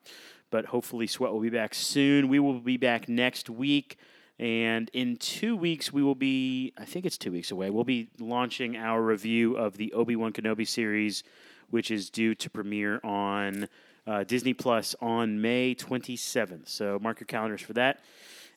but 0.49 0.65
hopefully, 0.65 1.07
Sweat 1.07 1.33
will 1.33 1.41
be 1.41 1.49
back 1.49 1.75
soon. 1.75 2.29
We 2.29 2.39
will 2.39 2.61
be 2.61 2.77
back 2.77 3.09
next 3.09 3.49
week. 3.49 3.97
And 4.39 4.89
in 4.93 5.17
two 5.17 5.57
weeks, 5.57 5.91
we 5.91 6.01
will 6.01 6.15
be, 6.15 6.73
I 6.77 6.85
think 6.85 7.05
it's 7.05 7.17
two 7.17 7.31
weeks 7.31 7.51
away, 7.51 7.69
we'll 7.69 7.83
be 7.83 8.07
launching 8.19 8.77
our 8.77 9.01
review 9.01 9.57
of 9.57 9.75
the 9.75 9.91
Obi 9.91 10.15
Wan 10.15 10.31
Kenobi 10.31 10.65
series, 10.65 11.23
which 11.69 11.91
is 11.91 12.09
due 12.09 12.33
to 12.35 12.49
premiere 12.49 13.01
on 13.03 13.67
uh, 14.07 14.23
Disney 14.23 14.53
Plus 14.53 14.95
on 15.01 15.41
May 15.41 15.75
27th. 15.75 16.69
So 16.69 16.97
mark 17.01 17.19
your 17.19 17.27
calendars 17.27 17.61
for 17.61 17.73
that. 17.73 17.99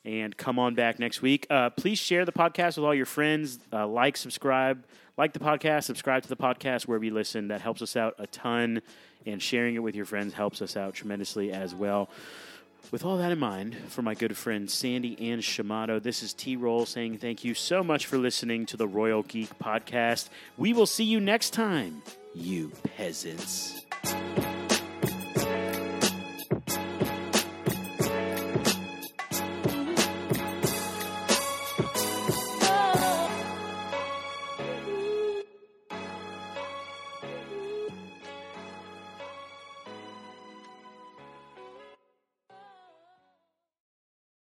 And 0.05 0.35
come 0.35 0.57
on 0.57 0.73
back 0.73 0.99
next 0.99 1.21
week. 1.21 1.47
Uh, 1.49 1.69
please 1.69 1.97
share 1.97 2.25
the 2.25 2.31
podcast 2.31 2.77
with 2.77 2.85
all 2.85 2.95
your 2.95 3.05
friends. 3.05 3.59
Uh, 3.71 3.87
like, 3.87 4.17
subscribe, 4.17 4.83
like 5.17 5.33
the 5.33 5.39
podcast, 5.39 5.83
subscribe 5.83 6.23
to 6.23 6.29
the 6.29 6.35
podcast 6.35 6.87
wherever 6.87 7.05
you 7.05 7.13
listen. 7.13 7.49
That 7.49 7.61
helps 7.61 7.81
us 7.81 7.95
out 7.95 8.15
a 8.19 8.27
ton. 8.27 8.81
And 9.25 9.41
sharing 9.41 9.75
it 9.75 9.79
with 9.79 9.95
your 9.95 10.05
friends 10.05 10.33
helps 10.33 10.61
us 10.61 10.75
out 10.75 10.95
tremendously 10.95 11.53
as 11.53 11.73
well. 11.73 12.09
With 12.91 13.03
all 13.03 13.17
that 13.17 13.31
in 13.31 13.39
mind, 13.39 13.75
for 13.87 14.03
my 14.03 14.13
good 14.13 14.37
friends 14.37 14.73
Sandy 14.73 15.17
and 15.31 15.41
Shamato, 15.41 16.01
this 16.01 16.21
is 16.21 16.33
T 16.33 16.55
Roll 16.55 16.85
saying 16.85 17.17
thank 17.17 17.43
you 17.43 17.53
so 17.53 17.83
much 17.83 18.05
for 18.05 18.17
listening 18.17 18.65
to 18.67 18.77
the 18.77 18.87
Royal 18.87 19.23
Geek 19.23 19.57
Podcast. 19.57 20.29
We 20.57 20.73
will 20.73 20.85
see 20.85 21.03
you 21.03 21.19
next 21.19 21.51
time, 21.51 22.03
you 22.35 22.71
peasants. 22.95 23.81